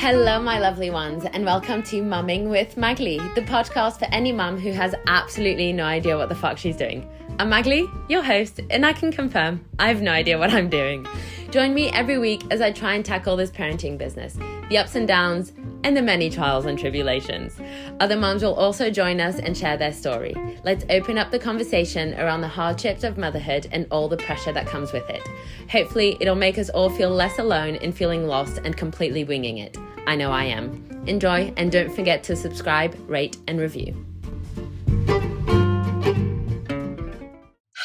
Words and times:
Hello, 0.00 0.40
my 0.40 0.58
lovely 0.58 0.88
ones, 0.88 1.26
and 1.26 1.44
welcome 1.44 1.82
to 1.82 2.02
Mumming 2.02 2.48
with 2.48 2.78
Magali, 2.78 3.18
the 3.34 3.42
podcast 3.42 3.98
for 3.98 4.06
any 4.06 4.32
mum 4.32 4.58
who 4.58 4.72
has 4.72 4.94
absolutely 5.06 5.74
no 5.74 5.84
idea 5.84 6.16
what 6.16 6.30
the 6.30 6.34
fuck 6.34 6.56
she's 6.56 6.74
doing. 6.74 7.06
I'm 7.38 7.50
Magali, 7.50 7.86
your 8.08 8.22
host, 8.22 8.60
and 8.70 8.86
I 8.86 8.94
can 8.94 9.12
confirm 9.12 9.62
I 9.78 9.88
have 9.88 10.00
no 10.00 10.10
idea 10.10 10.38
what 10.38 10.54
I'm 10.54 10.70
doing. 10.70 11.06
Join 11.50 11.74
me 11.74 11.90
every 11.90 12.16
week 12.16 12.40
as 12.50 12.62
I 12.62 12.72
try 12.72 12.94
and 12.94 13.04
tackle 13.04 13.36
this 13.36 13.50
parenting 13.50 13.98
business, 13.98 14.38
the 14.70 14.78
ups 14.78 14.94
and 14.94 15.06
downs, 15.06 15.52
and 15.84 15.96
the 15.96 16.02
many 16.02 16.30
trials 16.30 16.66
and 16.66 16.78
tribulations. 16.78 17.60
Other 18.00 18.16
moms 18.16 18.42
will 18.42 18.54
also 18.54 18.90
join 18.90 19.20
us 19.20 19.38
and 19.38 19.56
share 19.56 19.76
their 19.76 19.92
story. 19.92 20.34
Let's 20.64 20.84
open 20.90 21.18
up 21.18 21.30
the 21.30 21.38
conversation 21.38 22.14
around 22.14 22.40
the 22.40 22.48
hardships 22.48 23.04
of 23.04 23.18
motherhood 23.18 23.68
and 23.72 23.86
all 23.90 24.08
the 24.08 24.16
pressure 24.16 24.52
that 24.52 24.66
comes 24.66 24.92
with 24.92 25.08
it. 25.08 25.26
Hopefully, 25.70 26.16
it'll 26.20 26.34
make 26.34 26.58
us 26.58 26.68
all 26.70 26.90
feel 26.90 27.10
less 27.10 27.38
alone 27.38 27.76
in 27.76 27.92
feeling 27.92 28.26
lost 28.26 28.58
and 28.64 28.76
completely 28.76 29.24
winging 29.24 29.58
it. 29.58 29.76
I 30.06 30.16
know 30.16 30.30
I 30.30 30.44
am. 30.44 31.04
Enjoy 31.06 31.52
and 31.56 31.70
don't 31.70 31.94
forget 31.94 32.22
to 32.24 32.36
subscribe, 32.36 32.96
rate, 33.08 33.36
and 33.46 33.60
review. 33.60 34.06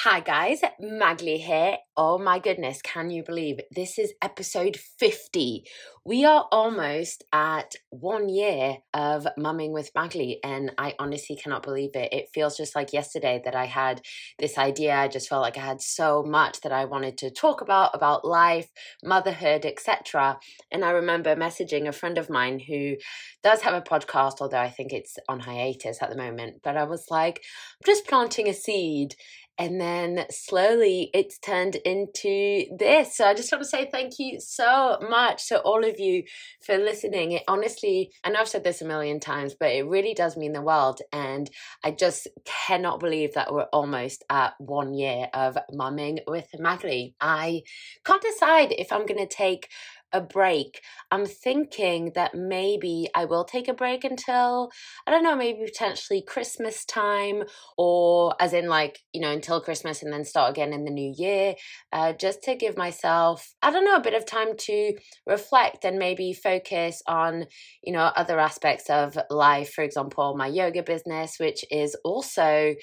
Hi 0.08 0.20
guys, 0.20 0.62
Magali 0.80 1.40
here. 1.40 1.78
Oh 1.98 2.20
my 2.20 2.38
goodness, 2.38 2.80
can 2.84 3.10
you 3.10 3.24
believe 3.24 3.60
this 3.72 3.98
is 3.98 4.14
episode 4.22 4.78
50? 4.78 5.66
We 6.08 6.24
are 6.24 6.48
almost 6.52 7.24
at 7.34 7.74
one 7.90 8.30
year 8.30 8.78
of 8.94 9.26
mumming 9.40 9.72
with 9.74 9.90
Magali, 9.96 10.40
and 10.44 10.72
I 10.78 10.94
honestly 11.00 11.36
cannot 11.36 11.64
believe 11.64 11.96
it. 11.96 12.14
It 12.14 12.30
feels 12.32 12.56
just 12.56 12.76
like 12.76 12.94
yesterday 12.94 13.42
that 13.44 13.56
I 13.56 13.66
had 13.66 14.02
this 14.38 14.56
idea. 14.60 14.94
I 14.94 15.08
just 15.08 15.28
felt 15.28 15.42
like 15.42 15.58
I 15.58 15.62
had 15.62 15.82
so 15.82 16.22
much 16.22 16.62
that 16.62 16.72
I 16.72 16.86
wanted 16.86 17.18
to 17.18 17.32
talk 17.32 17.62
about 17.62 17.96
about 17.96 18.24
life, 18.24 18.70
motherhood, 19.04 19.66
etc. 19.66 20.38
And 20.72 20.86
I 20.86 20.92
remember 20.92 21.36
messaging 21.36 21.88
a 21.88 21.92
friend 21.92 22.20
of 22.20 22.30
mine 22.30 22.60
who 22.60 22.98
does 23.44 23.62
have 23.62 23.74
a 23.74 23.82
podcast, 23.82 24.42
although 24.42 24.60
I 24.60 24.70
think 24.70 24.94
it's 24.94 25.18
on 25.28 25.40
hiatus 25.40 26.04
at 26.04 26.12
the 26.12 26.16
moment. 26.16 26.58
But 26.64 26.78
I 26.78 26.84
was 26.84 27.08
like, 27.10 27.38
I'm 27.38 27.92
just 27.92 28.06
planting 28.06 28.48
a 28.48 28.54
seed 28.54 29.16
and 29.58 29.80
then 29.80 30.26
slowly 30.30 31.10
it's 31.14 31.38
turned 31.38 31.76
into 31.76 32.66
this. 32.78 33.16
So 33.16 33.26
I 33.26 33.34
just 33.34 33.52
want 33.52 33.64
to 33.64 33.70
say 33.70 33.88
thank 33.90 34.20
you 34.20 34.40
so 34.40 34.98
much 35.10 35.48
to 35.48 35.60
all 35.62 35.86
of 35.86 35.95
you 36.00 36.24
for 36.62 36.78
listening. 36.78 37.34
It 37.34 37.44
honestly, 37.48 38.12
I 38.24 38.30
know 38.30 38.42
I've 38.42 38.48
said 38.48 38.64
this 38.64 38.82
a 38.82 38.86
million 38.86 39.20
times, 39.20 39.56
but 39.60 39.72
it 39.72 39.88
really 39.88 40.14
does 40.14 40.38
mean 40.38 40.54
the 40.54 40.62
world. 40.62 41.02
And 41.12 41.50
I 41.84 41.92
just 41.92 42.28
cannot 42.46 43.00
believe 43.00 43.34
that 43.34 43.54
we're 43.54 43.64
almost 43.74 44.24
at 44.30 44.54
one 44.60 44.94
year 44.94 45.28
of 45.34 45.58
mumming 45.72 46.20
with 46.28 46.48
Magali. 46.60 47.16
I 47.20 47.64
can't 48.04 48.22
decide 48.22 48.72
if 48.72 48.92
I'm 48.92 49.06
going 49.06 49.26
to 49.26 49.28
take 49.28 49.70
a 50.14 50.22
break. 50.22 50.82
I'm 51.12 51.26
thinking 51.26 52.12
that 52.16 52.34
maybe 52.34 53.10
I 53.14 53.26
will 53.26 53.44
take 53.44 53.68
a 53.68 53.74
break 53.74 54.04
until, 54.04 54.72
I 55.06 55.12
don't 55.12 55.24
know, 55.24 55.36
maybe 55.36 55.64
potentially 55.66 56.22
Christmas 56.22 56.86
time, 56.86 57.44
or 57.78 58.36
as 58.40 58.54
in 58.54 58.68
like, 58.68 59.00
you 59.14 59.22
know, 59.22 59.32
until 59.32 59.62
Christmas 59.62 60.02
and 60.02 60.14
then 60.14 60.24
start 60.26 60.52
again 60.52 60.74
in 60.74 60.86
the 60.86 60.92
new 60.92 61.14
year, 61.18 61.56
uh, 61.92 62.14
just 62.14 62.42
to 62.44 62.56
give 62.56 62.78
myself, 62.78 63.54
I 63.62 63.72
don't 63.72 63.86
know, 63.86 63.96
a 63.96 64.02
bit 64.02 64.14
of 64.14 64.26
time 64.26 64.56
to 64.58 64.94
reflect 65.26 65.86
and 65.86 66.00
maybe 66.00 66.34
focus 66.34 67.02
on, 67.08 67.46
you 67.84 67.94
know, 67.94 68.12
other 68.16 68.40
aspects 68.40 68.90
of 68.90 69.18
life. 69.30 69.74
For 69.74 69.84
example, 69.84 70.36
my 70.38 70.48
yoga 70.48 70.84
business, 70.84 71.40
which 71.40 71.66
is 71.72 71.96
also 72.04 72.76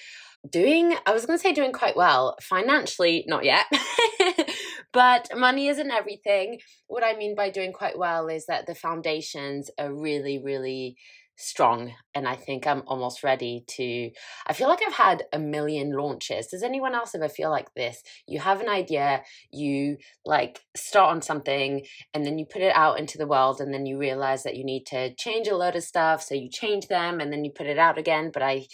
doing 0.51 0.93
i 1.07 1.13
was 1.13 1.25
going 1.25 1.39
to 1.39 1.43
say 1.43 1.53
doing 1.53 1.73
quite 1.73 1.97
well 1.97 2.37
financially 2.43 3.25
not 3.29 3.45
yet 3.45 3.65
but 4.93 5.29
money 5.37 5.69
isn't 5.69 5.91
everything. 5.91 6.61
What 6.87 7.05
i 7.05 7.15
mean 7.17 7.35
by 7.35 7.51
doing 7.51 7.73
quite 7.73 7.99
well 7.99 8.29
is 8.29 8.47
that 8.47 8.67
the 8.67 8.75
foundations 8.75 9.71
are 9.79 9.93
really 9.93 10.39
really 10.39 10.97
strong 11.37 11.93
and 12.15 12.29
i 12.29 12.37
think 12.37 12.67
i'm 12.67 12.83
almost 12.87 13.25
ready 13.25 13.65
to 13.67 14.11
i 14.47 14.53
feel 14.53 14.69
like 14.69 14.81
i've 14.87 14.93
had 14.93 15.25
a 15.33 15.39
million 15.39 15.91
launches. 15.93 16.49
Does 16.49 16.63
anyone 16.63 16.95
else 16.95 17.15
ever 17.15 17.29
feel 17.29 17.51
like 17.51 17.73
this? 17.75 18.03
You 18.29 18.39
have 18.41 18.61
an 18.61 18.69
idea 18.69 19.23
you 19.51 19.97
like 20.25 20.61
start 20.77 21.11
on 21.11 21.23
something 21.23 21.85
and 22.15 22.25
then 22.25 22.39
you 22.39 22.45
put 22.47 22.63
it 22.63 22.75
out 22.77 22.99
into 22.99 23.19
the 23.19 23.27
world 23.27 23.61
and 23.61 23.73
then 23.73 23.87
you 23.87 23.99
realize 23.99 24.43
that 24.43 24.57
you 24.57 24.65
need 24.65 24.85
to 24.87 25.15
change 25.15 25.49
a 25.49 25.57
load 25.57 25.75
of 25.75 25.83
stuff 25.85 26.23
so 26.23 26.35
you 26.35 26.49
change 26.51 26.89
them 26.89 27.19
and 27.21 27.33
then 27.33 27.45
you 27.45 27.51
put 27.51 27.67
it 27.67 27.79
out 27.79 27.99
again. 27.99 28.31
But 28.33 28.43
i 28.43 28.67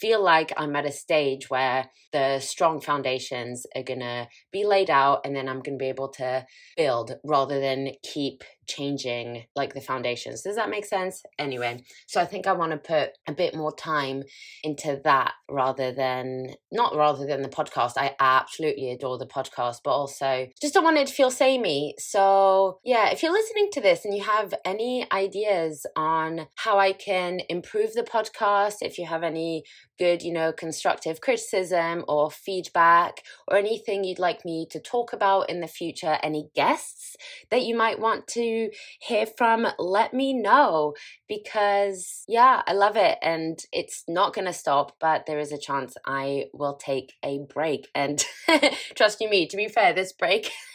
feel 0.00 0.22
like 0.22 0.52
I'm 0.56 0.76
at 0.76 0.86
a 0.86 0.92
stage 0.92 1.48
where 1.50 1.90
the 2.12 2.40
strong 2.40 2.80
foundations 2.80 3.66
are 3.74 3.82
going 3.82 4.00
to 4.00 4.28
be 4.52 4.64
laid 4.64 4.90
out 4.90 5.20
and 5.24 5.34
then 5.34 5.48
I'm 5.48 5.60
going 5.60 5.78
to 5.78 5.82
be 5.82 5.88
able 5.88 6.08
to 6.10 6.46
build 6.76 7.16
rather 7.24 7.60
than 7.60 7.92
keep 8.02 8.44
changing 8.66 9.44
like 9.54 9.74
the 9.74 9.80
foundations. 9.80 10.42
Does 10.42 10.56
that 10.56 10.70
make 10.70 10.84
sense? 10.84 11.22
Anyway, 11.38 11.84
so 12.06 12.20
I 12.20 12.24
think 12.24 12.46
I 12.46 12.52
want 12.52 12.72
to 12.72 12.78
put 12.78 13.10
a 13.26 13.32
bit 13.32 13.54
more 13.54 13.74
time 13.74 14.22
into 14.62 15.00
that 15.04 15.32
rather 15.50 15.92
than 15.92 16.54
not 16.72 16.96
rather 16.96 17.26
than 17.26 17.42
the 17.42 17.48
podcast. 17.48 17.92
I 17.96 18.14
absolutely 18.20 18.90
adore 18.90 19.18
the 19.18 19.26
podcast, 19.26 19.78
but 19.84 19.90
also 19.90 20.48
just 20.60 20.74
don't 20.74 20.84
want 20.84 20.98
it 20.98 21.06
to 21.08 21.14
feel 21.14 21.30
samey. 21.30 21.94
So 21.98 22.78
yeah, 22.84 23.10
if 23.10 23.22
you're 23.22 23.32
listening 23.32 23.68
to 23.72 23.80
this 23.80 24.04
and 24.04 24.14
you 24.14 24.22
have 24.22 24.54
any 24.64 25.06
ideas 25.12 25.86
on 25.96 26.46
how 26.56 26.78
I 26.78 26.92
can 26.92 27.40
improve 27.48 27.94
the 27.94 28.02
podcast, 28.02 28.76
if 28.80 28.98
you 28.98 29.06
have 29.06 29.22
any 29.22 29.64
good, 29.98 30.22
you 30.22 30.32
know, 30.32 30.52
constructive 30.52 31.20
criticism 31.20 32.04
or 32.08 32.30
feedback 32.30 33.22
or 33.48 33.56
anything 33.56 34.04
you'd 34.04 34.18
like 34.18 34.44
me 34.44 34.66
to 34.70 34.80
talk 34.80 35.12
about 35.12 35.50
in 35.50 35.60
the 35.60 35.66
future, 35.66 36.18
any 36.22 36.48
guests 36.54 37.16
that 37.50 37.62
you 37.62 37.76
might 37.76 37.98
want 37.98 38.26
to 38.28 38.70
hear 39.00 39.26
from, 39.26 39.66
let 39.78 40.12
me 40.14 40.32
know 40.32 40.94
because, 41.28 42.24
yeah, 42.28 42.62
I 42.66 42.72
love 42.72 42.96
it 42.96 43.18
and 43.22 43.58
it's 43.72 44.04
not 44.08 44.34
going 44.34 44.46
to 44.46 44.52
stop, 44.52 44.96
but 45.00 45.26
there 45.26 45.38
is 45.38 45.52
a 45.52 45.58
chance 45.58 45.94
I 46.06 46.46
will 46.52 46.74
take 46.76 47.14
a 47.24 47.40
break. 47.52 47.88
And 47.94 48.24
trust 48.94 49.20
you 49.20 49.28
me, 49.28 49.46
to 49.46 49.56
be 49.56 49.68
fair, 49.68 49.92
this 49.92 50.12
break. 50.12 50.50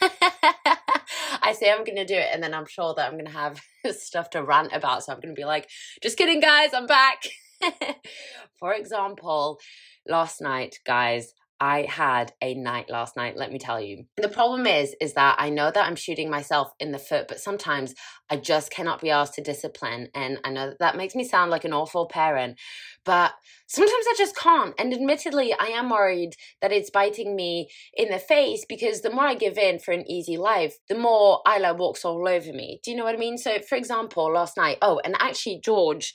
I 1.42 1.52
say 1.52 1.70
I'm 1.70 1.84
going 1.84 1.96
to 1.96 2.04
do 2.04 2.14
it, 2.14 2.28
and 2.32 2.42
then 2.42 2.54
I'm 2.54 2.66
sure 2.66 2.94
that 2.94 3.06
I'm 3.06 3.14
going 3.14 3.26
to 3.26 3.32
have 3.32 3.60
stuff 3.96 4.30
to 4.30 4.42
rant 4.42 4.72
about. 4.72 5.04
So 5.04 5.12
I'm 5.12 5.20
going 5.20 5.34
to 5.34 5.40
be 5.40 5.46
like, 5.46 5.68
just 6.02 6.18
kidding, 6.18 6.40
guys, 6.40 6.70
I'm 6.74 6.86
back. 6.86 7.24
For 8.58 8.74
example, 8.74 9.58
last 10.06 10.40
night, 10.40 10.78
guys, 10.84 11.32
I 11.62 11.82
had 11.82 12.32
a 12.40 12.54
night 12.54 12.88
last 12.88 13.16
night, 13.16 13.36
let 13.36 13.52
me 13.52 13.58
tell 13.58 13.78
you. 13.78 14.06
The 14.16 14.30
problem 14.30 14.66
is 14.66 14.96
is 14.98 15.12
that 15.12 15.36
I 15.38 15.50
know 15.50 15.70
that 15.70 15.86
I'm 15.86 15.94
shooting 15.94 16.30
myself 16.30 16.72
in 16.80 16.90
the 16.90 16.98
foot, 16.98 17.28
but 17.28 17.38
sometimes 17.38 17.94
I 18.30 18.36
just 18.36 18.70
cannot 18.70 19.02
be 19.02 19.10
asked 19.10 19.34
to 19.34 19.42
discipline 19.42 20.08
and 20.14 20.38
I 20.42 20.50
know 20.50 20.68
that, 20.70 20.78
that 20.78 20.96
makes 20.96 21.14
me 21.14 21.22
sound 21.22 21.50
like 21.50 21.66
an 21.66 21.74
awful 21.74 22.06
parent, 22.06 22.58
but 23.04 23.34
sometimes 23.66 24.06
I 24.08 24.14
just 24.16 24.36
can't. 24.36 24.74
And 24.78 24.94
admittedly, 24.94 25.52
I 25.52 25.66
am 25.66 25.90
worried 25.90 26.32
that 26.62 26.72
it's 26.72 26.88
biting 26.88 27.36
me 27.36 27.68
in 27.92 28.10
the 28.10 28.18
face 28.18 28.64
because 28.66 29.02
the 29.02 29.10
more 29.10 29.26
I 29.26 29.34
give 29.34 29.58
in 29.58 29.80
for 29.80 29.92
an 29.92 30.10
easy 30.10 30.38
life, 30.38 30.78
the 30.88 30.98
more 30.98 31.42
Isla 31.46 31.74
walks 31.74 32.06
all 32.06 32.26
over 32.26 32.54
me. 32.54 32.80
Do 32.82 32.90
you 32.90 32.96
know 32.96 33.04
what 33.04 33.14
I 33.14 33.18
mean? 33.18 33.36
So 33.36 33.58
for 33.58 33.76
example, 33.76 34.32
last 34.32 34.56
night, 34.56 34.78
oh, 34.80 34.98
and 35.04 35.14
actually 35.20 35.60
George 35.62 36.14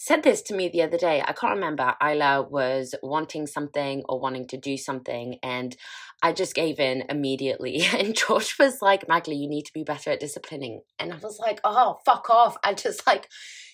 said 0.00 0.22
this 0.22 0.40
to 0.42 0.54
me 0.54 0.68
the 0.68 0.80
other 0.80 0.96
day. 0.96 1.20
I 1.26 1.32
can't 1.32 1.54
remember. 1.54 1.94
Isla 2.00 2.42
was 2.42 2.94
wanting 3.02 3.48
something 3.48 4.04
or 4.08 4.20
wanting 4.20 4.46
to 4.46 4.56
do 4.56 4.76
something, 4.76 5.38
and 5.42 5.76
I 6.22 6.32
just 6.32 6.54
gave 6.54 6.78
in 6.78 7.04
immediately. 7.10 7.82
And 7.98 8.16
George 8.16 8.56
was 8.58 8.80
like, 8.80 9.08
Magali, 9.08 9.36
you 9.36 9.48
need 9.48 9.66
to 9.66 9.72
be 9.72 9.82
better 9.82 10.10
at 10.10 10.20
disciplining. 10.20 10.82
And 11.00 11.12
I 11.12 11.16
was 11.16 11.40
like, 11.40 11.60
oh, 11.64 11.98
fuck 12.06 12.30
off. 12.30 12.56
I 12.62 12.74
just 12.74 13.06
like, 13.08 13.28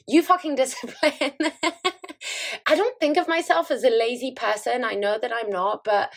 you 0.09 0.23
fucking 0.23 0.55
discipline. 0.57 1.37
I 2.67 2.75
don't 2.75 2.99
think 2.99 3.19
of 3.19 3.29
myself 3.29 3.71
as 3.71 3.85
a 3.85 3.91
lazy 3.91 4.33
person. 4.33 4.83
I 4.83 4.95
know 4.95 5.19
that 5.21 5.33
I'm 5.33 5.51
not, 5.51 5.85
but 5.85 6.11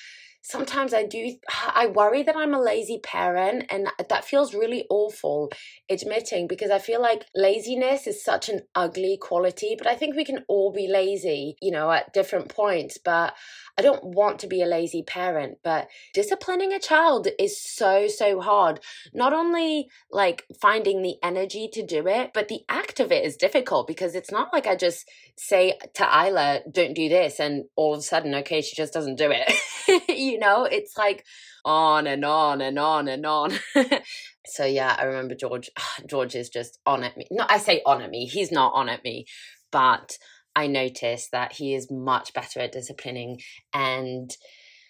sometimes 0.48 0.94
I 0.94 1.04
do, 1.04 1.36
I 1.76 1.88
worry 1.88 2.24
that 2.24 2.36
I'm 2.36 2.54
a 2.54 2.62
lazy 2.62 3.00
parent, 3.00 3.66
and 3.70 3.88
that 4.10 4.26
feels 4.26 4.54
really 4.54 4.86
awful 4.90 5.52
admitting 5.90 6.48
because 6.48 6.72
I 6.72 6.80
feel 6.80 7.02
like 7.02 7.26
laziness 7.36 8.08
is 8.08 8.24
such 8.24 8.50
an 8.50 8.62
ugly 8.74 9.18
quality, 9.22 9.76
but 9.78 9.88
I 9.88 9.96
think 9.96 10.16
we 10.16 10.26
can 10.26 10.46
all 10.48 10.72
be 10.72 10.88
lazy, 10.88 11.58
you 11.62 11.72
know, 11.72 11.92
at 11.92 12.14
different 12.14 12.50
points. 12.50 12.98
But 12.98 13.36
I 13.78 13.82
don't 13.82 14.04
want 14.04 14.40
to 14.40 14.48
be 14.48 14.62
a 14.62 14.68
lazy 14.68 15.04
parent, 15.04 15.60
but 15.64 15.88
disciplining 16.14 16.74
a 16.74 16.80
child 16.80 17.28
is 17.38 17.62
so, 17.62 18.08
so 18.08 18.40
hard. 18.42 18.80
Not 19.14 19.34
only 19.34 19.90
like 20.12 20.46
finding 20.62 21.02
the 21.02 21.16
energy 21.22 21.70
to 21.74 21.86
do 21.86 22.08
it, 22.08 22.32
but 22.34 22.48
the 22.48 22.62
act 22.70 23.00
of 23.00 23.12
it 23.12 23.26
is 23.26 23.36
difficult 23.36 23.88
because 23.88 24.16
it's 24.16 24.32
not 24.32 24.54
like 24.54 24.66
I 24.66 24.76
just 24.76 25.10
say 25.36 25.78
to 25.96 26.04
Isla, 26.04 26.62
don't 26.72 26.94
do 26.94 27.10
this, 27.10 27.40
and 27.40 27.66
all 27.76 27.94
of 27.94 28.00
a 28.00 28.04
sudden, 28.04 28.34
okay, 28.36 28.62
she 28.62 28.76
just 28.76 28.94
doesn't 28.94 29.18
do 29.18 29.30
it. 29.32 29.52
you 30.10 30.40
know, 30.40 30.66
it's 30.66 30.98
like 30.98 31.26
on 31.66 32.08
and 32.08 32.24
on 32.26 32.62
and 32.62 32.80
on 32.80 33.08
and 33.08 33.26
on. 33.26 33.54
so 34.46 34.66
yeah, 34.66 34.96
I 34.98 35.04
remember 35.04 35.36
George. 35.36 35.70
George 36.08 36.36
is 36.36 36.50
just 36.50 36.80
on 36.86 37.04
at 37.04 37.18
me. 37.18 37.28
No, 37.32 37.46
I 37.48 37.58
say 37.58 37.82
on 37.86 38.02
at 38.02 38.10
me. 38.10 38.26
He's 38.26 38.52
not 38.52 38.74
on 38.74 38.90
at 38.90 39.04
me, 39.04 39.26
but 39.72 40.18
I 40.56 40.68
notice 40.68 41.30
that 41.32 41.54
he 41.54 41.76
is 41.76 41.92
much 41.92 42.34
better 42.34 42.60
at 42.60 42.72
disciplining 42.72 43.40
and 43.74 44.36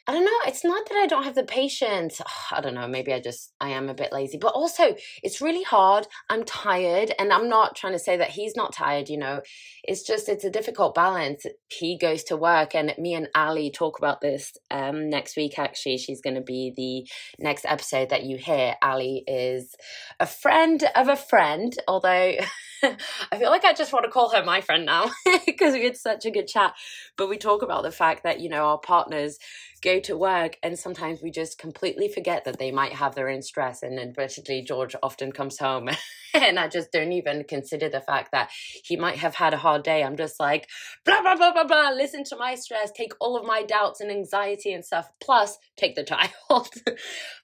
I 0.10 0.14
don't 0.14 0.24
know. 0.24 0.32
It's 0.46 0.64
not 0.64 0.88
that 0.88 0.98
I 0.98 1.06
don't 1.06 1.24
have 1.24 1.36
the 1.36 1.44
patience. 1.44 2.22
I 2.52 2.62
don't 2.62 2.76
know. 2.76 2.88
Maybe 2.88 3.12
I 3.12 3.20
just, 3.20 3.52
I 3.60 3.70
am 3.72 3.90
a 3.90 3.94
bit 3.94 4.14
lazy. 4.14 4.38
But 4.38 4.54
also, 4.54 4.96
it's 5.22 5.42
really 5.42 5.64
hard. 5.64 6.08
I'm 6.30 6.46
tired. 6.46 7.14
And 7.20 7.34
I'm 7.34 7.50
not 7.50 7.76
trying 7.76 7.92
to 7.92 8.00
say 8.00 8.16
that 8.16 8.30
he's 8.30 8.56
not 8.56 8.72
tired, 8.72 9.10
you 9.10 9.18
know. 9.18 9.42
It's 9.84 10.04
just, 10.04 10.30
it's 10.30 10.46
a 10.46 10.50
difficult 10.50 10.96
balance. 10.96 11.46
He 11.68 11.98
goes 11.98 12.24
to 12.26 12.38
work, 12.38 12.74
and 12.74 12.94
me 12.98 13.16
and 13.16 13.28
Ali 13.36 13.70
talk 13.70 13.98
about 13.98 14.22
this 14.22 14.54
um, 14.72 15.10
next 15.10 15.36
week, 15.36 15.60
actually. 15.60 15.98
She's 15.98 16.22
going 16.22 16.36
to 16.36 16.42
be 16.42 16.74
the 16.78 17.44
next 17.44 17.66
episode 17.66 18.10
that 18.10 18.24
you 18.24 18.38
hear. 18.38 18.76
Ali 18.82 19.26
is 19.28 19.76
a 20.22 20.26
friend 20.26 20.86
of 20.96 21.10
a 21.10 21.18
friend, 21.18 21.74
although. 21.86 22.36
I 23.32 23.38
feel 23.38 23.50
like 23.50 23.66
I 23.66 23.74
just 23.74 23.94
want 23.94 24.06
to 24.06 24.12
call 24.12 24.30
her 24.30 24.44
my 24.44 24.62
friend 24.62 24.86
now 24.86 25.12
because 25.46 25.74
we 25.74 25.84
had 25.84 25.98
such 25.98 26.26
a 26.26 26.32
good 26.32 26.48
chat. 26.48 26.74
But 27.18 27.30
we 27.30 27.38
talk 27.38 27.62
about 27.62 27.84
the 27.84 27.92
fact 27.92 28.24
that, 28.24 28.40
you 28.40 28.50
know, 28.50 28.66
our 28.66 28.78
partners 28.78 29.38
go 29.84 30.00
to 30.00 30.18
work 30.18 30.58
and 30.64 30.78
sometimes 30.78 31.22
we 31.22 31.30
just 31.30 31.58
completely 31.58 32.08
forget 32.08 32.46
that 32.46 32.58
they 32.58 32.72
might 32.72 32.94
have 32.94 33.16
their 33.16 33.30
own 33.30 33.42
stress. 33.42 33.84
And 33.84 34.00
unfortunately, 34.00 34.62
George 34.62 34.96
often 35.04 35.32
comes 35.32 35.60
home 35.60 35.90
and 36.34 36.60
I 36.60 36.68
just 36.68 36.92
don't 36.92 37.12
even 37.12 37.44
consider 37.44 37.90
the 37.90 38.02
fact 38.02 38.32
that 38.32 38.50
he 38.84 38.98
might 38.98 39.18
have 39.18 39.36
had 39.36 39.54
a 39.54 39.58
hard 39.58 39.84
day. 39.84 40.04
I'm 40.04 40.18
just 40.18 40.40
like, 40.40 40.68
blah, 41.06 41.22
blah, 41.22 41.36
blah, 41.36 41.54
blah, 41.54 41.66
blah, 41.66 41.90
listen 41.92 42.24
to 42.26 42.38
my 42.38 42.56
stress, 42.56 42.92
take 42.92 43.14
all 43.20 43.38
of 43.38 43.46
my 43.46 43.64
doubts 43.64 44.02
and 44.02 44.12
anxiety 44.12 44.74
and 44.74 44.84
stuff, 44.84 45.10
plus 45.22 45.58
take 45.76 45.96
the 45.96 46.04
child. 46.04 46.70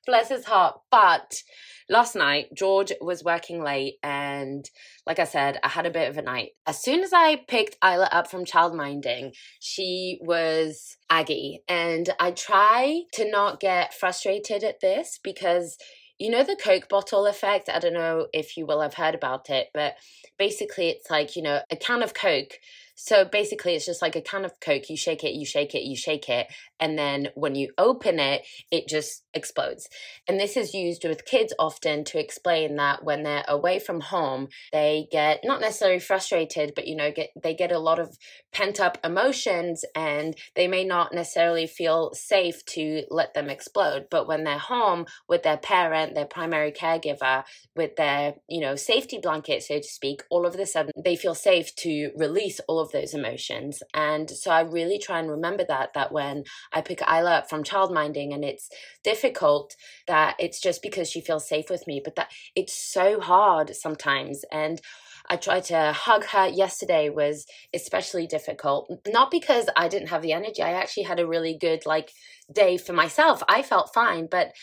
Bless 0.05 0.29
his 0.29 0.45
heart. 0.45 0.79
But 0.91 1.43
last 1.89 2.15
night, 2.15 2.47
George 2.53 2.91
was 3.01 3.23
working 3.23 3.63
late, 3.63 3.95
and 4.03 4.69
like 5.05 5.19
I 5.19 5.25
said, 5.25 5.59
I 5.63 5.69
had 5.69 5.85
a 5.85 5.91
bit 5.91 6.09
of 6.09 6.17
a 6.17 6.21
night. 6.21 6.51
As 6.65 6.81
soon 6.81 7.01
as 7.01 7.13
I 7.13 7.37
picked 7.47 7.77
Isla 7.83 8.09
up 8.11 8.29
from 8.29 8.45
childminding, 8.45 9.33
she 9.59 10.19
was 10.21 10.97
aggy, 11.09 11.63
and 11.67 12.09
I 12.19 12.31
try 12.31 13.03
to 13.13 13.29
not 13.29 13.59
get 13.59 13.93
frustrated 13.93 14.63
at 14.63 14.79
this 14.79 15.19
because 15.23 15.77
you 16.19 16.29
know 16.29 16.43
the 16.43 16.55
coke 16.55 16.87
bottle 16.87 17.25
effect 17.25 17.69
i 17.69 17.79
don't 17.79 17.93
know 17.93 18.27
if 18.33 18.55
you 18.55 18.65
will 18.65 18.81
have 18.81 18.93
heard 18.93 19.15
about 19.15 19.49
it 19.49 19.67
but 19.73 19.95
basically 20.37 20.89
it's 20.89 21.09
like 21.09 21.35
you 21.35 21.41
know 21.41 21.59
a 21.71 21.75
can 21.75 22.03
of 22.03 22.13
coke 22.13 22.59
so 22.95 23.25
basically, 23.25 23.75
it's 23.75 23.85
just 23.85 24.01
like 24.01 24.15
a 24.15 24.21
can 24.21 24.45
of 24.45 24.59
Coke. 24.59 24.89
You 24.89 24.97
shake 24.97 25.23
it, 25.23 25.33
you 25.33 25.45
shake 25.45 25.73
it, 25.73 25.83
you 25.83 25.95
shake 25.95 26.29
it. 26.29 26.47
And 26.79 26.97
then 26.97 27.29
when 27.35 27.55
you 27.55 27.69
open 27.77 28.19
it, 28.19 28.43
it 28.71 28.87
just 28.87 29.23
explodes. 29.33 29.87
And 30.27 30.39
this 30.39 30.55
is 30.55 30.73
used 30.73 31.03
with 31.03 31.25
kids 31.25 31.53
often 31.57 32.03
to 32.05 32.19
explain 32.19 32.75
that 32.75 33.03
when 33.03 33.23
they're 33.23 33.45
away 33.47 33.79
from 33.79 34.01
home, 34.01 34.49
they 34.71 35.07
get 35.11 35.41
not 35.43 35.61
necessarily 35.61 35.99
frustrated, 35.99 36.73
but 36.75 36.87
you 36.87 36.95
know, 36.95 37.11
get 37.11 37.29
they 37.41 37.55
get 37.55 37.71
a 37.71 37.79
lot 37.79 37.99
of 37.99 38.17
pent 38.51 38.79
up 38.79 38.97
emotions 39.03 39.83
and 39.95 40.35
they 40.55 40.67
may 40.67 40.83
not 40.83 41.13
necessarily 41.13 41.65
feel 41.65 42.13
safe 42.13 42.63
to 42.65 43.03
let 43.09 43.33
them 43.33 43.49
explode. 43.49 44.05
But 44.11 44.27
when 44.27 44.43
they're 44.43 44.57
home 44.57 45.05
with 45.27 45.43
their 45.43 45.57
parent, 45.57 46.13
their 46.13 46.25
primary 46.25 46.71
caregiver, 46.71 47.43
with 47.75 47.95
their, 47.95 48.35
you 48.47 48.61
know, 48.61 48.75
safety 48.75 49.19
blanket, 49.21 49.63
so 49.63 49.77
to 49.77 49.83
speak, 49.83 50.23
all 50.29 50.45
of 50.45 50.55
a 50.55 50.65
sudden 50.65 50.91
they 51.03 51.15
feel 51.15 51.35
safe 51.35 51.75
to 51.77 52.11
release 52.15 52.59
all 52.67 52.82
of 52.83 52.91
those 52.91 53.13
emotions. 53.13 53.81
And 53.93 54.29
so 54.29 54.51
I 54.51 54.61
really 54.61 54.99
try 54.99 55.19
and 55.19 55.29
remember 55.29 55.65
that, 55.67 55.93
that 55.93 56.11
when 56.11 56.43
I 56.71 56.81
pick 56.81 57.01
Isla 57.01 57.39
up 57.39 57.49
from 57.49 57.63
childminding 57.63 58.33
and 58.33 58.43
it's 58.43 58.69
difficult, 59.03 59.75
that 60.07 60.35
it's 60.39 60.61
just 60.61 60.81
because 60.81 61.09
she 61.09 61.21
feels 61.21 61.47
safe 61.47 61.69
with 61.69 61.87
me, 61.87 62.01
but 62.03 62.15
that 62.15 62.31
it's 62.55 62.73
so 62.73 63.19
hard 63.19 63.75
sometimes. 63.75 64.43
And 64.51 64.81
I 65.29 65.37
tried 65.37 65.63
to 65.65 65.93
hug 65.93 66.25
her 66.25 66.47
yesterday 66.47 67.09
was 67.09 67.45
especially 67.73 68.27
difficult. 68.27 68.91
Not 69.07 69.31
because 69.31 69.69
I 69.75 69.87
didn't 69.87 70.09
have 70.09 70.21
the 70.21 70.33
energy. 70.33 70.61
I 70.61 70.73
actually 70.73 71.03
had 71.03 71.19
a 71.19 71.27
really 71.27 71.57
good 71.57 71.85
like 71.85 72.11
day 72.51 72.77
for 72.77 72.93
myself. 72.93 73.43
I 73.47 73.61
felt 73.61 73.93
fine, 73.93 74.27
but 74.29 74.53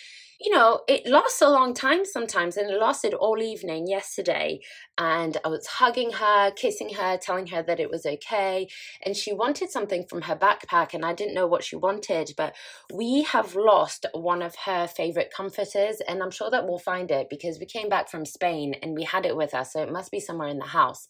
you 0.40 0.54
know, 0.54 0.80
it 0.88 1.06
lasts 1.06 1.42
a 1.42 1.50
long 1.50 1.74
time 1.74 2.06
sometimes, 2.06 2.56
and 2.56 2.70
it 2.70 2.80
lasted 2.80 3.12
all 3.12 3.42
evening 3.42 3.86
yesterday. 3.86 4.60
And 4.96 5.36
I 5.44 5.48
was 5.48 5.66
hugging 5.66 6.12
her, 6.12 6.50
kissing 6.52 6.94
her, 6.94 7.18
telling 7.18 7.48
her 7.48 7.62
that 7.62 7.78
it 7.78 7.90
was 7.90 8.06
okay. 8.06 8.66
And 9.04 9.14
she 9.14 9.34
wanted 9.34 9.70
something 9.70 10.06
from 10.08 10.22
her 10.22 10.36
backpack, 10.36 10.94
and 10.94 11.04
I 11.04 11.12
didn't 11.12 11.34
know 11.34 11.46
what 11.46 11.62
she 11.62 11.76
wanted. 11.76 12.32
But 12.38 12.54
we 12.92 13.22
have 13.24 13.54
lost 13.54 14.06
one 14.14 14.40
of 14.40 14.54
her 14.64 14.86
favorite 14.86 15.30
comforters, 15.34 16.00
and 16.08 16.22
I'm 16.22 16.30
sure 16.30 16.50
that 16.50 16.66
we'll 16.66 16.78
find 16.78 17.10
it 17.10 17.28
because 17.28 17.58
we 17.58 17.66
came 17.66 17.90
back 17.90 18.10
from 18.10 18.24
Spain 18.24 18.74
and 18.82 18.94
we 18.94 19.04
had 19.04 19.26
it 19.26 19.36
with 19.36 19.52
us. 19.52 19.74
So 19.74 19.82
it 19.82 19.92
must 19.92 20.10
be 20.10 20.20
somewhere 20.20 20.48
in 20.48 20.58
the 20.58 20.64
house. 20.64 21.06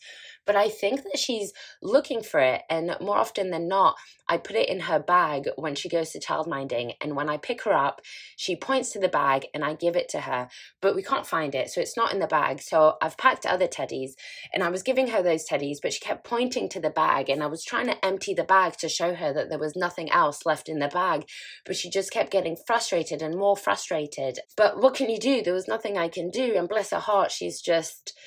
But 0.51 0.57
I 0.57 0.69
think 0.69 1.05
that 1.05 1.17
she's 1.17 1.53
looking 1.81 2.25
for 2.25 2.41
it. 2.41 2.63
And 2.69 2.97
more 3.01 3.17
often 3.17 3.51
than 3.51 3.69
not, 3.69 3.95
I 4.29 4.37
put 4.37 4.57
it 4.57 4.69
in 4.69 4.81
her 4.81 4.99
bag 4.99 5.49
when 5.55 5.77
she 5.77 5.89
goes 5.89 6.11
to 6.11 6.19
childminding. 6.19 6.95
And 7.01 7.15
when 7.15 7.29
I 7.29 7.37
pick 7.37 7.63
her 7.63 7.73
up, 7.73 8.01
she 8.35 8.57
points 8.57 8.91
to 8.91 8.99
the 8.99 9.07
bag 9.07 9.47
and 9.55 9.65
I 9.65 9.75
give 9.75 9.95
it 9.95 10.09
to 10.09 10.23
her. 10.23 10.49
But 10.83 10.97
we 10.97 11.05
can't 11.05 11.25
find 11.25 11.55
it. 11.55 11.71
So 11.71 11.81
it's 11.81 11.97
not 11.97 12.13
in 12.13 12.19
the 12.19 12.27
bag. 12.27 12.63
So 12.63 12.97
I've 13.01 13.17
packed 13.17 13.47
other 13.47 13.69
teddies 13.69 14.15
and 14.53 14.65
I 14.65 14.71
was 14.71 14.83
giving 14.83 15.07
her 15.11 15.23
those 15.23 15.47
teddies, 15.49 15.77
but 15.81 15.93
she 15.93 16.01
kept 16.01 16.25
pointing 16.25 16.69
to 16.71 16.81
the 16.81 16.91
bag. 16.91 17.31
And 17.31 17.45
I 17.45 17.47
was 17.47 17.63
trying 17.63 17.87
to 17.87 18.05
empty 18.05 18.35
the 18.35 18.43
bag 18.43 18.73
to 18.79 18.89
show 18.89 19.15
her 19.15 19.33
that 19.33 19.51
there 19.51 19.59
was 19.61 19.77
nothing 19.77 20.11
else 20.11 20.45
left 20.45 20.69
in 20.69 20.81
the 20.81 20.89
bag. 20.89 21.29
But 21.65 21.77
she 21.77 21.91
just 21.91 22.11
kept 22.11 22.33
getting 22.33 22.57
frustrated 22.67 23.23
and 23.23 23.37
more 23.37 23.57
frustrated. 23.57 24.41
But 24.57 24.83
what 24.83 24.95
can 24.95 25.11
you 25.11 25.21
do? 25.21 25.43
There 25.45 25.55
was 25.55 25.69
nothing 25.69 25.97
I 25.97 26.09
can 26.09 26.29
do. 26.29 26.57
And 26.57 26.69
bless 26.69 26.91
her 26.91 26.99
heart, 26.99 27.31
she's 27.31 27.61
just 27.61 28.19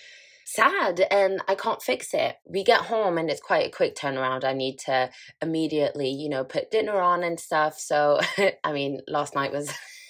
sad 0.46 1.06
and 1.12 1.42
I 1.48 1.56
can't 1.56 1.82
fix 1.82 2.14
it. 2.14 2.38
We 2.46 2.64
get 2.64 2.82
home 2.82 3.18
and 3.18 3.30
it's 3.30 3.42
quite 3.42 3.68
a 3.68 3.72
quick 3.72 3.96
turnaround. 3.96 4.44
I 4.44 4.54
need 4.54 4.78
to 4.86 5.10
immediately, 5.42 6.10
you 6.10 6.30
know, 6.30 6.44
put 6.44 6.72
dinner 6.72 7.00
on 7.00 7.24
and 7.24 7.40
stuff. 7.40 7.80
So, 7.80 8.20
I 8.64 8.74
mean, 8.74 9.02
last 9.08 9.36
night 9.36 9.52
was. 9.52 9.72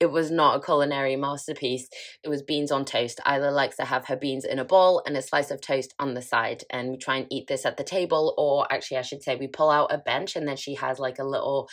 it 0.00 0.10
was 0.10 0.30
not 0.32 0.56
a 0.56 0.60
culinary 0.60 1.14
masterpiece. 1.14 1.86
It 2.24 2.28
was 2.28 2.42
beans 2.42 2.72
on 2.72 2.84
toast. 2.84 3.20
Isla 3.26 3.50
likes 3.50 3.76
to 3.76 3.84
have 3.84 4.06
her 4.06 4.16
beans 4.16 4.44
in 4.44 4.58
a 4.58 4.64
bowl 4.64 5.02
and 5.06 5.16
a 5.16 5.22
slice 5.22 5.52
of 5.52 5.60
toast 5.60 5.94
on 6.00 6.14
the 6.14 6.22
side. 6.22 6.64
And 6.70 6.90
we 6.90 6.96
try 6.96 7.16
and 7.16 7.26
eat 7.30 7.46
this 7.46 7.64
at 7.66 7.76
the 7.76 7.84
table, 7.84 8.34
or 8.36 8.66
actually, 8.72 8.96
I 8.96 9.02
should 9.02 9.22
say, 9.22 9.36
we 9.36 9.46
pull 9.46 9.70
out 9.70 9.92
a 9.92 9.98
bench 9.98 10.34
and 10.34 10.48
then 10.48 10.56
she 10.56 10.74
has 10.74 10.98
like 10.98 11.20
a 11.20 11.24
little 11.24 11.68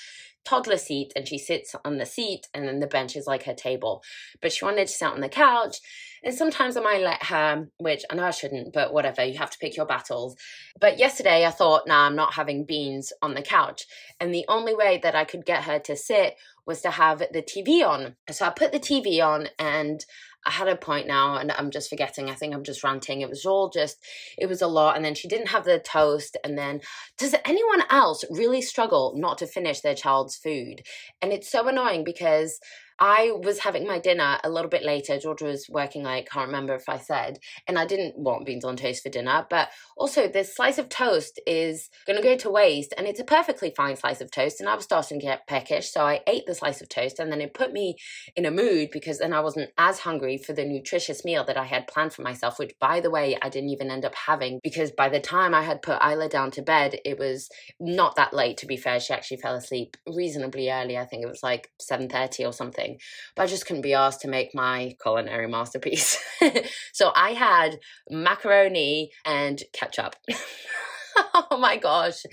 toddler 0.45 0.77
seat 0.77 1.13
and 1.15 1.27
she 1.27 1.37
sits 1.37 1.75
on 1.85 1.97
the 1.97 2.05
seat 2.05 2.47
and 2.53 2.67
then 2.67 2.79
the 2.79 2.87
bench 2.87 3.15
is 3.15 3.25
like 3.25 3.43
her 3.43 3.53
table. 3.53 4.03
But 4.41 4.51
she 4.51 4.65
wanted 4.65 4.87
to 4.87 4.93
sit 4.93 5.07
on 5.07 5.21
the 5.21 5.29
couch 5.29 5.77
and 6.23 6.33
sometimes 6.33 6.77
I 6.77 6.81
might 6.81 7.01
let 7.01 7.23
her, 7.23 7.67
which 7.77 8.03
I 8.09 8.15
know 8.15 8.23
I 8.23 8.31
shouldn't, 8.31 8.73
but 8.73 8.93
whatever, 8.93 9.23
you 9.23 9.37
have 9.37 9.51
to 9.51 9.57
pick 9.57 9.75
your 9.75 9.85
battles. 9.85 10.35
But 10.79 10.97
yesterday 10.97 11.45
I 11.45 11.51
thought, 11.51 11.87
nah, 11.87 12.05
I'm 12.05 12.15
not 12.15 12.33
having 12.33 12.65
beans 12.65 13.11
on 13.21 13.33
the 13.33 13.41
couch. 13.41 13.85
And 14.19 14.33
the 14.33 14.45
only 14.47 14.73
way 14.73 14.99
that 15.03 15.15
I 15.15 15.25
could 15.25 15.45
get 15.45 15.63
her 15.63 15.79
to 15.79 15.95
sit 15.95 16.35
was 16.65 16.81
to 16.81 16.91
have 16.91 17.19
the 17.19 17.41
TV 17.41 17.85
on. 17.85 18.15
So 18.31 18.45
I 18.45 18.51
put 18.51 18.71
the 18.71 18.79
TV 18.79 19.21
on 19.25 19.49
and 19.59 20.05
I 20.45 20.51
had 20.51 20.67
a 20.67 20.75
point 20.75 21.07
now 21.07 21.37
and 21.37 21.51
I'm 21.51 21.71
just 21.71 21.89
forgetting. 21.89 22.29
I 22.29 22.35
think 22.35 22.53
I'm 22.53 22.63
just 22.63 22.83
ranting. 22.83 23.21
It 23.21 23.29
was 23.29 23.45
all 23.45 23.69
just, 23.69 23.97
it 24.37 24.47
was 24.47 24.61
a 24.61 24.67
lot. 24.67 24.95
And 24.95 25.03
then 25.03 25.15
she 25.15 25.27
didn't 25.27 25.47
have 25.49 25.65
the 25.65 25.79
toast. 25.79 26.37
And 26.43 26.57
then, 26.57 26.81
does 27.17 27.35
anyone 27.45 27.83
else 27.89 28.25
really 28.29 28.61
struggle 28.61 29.13
not 29.15 29.37
to 29.39 29.47
finish 29.47 29.81
their 29.81 29.95
child's 29.95 30.35
food? 30.35 30.83
And 31.21 31.31
it's 31.31 31.51
so 31.51 31.67
annoying 31.67 32.03
because 32.03 32.59
I 32.99 33.31
was 33.31 33.59
having 33.59 33.87
my 33.87 33.99
dinner 33.99 34.39
a 34.43 34.49
little 34.49 34.69
bit 34.69 34.83
later. 34.83 35.17
Georgia 35.17 35.45
was 35.45 35.67
working 35.69 36.05
I 36.05 36.21
can't 36.21 36.47
remember 36.47 36.75
if 36.75 36.87
I 36.87 36.97
said, 36.97 37.39
and 37.67 37.77
I 37.77 37.85
didn't 37.85 38.17
want 38.17 38.45
beans 38.45 38.65
on 38.65 38.75
toast 38.75 39.03
for 39.03 39.09
dinner. 39.09 39.45
But 39.49 39.69
also, 39.97 40.27
this 40.27 40.55
slice 40.55 40.77
of 40.77 40.89
toast 40.89 41.39
is 41.47 41.89
going 42.05 42.17
to 42.17 42.23
go 42.23 42.37
to 42.37 42.49
waste, 42.49 42.93
and 42.97 43.07
it's 43.07 43.19
a 43.19 43.25
perfectly 43.25 43.73
fine 43.75 43.95
slice 43.95 44.21
of 44.21 44.31
toast. 44.31 44.59
And 44.59 44.69
I 44.69 44.75
was 44.75 44.83
starting 44.83 45.19
to 45.19 45.25
get 45.25 45.47
peckish, 45.47 45.91
so 45.91 46.05
I 46.05 46.21
ate 46.27 46.45
the 46.45 46.55
slice 46.55 46.81
of 46.81 46.89
toast, 46.89 47.19
and 47.19 47.31
then 47.31 47.41
it 47.41 47.53
put 47.53 47.73
me 47.73 47.95
in 48.35 48.45
a 48.45 48.51
mood 48.51 48.89
because 48.91 49.19
then 49.19 49.33
I 49.33 49.41
wasn't 49.41 49.71
as 49.77 49.99
hungry 49.99 50.37
for 50.37 50.53
the 50.53 50.65
nutritious 50.65 51.25
meal 51.25 51.43
that 51.45 51.57
I 51.57 51.65
had 51.65 51.87
planned 51.87 52.13
for 52.13 52.21
myself, 52.21 52.59
which, 52.59 52.73
by 52.79 52.99
the 52.99 53.11
way, 53.11 53.37
I 53.41 53.49
didn't 53.49 53.69
even 53.69 53.91
end 53.91 54.05
up 54.05 54.15
having 54.15 54.59
because 54.63 54.91
by 54.91 55.09
the 55.09 55.19
time 55.19 55.53
I 55.53 55.63
had 55.63 55.81
put 55.81 56.01
Isla 56.03 56.29
down 56.29 56.51
to 56.51 56.61
bed, 56.61 56.99
it 57.05 57.17
was 57.17 57.49
not 57.79 58.15
that 58.15 58.33
late. 58.33 58.57
To 58.57 58.67
be 58.67 58.77
fair, 58.77 58.99
she 58.99 59.13
actually 59.13 59.37
fell 59.37 59.55
asleep 59.55 59.97
reasonably 60.07 60.69
early. 60.69 60.97
I 60.97 61.05
think 61.05 61.23
it 61.23 61.29
was 61.29 61.43
like 61.43 61.69
seven 61.79 62.09
thirty 62.09 62.45
or 62.45 62.53
something 62.53 62.82
something, 62.83 62.99
but 63.35 63.43
I 63.43 63.47
just 63.47 63.65
couldn't 63.65 63.81
be 63.81 63.93
asked 63.93 64.21
to 64.21 64.27
make 64.27 64.53
my 64.53 64.95
culinary 65.01 65.47
masterpiece. 65.47 66.17
so 66.93 67.11
I 67.15 67.33
had 67.33 67.79
macaroni 68.09 69.11
and 69.25 69.61
ketchup. 69.73 70.15
oh 71.33 71.57
my 71.59 71.77
gosh. 71.77 72.23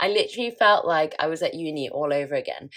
I 0.00 0.08
literally 0.08 0.50
felt 0.50 0.86
like 0.86 1.14
I 1.18 1.26
was 1.26 1.42
at 1.42 1.54
uni 1.54 1.88
all 1.88 2.12
over 2.12 2.34
again. 2.34 2.70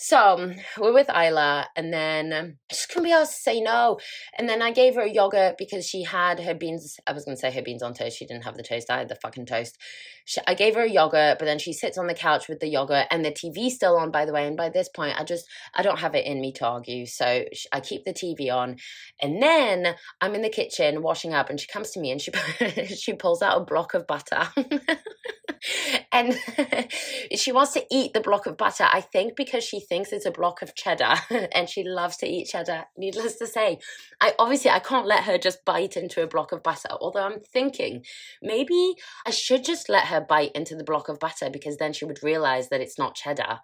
So 0.00 0.52
we're 0.78 0.92
with 0.92 1.10
Isla, 1.10 1.66
and 1.74 1.92
then 1.92 2.32
um, 2.32 2.56
just 2.70 2.88
couldn't 2.88 3.02
be 3.02 3.10
asked 3.10 3.34
to 3.38 3.42
say 3.42 3.60
no. 3.60 3.98
And 4.38 4.48
then 4.48 4.62
I 4.62 4.70
gave 4.70 4.94
her 4.94 5.00
a 5.00 5.10
yogurt 5.10 5.56
because 5.58 5.88
she 5.88 6.04
had 6.04 6.38
her 6.38 6.54
beans. 6.54 6.98
I 7.04 7.12
was 7.12 7.24
going 7.24 7.36
to 7.36 7.40
say 7.40 7.50
her 7.50 7.62
beans 7.62 7.82
on 7.82 7.94
toast. 7.94 8.16
She 8.16 8.24
didn't 8.24 8.44
have 8.44 8.56
the 8.56 8.62
toast. 8.62 8.90
I 8.90 8.98
had 8.98 9.08
the 9.08 9.16
fucking 9.16 9.46
toast. 9.46 9.76
She, 10.24 10.40
I 10.46 10.54
gave 10.54 10.76
her 10.76 10.82
a 10.82 10.88
yogurt, 10.88 11.40
but 11.40 11.46
then 11.46 11.58
she 11.58 11.72
sits 11.72 11.98
on 11.98 12.06
the 12.06 12.14
couch 12.14 12.48
with 12.48 12.60
the 12.60 12.68
yogurt, 12.68 13.08
and 13.10 13.24
the 13.24 13.32
TV 13.32 13.70
still 13.70 13.96
on, 13.96 14.12
by 14.12 14.24
the 14.24 14.32
way. 14.32 14.46
And 14.46 14.56
by 14.56 14.68
this 14.68 14.88
point, 14.88 15.18
I 15.18 15.24
just 15.24 15.46
I 15.74 15.82
don't 15.82 15.98
have 15.98 16.14
it 16.14 16.26
in 16.26 16.40
me 16.40 16.52
to 16.52 16.66
argue, 16.66 17.04
so 17.04 17.44
I 17.72 17.80
keep 17.80 18.04
the 18.04 18.14
TV 18.14 18.54
on. 18.54 18.76
And 19.20 19.42
then 19.42 19.96
I'm 20.20 20.36
in 20.36 20.42
the 20.42 20.48
kitchen 20.48 21.02
washing 21.02 21.34
up, 21.34 21.50
and 21.50 21.58
she 21.58 21.66
comes 21.66 21.90
to 21.90 22.00
me 22.00 22.12
and 22.12 22.20
she 22.20 22.30
she 22.86 23.14
pulls 23.14 23.42
out 23.42 23.60
a 23.60 23.64
block 23.64 23.94
of 23.94 24.06
butter. 24.06 24.48
and 26.12 26.38
she 27.36 27.52
wants 27.52 27.72
to 27.72 27.84
eat 27.90 28.12
the 28.12 28.20
block 28.20 28.46
of 28.46 28.56
butter, 28.56 28.86
I 28.90 29.00
think, 29.00 29.36
because 29.36 29.64
she 29.64 29.80
thinks 29.88 30.12
it's 30.12 30.26
a 30.26 30.30
block 30.30 30.62
of 30.62 30.74
cheddar 30.74 31.14
and 31.52 31.68
she 31.68 31.82
loves 31.82 32.16
to 32.18 32.26
eat 32.26 32.48
cheddar. 32.48 32.84
Needless 32.96 33.36
to 33.36 33.46
say, 33.46 33.78
I 34.20 34.34
obviously 34.38 34.70
I 34.70 34.78
can't 34.78 35.06
let 35.06 35.24
her 35.24 35.38
just 35.38 35.64
bite 35.64 35.96
into 35.96 36.22
a 36.22 36.26
block 36.26 36.52
of 36.52 36.62
butter. 36.62 36.90
Although 37.00 37.24
I'm 37.24 37.40
thinking 37.40 38.04
maybe 38.42 38.94
I 39.26 39.30
should 39.30 39.64
just 39.64 39.88
let 39.88 40.06
her 40.06 40.20
bite 40.20 40.52
into 40.52 40.76
the 40.76 40.84
block 40.84 41.08
of 41.08 41.18
butter 41.18 41.50
because 41.50 41.76
then 41.76 41.92
she 41.92 42.04
would 42.04 42.22
realize 42.22 42.68
that 42.68 42.80
it's 42.80 42.98
not 42.98 43.14
cheddar. 43.14 43.60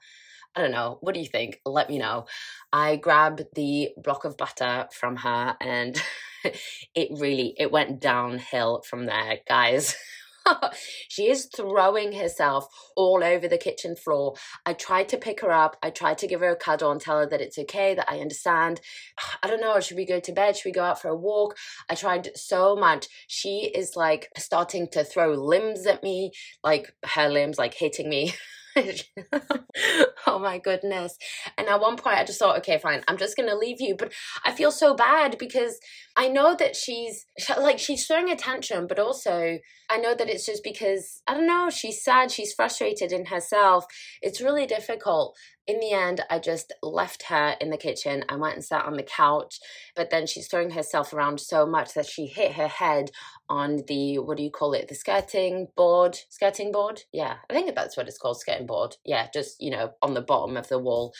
I 0.56 0.60
don't 0.60 0.70
know. 0.70 0.98
What 1.00 1.14
do 1.14 1.20
you 1.20 1.26
think? 1.26 1.60
Let 1.66 1.88
me 1.88 1.98
know. 1.98 2.26
I 2.72 2.96
grabbed 2.96 3.44
the 3.54 3.90
block 3.96 4.24
of 4.24 4.36
butter 4.36 4.86
from 4.92 5.16
her 5.16 5.56
and 5.60 6.00
it 6.94 7.08
really 7.18 7.54
it 7.58 7.72
went 7.72 8.00
downhill 8.00 8.82
from 8.88 9.06
there, 9.06 9.38
guys. 9.48 9.96
she 11.08 11.28
is 11.30 11.48
throwing 11.54 12.12
herself 12.12 12.66
all 12.96 13.22
over 13.22 13.48
the 13.48 13.58
kitchen 13.58 13.96
floor. 13.96 14.34
I 14.66 14.72
tried 14.72 15.08
to 15.10 15.16
pick 15.16 15.40
her 15.40 15.52
up. 15.52 15.76
I 15.82 15.90
tried 15.90 16.18
to 16.18 16.26
give 16.26 16.40
her 16.40 16.50
a 16.50 16.56
cuddle 16.56 16.90
and 16.90 17.00
tell 17.00 17.18
her 17.18 17.26
that 17.26 17.40
it's 17.40 17.58
okay, 17.58 17.94
that 17.94 18.10
I 18.10 18.20
understand. 18.20 18.80
I 19.42 19.48
don't 19.48 19.60
know. 19.60 19.78
Should 19.80 19.96
we 19.96 20.06
go 20.06 20.20
to 20.20 20.32
bed? 20.32 20.56
Should 20.56 20.68
we 20.68 20.72
go 20.72 20.84
out 20.84 21.00
for 21.00 21.08
a 21.08 21.16
walk? 21.16 21.56
I 21.88 21.94
tried 21.94 22.30
so 22.36 22.76
much. 22.76 23.08
She 23.28 23.70
is 23.74 23.96
like 23.96 24.28
starting 24.36 24.88
to 24.88 25.04
throw 25.04 25.32
limbs 25.32 25.86
at 25.86 26.02
me, 26.02 26.32
like 26.62 26.92
her 27.04 27.28
limbs, 27.28 27.58
like 27.58 27.74
hitting 27.74 28.08
me. 28.08 28.34
oh 30.26 30.38
my 30.38 30.58
goodness. 30.58 31.16
And 31.56 31.68
at 31.68 31.80
one 31.80 31.96
point, 31.96 32.18
I 32.18 32.24
just 32.24 32.38
thought, 32.38 32.58
okay, 32.58 32.78
fine, 32.78 33.02
I'm 33.08 33.18
just 33.18 33.36
going 33.36 33.48
to 33.48 33.56
leave 33.56 33.80
you. 33.80 33.96
But 33.96 34.12
I 34.44 34.52
feel 34.52 34.70
so 34.70 34.94
bad 34.94 35.38
because 35.38 35.78
I 36.16 36.28
know 36.28 36.54
that 36.58 36.76
she's 36.76 37.26
like, 37.58 37.78
she's 37.78 38.06
throwing 38.06 38.30
a 38.30 38.36
tantrum, 38.36 38.86
but 38.86 38.98
also 38.98 39.58
I 39.90 39.98
know 39.98 40.14
that 40.14 40.28
it's 40.30 40.46
just 40.46 40.64
because, 40.64 41.22
I 41.26 41.34
don't 41.34 41.46
know, 41.46 41.70
she's 41.70 42.02
sad, 42.02 42.30
she's 42.30 42.52
frustrated 42.52 43.12
in 43.12 43.26
herself. 43.26 43.84
It's 44.22 44.40
really 44.40 44.66
difficult 44.66 45.36
in 45.66 45.80
the 45.80 45.92
end, 45.92 46.20
I 46.28 46.38
just 46.38 46.72
left 46.82 47.24
her 47.24 47.56
in 47.60 47.70
the 47.70 47.78
kitchen. 47.78 48.24
I 48.28 48.36
went 48.36 48.54
and 48.54 48.64
sat 48.64 48.84
on 48.84 48.94
the 48.94 49.02
couch, 49.02 49.60
but 49.96 50.10
then 50.10 50.26
she's 50.26 50.46
throwing 50.46 50.72
herself 50.72 51.12
around 51.12 51.40
so 51.40 51.64
much 51.64 51.94
that 51.94 52.06
she 52.06 52.26
hit 52.26 52.52
her 52.52 52.68
head 52.68 53.10
on 53.48 53.82
the 53.86 54.18
what 54.18 54.36
do 54.36 54.42
you 54.42 54.50
call 54.50 54.72
it? 54.74 54.88
The 54.88 54.94
skirting 54.94 55.68
board, 55.76 56.18
skirting 56.30 56.72
board. 56.72 57.02
Yeah, 57.12 57.36
I 57.48 57.52
think 57.52 57.74
that's 57.74 57.96
what 57.96 58.08
it's 58.08 58.18
called, 58.18 58.38
skirting 58.40 58.66
board. 58.66 58.96
Yeah, 59.04 59.28
just 59.32 59.60
you 59.60 59.70
know 59.70 59.92
on 60.02 60.14
the 60.14 60.20
bottom 60.20 60.56
of 60.56 60.68
the 60.68 60.78
wall. 60.78 61.14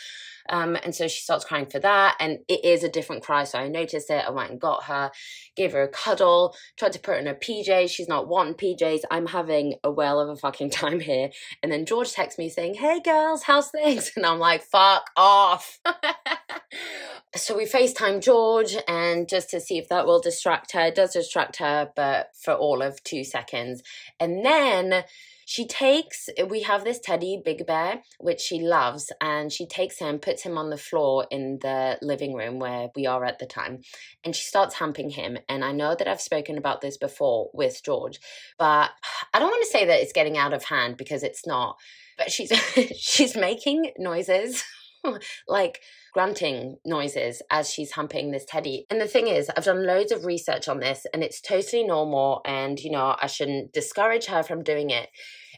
Um, 0.48 0.76
and 0.84 0.94
so 0.94 1.08
she 1.08 1.22
starts 1.22 1.44
crying 1.44 1.66
for 1.66 1.78
that, 1.80 2.16
and 2.20 2.40
it 2.48 2.64
is 2.64 2.84
a 2.84 2.88
different 2.88 3.22
cry. 3.22 3.44
So 3.44 3.58
I 3.58 3.68
noticed 3.68 4.10
it. 4.10 4.24
I 4.26 4.30
went 4.30 4.50
and 4.50 4.60
got 4.60 4.84
her, 4.84 5.10
gave 5.56 5.72
her 5.72 5.82
a 5.82 5.88
cuddle, 5.88 6.54
tried 6.76 6.92
to 6.92 6.98
put 6.98 7.12
her 7.14 7.18
in 7.18 7.26
her 7.26 7.34
PJs. 7.34 7.90
She's 7.90 8.08
not 8.08 8.28
wanting 8.28 8.54
PJs. 8.54 9.00
I'm 9.10 9.26
having 9.26 9.76
a 9.82 9.90
whale 9.90 10.20
of 10.20 10.28
a 10.28 10.36
fucking 10.36 10.70
time 10.82 11.00
here. 11.00 11.30
And 11.62 11.72
then 11.72 11.86
George 11.86 12.12
texts 12.12 12.38
me 12.38 12.48
saying, 12.48 12.74
"Hey 12.74 13.00
girls, 13.00 13.44
how's 13.44 13.70
things?" 13.70 14.12
And 14.16 14.26
I'm 14.26 14.38
like, 14.38 14.62
"Fuck 14.64 15.10
off." 15.16 15.78
so 17.36 17.56
we 17.56 17.64
FaceTime 17.64 18.22
George 18.22 18.76
and 18.86 19.28
just 19.28 19.50
to 19.50 19.60
see 19.60 19.78
if 19.78 19.88
that 19.88 20.06
will 20.06 20.20
distract 20.20 20.72
her. 20.72 20.86
It 20.86 20.94
does 20.94 21.12
distract 21.12 21.56
her, 21.56 21.90
but 21.94 22.30
for 22.34 22.54
all 22.54 22.82
of 22.82 23.02
two 23.02 23.24
seconds. 23.24 23.82
And 24.20 24.44
then 24.44 25.04
she 25.46 25.66
takes, 25.66 26.28
we 26.48 26.62
have 26.62 26.84
this 26.84 26.98
teddy, 26.98 27.40
Big 27.44 27.66
Bear, 27.66 28.02
which 28.18 28.40
she 28.40 28.60
loves, 28.60 29.12
and 29.20 29.52
she 29.52 29.66
takes 29.66 29.98
him, 29.98 30.18
puts 30.18 30.42
him 30.42 30.56
on 30.56 30.70
the 30.70 30.76
floor 30.76 31.26
in 31.30 31.58
the 31.60 31.98
living 32.00 32.34
room 32.34 32.58
where 32.58 32.88
we 32.96 33.06
are 33.06 33.24
at 33.24 33.38
the 33.38 33.46
time, 33.46 33.82
and 34.24 34.34
she 34.34 34.44
starts 34.44 34.76
humping 34.76 35.10
him. 35.10 35.38
And 35.48 35.64
I 35.64 35.72
know 35.72 35.94
that 35.94 36.08
I've 36.08 36.20
spoken 36.20 36.56
about 36.56 36.80
this 36.80 36.96
before 36.96 37.50
with 37.52 37.82
George, 37.84 38.20
but 38.58 38.90
I 39.32 39.38
don't 39.38 39.50
want 39.50 39.64
to 39.64 39.70
say 39.70 39.84
that 39.84 40.00
it's 40.00 40.12
getting 40.12 40.38
out 40.38 40.54
of 40.54 40.64
hand 40.64 40.96
because 40.96 41.22
it's 41.22 41.46
not. 41.46 41.76
But 42.16 42.30
she's 42.30 42.52
she's 42.98 43.36
making 43.36 43.92
noises 43.98 44.64
like 45.48 45.80
grunting 46.14 46.78
noises 46.86 47.42
as 47.50 47.68
she's 47.68 47.90
humping 47.92 48.30
this 48.30 48.44
teddy. 48.46 48.86
And 48.88 49.00
the 49.00 49.08
thing 49.08 49.26
is, 49.26 49.50
I've 49.54 49.64
done 49.64 49.84
loads 49.84 50.12
of 50.12 50.24
research 50.24 50.68
on 50.68 50.78
this 50.78 51.06
and 51.12 51.24
it's 51.24 51.40
totally 51.40 51.84
normal. 51.84 52.40
And, 52.46 52.78
you 52.78 52.92
know, 52.92 53.16
I 53.20 53.26
shouldn't 53.26 53.72
discourage 53.72 54.26
her 54.26 54.44
from 54.44 54.62
doing 54.62 54.90
it. 54.90 55.10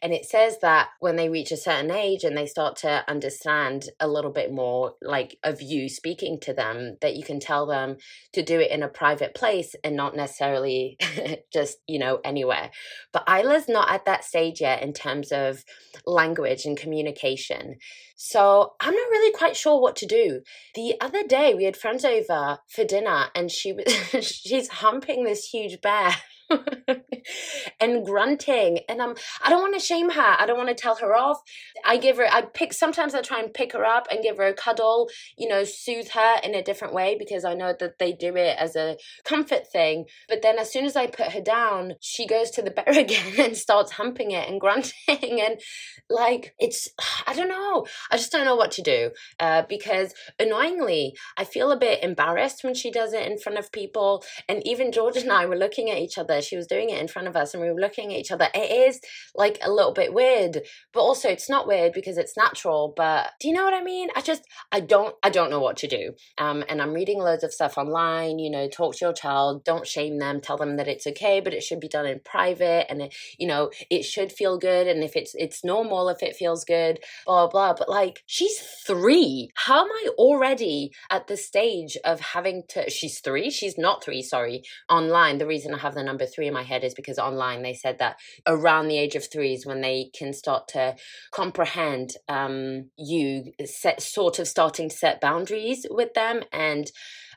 And 0.02 0.12
it 0.12 0.26
says 0.26 0.58
that 0.60 0.88
when 1.00 1.16
they 1.16 1.28
reach 1.28 1.52
a 1.52 1.56
certain 1.56 1.90
age 1.90 2.24
and 2.24 2.36
they 2.36 2.46
start 2.46 2.76
to 2.76 3.04
understand 3.08 3.90
a 4.00 4.08
little 4.08 4.30
bit 4.30 4.52
more, 4.52 4.94
like 5.02 5.38
of 5.42 5.62
you 5.62 5.88
speaking 5.88 6.38
to 6.40 6.52
them, 6.52 6.96
that 7.00 7.16
you 7.16 7.24
can 7.24 7.40
tell 7.40 7.66
them 7.66 7.96
to 8.32 8.42
do 8.42 8.60
it 8.60 8.70
in 8.70 8.82
a 8.82 8.88
private 8.88 9.34
place 9.34 9.74
and 9.84 9.96
not 9.96 10.16
necessarily 10.16 10.98
just, 11.52 11.78
you 11.86 11.98
know, 11.98 12.20
anywhere. 12.24 12.70
But 13.12 13.28
Isla's 13.28 13.68
not 13.68 13.90
at 13.90 14.04
that 14.04 14.24
stage 14.24 14.60
yet 14.60 14.82
in 14.82 14.92
terms 14.92 15.32
of 15.32 15.64
language 16.04 16.64
and 16.64 16.76
communication. 16.76 17.76
So 18.16 18.74
I'm 18.80 18.94
not 18.94 19.10
really 19.10 19.32
quite 19.32 19.56
sure 19.56 19.80
what 19.80 19.96
to 19.96 20.06
do. 20.06 20.40
The 20.74 20.94
other 21.00 21.26
day 21.26 21.54
we 21.54 21.64
had 21.64 21.76
friends 21.76 22.04
over 22.04 22.58
for 22.68 22.84
dinner 22.84 23.26
and 23.34 23.50
she 23.50 23.72
was 23.72 23.84
she's 24.26 24.68
humping 24.68 25.24
this 25.24 25.46
huge 25.46 25.80
bear. 25.80 26.14
and 27.80 28.04
grunting 28.04 28.80
and 28.88 29.02
i'm 29.02 29.14
i 29.42 29.50
don't 29.50 29.62
want 29.62 29.74
to 29.74 29.80
shame 29.80 30.10
her 30.10 30.36
i 30.38 30.46
don't 30.46 30.56
want 30.56 30.68
to 30.68 30.74
tell 30.74 30.96
her 30.96 31.14
off. 31.14 31.38
I 31.84 31.96
give 31.96 32.16
her 32.16 32.26
i 32.30 32.42
pick 32.42 32.72
sometimes 32.72 33.14
i 33.14 33.20
try 33.20 33.40
and 33.40 33.52
pick 33.52 33.72
her 33.72 33.84
up 33.84 34.06
and 34.10 34.22
give 34.22 34.36
her 34.36 34.46
a 34.46 34.54
cuddle 34.54 35.08
you 35.36 35.48
know 35.48 35.64
soothe 35.64 36.08
her 36.10 36.36
in 36.42 36.54
a 36.54 36.62
different 36.62 36.94
way 36.94 37.16
because 37.18 37.44
i 37.44 37.54
know 37.54 37.74
that 37.78 37.98
they 37.98 38.12
do 38.12 38.36
it 38.36 38.56
as 38.58 38.76
a 38.76 38.96
comfort 39.24 39.66
thing. 39.70 40.06
But 40.28 40.42
then 40.42 40.58
as 40.58 40.72
soon 40.72 40.84
as 40.84 40.96
i 40.96 41.06
put 41.06 41.32
her 41.32 41.40
down 41.40 41.94
she 42.00 42.26
goes 42.26 42.50
to 42.52 42.62
the 42.62 42.70
bear 42.70 42.84
again 42.88 43.34
and 43.38 43.56
starts 43.56 43.92
humping 43.92 44.30
it 44.30 44.48
and 44.48 44.60
grunting. 44.60 44.92
And 45.46 45.60
like 46.08 46.54
it's 46.58 46.88
i 47.26 47.34
don't 47.34 47.48
know 47.48 47.86
i 48.10 48.16
just 48.16 48.32
don't 48.32 48.44
know 48.44 48.56
what 48.56 48.70
to 48.72 48.82
do 48.82 49.10
uh, 49.40 49.62
because 49.68 50.14
annoyingly 50.38 51.14
i 51.36 51.44
feel 51.44 51.70
a 51.70 51.78
bit 51.78 52.02
embarrassed 52.02 52.62
when 52.64 52.74
she 52.74 52.90
does 52.90 53.12
it 53.12 53.30
in 53.30 53.38
front 53.38 53.58
of 53.58 53.72
people. 53.72 54.24
And 54.48 54.66
even 54.66 54.92
george 54.92 55.16
and 55.16 55.32
i 55.32 55.46
were 55.46 55.56
looking 55.56 55.90
at 55.90 55.98
each 55.98 56.18
other 56.18 56.35
other. 56.36 56.42
She 56.42 56.56
was 56.56 56.66
doing 56.66 56.90
it 56.90 57.00
in 57.00 57.08
front 57.08 57.28
of 57.28 57.36
us 57.36 57.54
and 57.54 57.62
we 57.62 57.70
were 57.70 57.80
looking 57.80 58.12
at 58.12 58.20
each 58.20 58.30
other. 58.30 58.48
It 58.54 58.70
is 58.88 59.00
like 59.34 59.58
a 59.62 59.70
little 59.70 59.92
bit 59.92 60.12
weird, 60.12 60.62
but 60.92 61.00
also 61.00 61.28
it's 61.28 61.48
not 61.48 61.66
weird 61.66 61.92
because 61.92 62.18
it's 62.18 62.36
natural. 62.36 62.92
But 62.96 63.30
do 63.40 63.48
you 63.48 63.54
know 63.54 63.64
what 63.64 63.74
I 63.74 63.82
mean? 63.82 64.08
I 64.14 64.20
just, 64.20 64.42
I 64.72 64.80
don't, 64.80 65.14
I 65.22 65.30
don't 65.30 65.50
know 65.50 65.60
what 65.60 65.76
to 65.78 65.88
do. 65.88 66.12
Um, 66.38 66.64
and 66.68 66.80
I'm 66.80 66.92
reading 66.92 67.18
loads 67.18 67.44
of 67.44 67.52
stuff 67.52 67.78
online, 67.78 68.38
you 68.38 68.50
know, 68.50 68.68
talk 68.68 68.96
to 68.96 69.04
your 69.04 69.12
child, 69.12 69.64
don't 69.64 69.86
shame 69.86 70.18
them, 70.18 70.40
tell 70.40 70.56
them 70.56 70.76
that 70.76 70.88
it's 70.88 71.06
okay, 71.06 71.40
but 71.40 71.54
it 71.54 71.62
should 71.62 71.80
be 71.80 71.88
done 71.88 72.06
in 72.06 72.20
private 72.24 72.86
and, 72.90 73.02
it, 73.02 73.14
you 73.38 73.46
know, 73.46 73.70
it 73.90 74.04
should 74.04 74.32
feel 74.32 74.58
good. 74.58 74.86
And 74.86 75.02
if 75.02 75.16
it's, 75.16 75.34
it's 75.34 75.64
normal, 75.64 76.08
if 76.08 76.22
it 76.22 76.36
feels 76.36 76.64
good, 76.64 76.98
blah, 77.26 77.48
blah. 77.48 77.74
But 77.74 77.88
like, 77.88 78.22
she's 78.26 78.58
three. 78.86 79.50
How 79.54 79.84
am 79.84 79.90
I 79.90 80.08
already 80.18 80.92
at 81.10 81.26
the 81.26 81.36
stage 81.36 81.96
of 82.04 82.20
having 82.20 82.62
to, 82.70 82.90
she's 82.90 83.20
three? 83.20 83.50
She's 83.50 83.78
not 83.78 84.04
three, 84.04 84.22
sorry, 84.22 84.62
online. 84.88 85.38
The 85.38 85.46
reason 85.46 85.74
I 85.74 85.78
have 85.78 85.94
the 85.94 86.02
number 86.02 86.25
three 86.26 86.48
in 86.48 86.54
my 86.54 86.62
head 86.62 86.84
is 86.84 86.94
because 86.94 87.18
online 87.18 87.62
they 87.62 87.74
said 87.74 87.98
that 87.98 88.16
around 88.46 88.88
the 88.88 88.98
age 88.98 89.14
of 89.14 89.30
three 89.30 89.54
is 89.54 89.66
when 89.66 89.80
they 89.80 90.10
can 90.16 90.32
start 90.32 90.68
to 90.68 90.96
comprehend 91.30 92.14
um, 92.28 92.90
you 92.96 93.52
set, 93.64 94.00
sort 94.02 94.38
of 94.38 94.48
starting 94.48 94.88
to 94.88 94.96
set 94.96 95.20
boundaries 95.20 95.86
with 95.90 96.14
them 96.14 96.42
and 96.52 96.90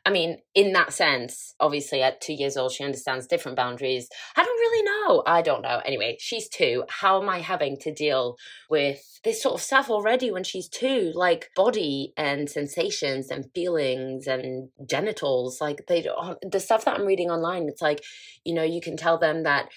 I 0.05 0.11
mean, 0.11 0.37
in 0.55 0.73
that 0.73 0.93
sense, 0.93 1.53
obviously 1.59 2.01
at 2.01 2.21
two 2.21 2.33
years 2.33 2.57
old, 2.57 2.71
she 2.71 2.83
understands 2.83 3.27
different 3.27 3.57
boundaries. 3.57 4.07
I 4.35 4.43
don't 4.43 4.57
really 4.57 4.83
know. 4.83 5.23
I 5.25 5.41
don't 5.41 5.61
know. 5.61 5.81
Anyway, 5.85 6.17
she's 6.19 6.47
two. 6.49 6.83
How 6.89 7.21
am 7.21 7.29
I 7.29 7.39
having 7.39 7.77
to 7.81 7.93
deal 7.93 8.37
with 8.69 9.19
this 9.23 9.41
sort 9.41 9.55
of 9.55 9.61
stuff 9.61 9.89
already 9.89 10.31
when 10.31 10.43
she's 10.43 10.69
two? 10.69 11.11
Like 11.13 11.49
body 11.55 12.13
and 12.17 12.49
sensations 12.49 13.29
and 13.29 13.51
feelings 13.53 14.27
and 14.27 14.69
genitals. 14.89 15.59
Like 15.61 15.85
they, 15.87 16.07
the 16.49 16.59
stuff 16.59 16.85
that 16.85 16.99
I'm 16.99 17.05
reading 17.05 17.29
online, 17.29 17.67
it's 17.67 17.81
like, 17.81 18.03
you 18.43 18.53
know, 18.53 18.63
you 18.63 18.81
can 18.81 18.97
tell 18.97 19.17
them 19.17 19.43
that 19.43 19.69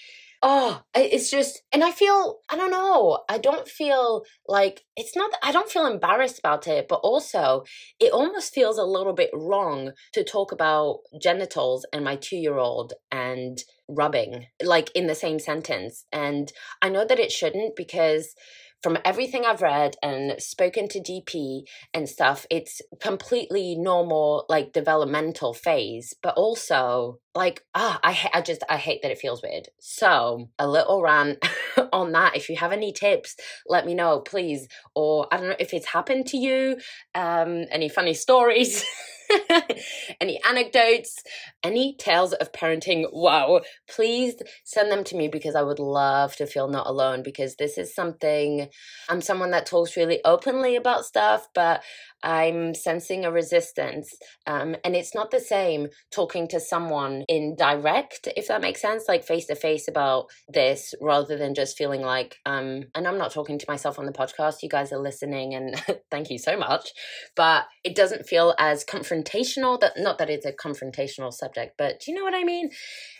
oh 0.45 0.81
it's 0.93 1.31
just 1.31 1.61
and 1.71 1.83
i 1.85 1.91
feel 1.91 2.39
i 2.51 2.55
don't 2.57 2.71
know 2.71 3.19
i 3.29 3.37
don't 3.37 3.67
feel 3.67 4.23
like 4.47 4.81
it's 4.97 5.15
not 5.15 5.31
i 5.41 5.51
don't 5.53 5.69
feel 5.69 5.85
embarrassed 5.85 6.37
about 6.37 6.67
it 6.67 6.87
but 6.89 6.97
also 6.97 7.63
it 7.99 8.11
almost 8.11 8.53
feels 8.53 8.77
a 8.77 8.83
little 8.83 9.13
bit 9.13 9.29
wrong 9.33 9.91
to 10.11 10.23
talk 10.23 10.51
about 10.51 10.99
genitals 11.21 11.85
and 11.93 12.03
my 12.03 12.17
2 12.17 12.35
year 12.35 12.57
old 12.57 12.93
and 13.11 13.63
rubbing 13.87 14.45
like 14.63 14.89
in 14.95 15.07
the 15.07 15.15
same 15.15 15.39
sentence. 15.39 16.05
And 16.11 16.51
i 16.81 16.89
know 16.89 17.05
that 17.05 17.19
it 17.19 17.31
shouldn't 17.31 17.75
because 17.75 18.35
from 18.83 18.97
everything 19.05 19.45
I've 19.45 19.61
read 19.61 19.95
and 20.03 20.41
spoken 20.41 20.89
to 20.89 20.99
DP 20.99 21.63
and 21.93 22.07
stuff, 22.07 22.45
it's 22.51 22.81
completely 22.99 23.75
normal, 23.75 24.45
like 24.49 24.73
developmental 24.73 25.53
phase, 25.53 26.13
but 26.21 26.35
also 26.35 27.19
like 27.35 27.63
ah 27.73 27.99
i 28.03 28.29
i 28.31 28.41
just 28.41 28.61
i 28.69 28.77
hate 28.77 29.01
that 29.01 29.11
it 29.11 29.17
feels 29.17 29.41
weird. 29.41 29.69
So 29.79 30.49
a 30.59 30.67
little 30.67 31.01
rant 31.01 31.43
on 31.93 32.11
that. 32.11 32.35
If 32.35 32.49
you 32.49 32.57
have 32.57 32.71
any 32.71 32.91
tips 32.91 33.35
let 33.67 33.85
me 33.85 33.95
know 33.95 34.19
please. 34.19 34.67
Or 34.95 35.27
i 35.31 35.37
don't 35.37 35.49
know 35.49 35.55
if 35.59 35.73
it's 35.73 35.87
happened 35.87 36.27
to 36.27 36.37
you 36.37 36.77
um 37.15 37.65
any 37.71 37.89
funny 37.89 38.13
stories 38.13 38.85
any 40.21 40.39
anecdotes, 40.47 41.23
any 41.63 41.95
tales 41.97 42.33
of 42.33 42.51
parenting, 42.51 43.05
wow, 43.11 43.61
please 43.89 44.35
send 44.63 44.91
them 44.91 45.03
to 45.05 45.15
me 45.15 45.27
because 45.27 45.55
I 45.55 45.61
would 45.61 45.79
love 45.79 46.35
to 46.37 46.45
feel 46.45 46.67
not 46.67 46.87
alone 46.87 47.23
because 47.23 47.55
this 47.55 47.77
is 47.77 47.93
something 47.93 48.67
I'm 49.09 49.21
someone 49.21 49.51
that 49.51 49.65
talks 49.65 49.97
really 49.97 50.19
openly 50.23 50.75
about 50.75 51.05
stuff, 51.05 51.47
but 51.53 51.83
I'm 52.21 52.73
sensing 52.73 53.25
a 53.25 53.31
resistance. 53.31 54.15
Um, 54.47 54.77
and 54.85 54.95
it's 54.95 55.13
not 55.13 55.31
the 55.31 55.41
same 55.41 55.87
talking 56.11 56.47
to 56.49 56.59
someone 56.59 57.25
in 57.27 57.55
direct, 57.57 58.29
if 58.37 58.47
that 58.47 58.61
makes 58.61 58.81
sense, 58.81 59.05
like 59.07 59.25
face 59.25 59.45
to 59.47 59.55
face 59.55 59.87
about 59.89 60.27
this 60.47 60.93
rather 61.01 61.37
than 61.37 61.53
just 61.53 61.77
feeling 61.77 62.01
like, 62.01 62.37
um, 62.45 62.83
and 62.95 63.07
I'm 63.07 63.17
not 63.17 63.33
talking 63.33 63.59
to 63.59 63.65
myself 63.67 63.99
on 63.99 64.05
the 64.05 64.13
podcast. 64.13 64.63
You 64.63 64.69
guys 64.69 64.93
are 64.93 64.99
listening 64.99 65.53
and 65.53 65.75
thank 66.11 66.29
you 66.29 66.37
so 66.37 66.57
much. 66.57 66.91
But 67.35 67.65
it 67.83 67.95
doesn't 67.95 68.25
feel 68.25 68.55
as 68.57 68.85
confrontational 68.85 69.22
that, 69.25 69.93
not 69.97 70.17
that 70.17 70.29
it's 70.29 70.45
a 70.45 70.51
confrontational 70.53 71.33
subject, 71.33 71.75
but 71.77 71.99
do 71.99 72.11
you 72.11 72.17
know 72.17 72.23
what 72.23 72.35
I 72.35 72.43
mean? 72.43 72.71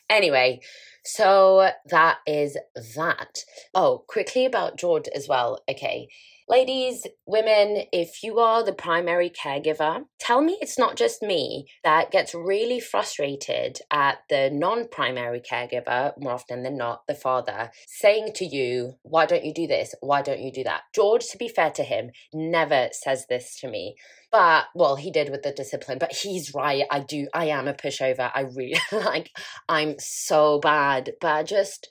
Anyway, 0.10 0.60
so 1.04 1.70
that 1.90 2.18
is 2.28 2.58
that. 2.96 3.44
Oh, 3.74 4.04
quickly 4.08 4.46
about 4.46 4.78
George 4.78 5.08
as 5.16 5.28
well. 5.28 5.60
Okay. 5.70 6.08
Ladies, 6.50 7.08
women, 7.26 7.84
if 7.94 8.22
you 8.22 8.40
are 8.40 8.64
the 8.64 8.74
primary 8.74 9.30
caregiver, 9.30 10.04
tell 10.20 10.42
me 10.42 10.58
it's 10.62 10.78
not 10.78 10.98
just 10.98 11.22
me 11.22 11.68
that 11.86 12.12
gets 12.12 12.36
really 12.36 12.82
frustrated 12.82 13.80
at 13.90 14.20
the 14.30 14.50
non 14.52 14.90
primary 14.90 15.40
caregiver, 15.40 16.12
more 16.18 16.34
often 16.34 16.64
than 16.64 16.78
not, 16.78 17.08
the 17.08 17.16
father, 17.16 17.72
saying 17.88 18.34
to 18.36 18.46
you, 18.46 18.96
Why 19.04 19.26
don't 19.26 19.46
you 19.46 19.54
do 19.54 19.68
this? 19.68 19.96
Why 20.02 20.22
don't 20.22 20.42
you 20.42 20.52
do 20.52 20.66
that? 20.66 20.82
George, 20.94 21.28
to 21.30 21.38
be 21.38 21.48
fair 21.48 21.72
to 21.72 21.84
him, 21.84 22.12
never 22.34 22.90
says 22.92 23.26
this 23.30 23.56
to 23.62 23.70
me. 23.70 23.96
But 24.30 24.66
well 24.76 24.96
he 24.96 25.12
did 25.12 25.30
with 25.30 25.44
the 25.44 25.52
discipline 25.52 26.00
but 26.00 26.12
he's 26.12 26.56
right. 26.56 26.86
I 26.90 27.02
do 27.02 27.28
i 27.34 27.46
am 27.46 27.68
a 27.68 27.74
pushover. 27.74 28.32
I 28.34 28.42
really 28.42 28.82
like 28.92 29.32
i'm 29.70 29.96
so 30.00 30.60
bad. 30.60 31.14
But 31.22 31.46
just 31.46 31.88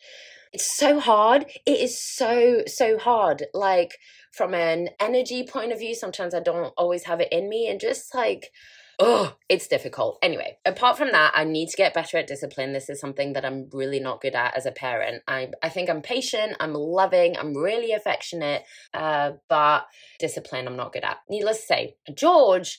it's 0.53 0.71
so 0.77 1.01
hard. 1.01 1.47
It 1.65 1.81
is 1.81 1.99
so 1.99 2.63
so 2.67 2.99
hard. 2.99 3.47
Like 3.55 3.99
from 4.33 4.55
an 4.55 4.89
energy 4.99 5.47
point 5.47 5.73
of 5.73 5.79
view 5.79 5.95
sometimes 5.95 6.35
i 6.35 6.41
don't 6.41 6.73
always 6.77 7.05
have 7.05 7.21
it 7.21 7.33
in 7.33 7.49
me 7.49 7.69
and 7.69 7.81
just 7.81 8.15
like 8.15 8.51
oh, 8.99 9.35
it's 9.49 9.67
difficult. 9.67 10.19
Anyway, 10.23 10.59
apart 10.65 10.97
from 10.97 11.11
that, 11.13 11.33
I 11.35 11.45
need 11.45 11.69
to 11.71 11.77
get 11.77 11.95
better 11.95 12.19
at 12.19 12.27
discipline. 12.27 12.73
This 12.73 12.89
is 12.89 13.01
something 13.01 13.33
that 13.33 13.45
I'm 13.45 13.69
really 13.73 13.99
not 13.99 14.21
good 14.21 14.35
at 14.35 14.57
as 14.57 14.65
a 14.65 14.71
parent. 14.71 15.23
I 15.27 15.51
I 15.63 15.69
think 15.69 15.91
I'm 15.91 16.03
patient, 16.03 16.57
I'm 16.61 16.75
loving, 16.75 17.37
I'm 17.37 17.57
really 17.57 17.93
affectionate, 17.93 18.63
uh, 18.95 19.33
but 19.49 19.87
discipline 20.19 20.67
I'm 20.67 20.77
not 20.77 20.93
good 20.93 21.05
at. 21.05 21.19
Needless 21.29 21.61
to 21.61 21.67
say, 21.67 21.97
George 22.15 22.79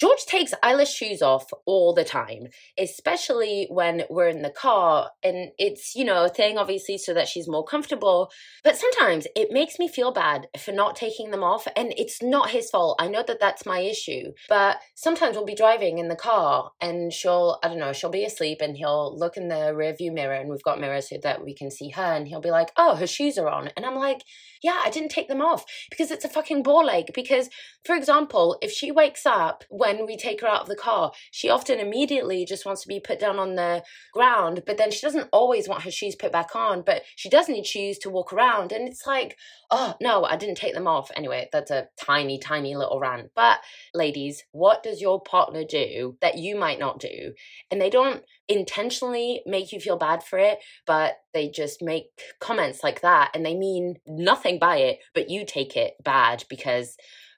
George 0.00 0.24
takes 0.24 0.54
Isla's 0.64 0.90
shoes 0.90 1.20
off 1.20 1.50
all 1.66 1.92
the 1.92 2.04
time, 2.04 2.46
especially 2.78 3.66
when 3.68 4.04
we're 4.08 4.28
in 4.28 4.40
the 4.40 4.50
car. 4.50 5.10
And 5.22 5.50
it's, 5.58 5.94
you 5.94 6.06
know, 6.06 6.24
a 6.24 6.30
thing 6.30 6.56
obviously 6.56 6.96
so 6.96 7.12
that 7.12 7.28
she's 7.28 7.46
more 7.46 7.64
comfortable. 7.64 8.30
But 8.64 8.78
sometimes 8.78 9.26
it 9.36 9.52
makes 9.52 9.78
me 9.78 9.88
feel 9.88 10.10
bad 10.10 10.48
for 10.58 10.72
not 10.72 10.96
taking 10.96 11.30
them 11.30 11.44
off. 11.44 11.68
And 11.76 11.92
it's 11.98 12.22
not 12.22 12.48
his 12.48 12.70
fault. 12.70 12.96
I 12.98 13.08
know 13.08 13.22
that 13.26 13.40
that's 13.40 13.66
my 13.66 13.80
issue. 13.80 14.32
But 14.48 14.78
sometimes 14.94 15.36
we'll 15.36 15.44
be 15.44 15.54
driving 15.54 15.98
in 15.98 16.08
the 16.08 16.16
car 16.16 16.70
and 16.80 17.12
she'll, 17.12 17.58
I 17.62 17.68
don't 17.68 17.78
know, 17.78 17.92
she'll 17.92 18.08
be 18.08 18.24
asleep 18.24 18.62
and 18.62 18.78
he'll 18.78 19.14
look 19.18 19.36
in 19.36 19.48
the 19.48 19.74
rearview 19.76 20.14
mirror 20.14 20.32
and 20.32 20.48
we've 20.48 20.62
got 20.62 20.80
mirrors 20.80 21.10
so 21.10 21.18
that 21.22 21.44
we 21.44 21.54
can 21.54 21.70
see 21.70 21.90
her. 21.90 22.02
And 22.02 22.26
he'll 22.26 22.40
be 22.40 22.50
like, 22.50 22.70
oh, 22.78 22.96
her 22.96 23.06
shoes 23.06 23.36
are 23.36 23.50
on. 23.50 23.68
And 23.76 23.84
I'm 23.84 23.96
like, 23.96 24.22
yeah, 24.62 24.80
I 24.82 24.88
didn't 24.88 25.10
take 25.10 25.28
them 25.28 25.42
off 25.42 25.66
because 25.90 26.10
it's 26.10 26.24
a 26.24 26.28
fucking 26.28 26.62
ball 26.62 26.88
ache. 26.90 27.10
Because, 27.14 27.50
for 27.84 27.94
example, 27.94 28.56
if 28.62 28.70
she 28.70 28.90
wakes 28.90 29.26
up 29.26 29.64
when 29.68 29.89
when 29.98 30.06
we 30.06 30.16
take 30.16 30.40
her 30.40 30.48
out 30.48 30.62
of 30.62 30.68
the 30.68 30.76
car, 30.76 31.12
she 31.30 31.48
often 31.48 31.78
immediately 31.78 32.44
just 32.44 32.66
wants 32.66 32.82
to 32.82 32.88
be 32.88 33.00
put 33.00 33.18
down 33.18 33.38
on 33.38 33.54
the 33.54 33.82
ground, 34.12 34.62
but 34.66 34.76
then 34.76 34.90
she 34.90 35.00
doesn't 35.00 35.28
always 35.32 35.68
want 35.68 35.82
her 35.82 35.90
shoes 35.90 36.14
put 36.14 36.32
back 36.32 36.54
on, 36.54 36.82
but 36.82 37.02
she 37.16 37.28
does 37.28 37.48
need 37.48 37.66
shoes 37.66 37.98
to 37.98 38.10
walk 38.10 38.32
around. 38.32 38.72
And 38.72 38.88
it's 38.88 39.06
like, 39.06 39.36
oh, 39.70 39.94
no, 40.00 40.24
I 40.24 40.36
didn't 40.36 40.56
take 40.56 40.74
them 40.74 40.86
off. 40.86 41.10
Anyway, 41.14 41.48
that's 41.52 41.70
a 41.70 41.88
tiny, 42.00 42.38
tiny 42.38 42.74
little 42.76 43.00
rant. 43.00 43.30
But 43.34 43.60
ladies, 43.94 44.44
what 44.52 44.82
does 44.82 45.00
your 45.00 45.20
partner 45.20 45.64
do 45.64 46.16
that 46.20 46.38
you 46.38 46.56
might 46.56 46.78
not 46.78 46.98
do? 46.98 47.32
And 47.70 47.80
they 47.80 47.90
don't 47.90 48.22
intentionally 48.48 49.42
make 49.46 49.72
you 49.72 49.80
feel 49.80 49.96
bad 49.96 50.22
for 50.22 50.38
it, 50.38 50.58
but 50.86 51.14
they 51.32 51.48
just 51.48 51.82
make 51.82 52.06
comments 52.40 52.82
like 52.82 53.00
that 53.02 53.30
and 53.32 53.46
they 53.46 53.54
mean 53.54 53.96
nothing 54.06 54.58
by 54.58 54.78
it, 54.78 54.98
but 55.14 55.30
you 55.30 55.44
take 55.46 55.76
it 55.76 55.94
bad 56.02 56.44
because 56.48 56.96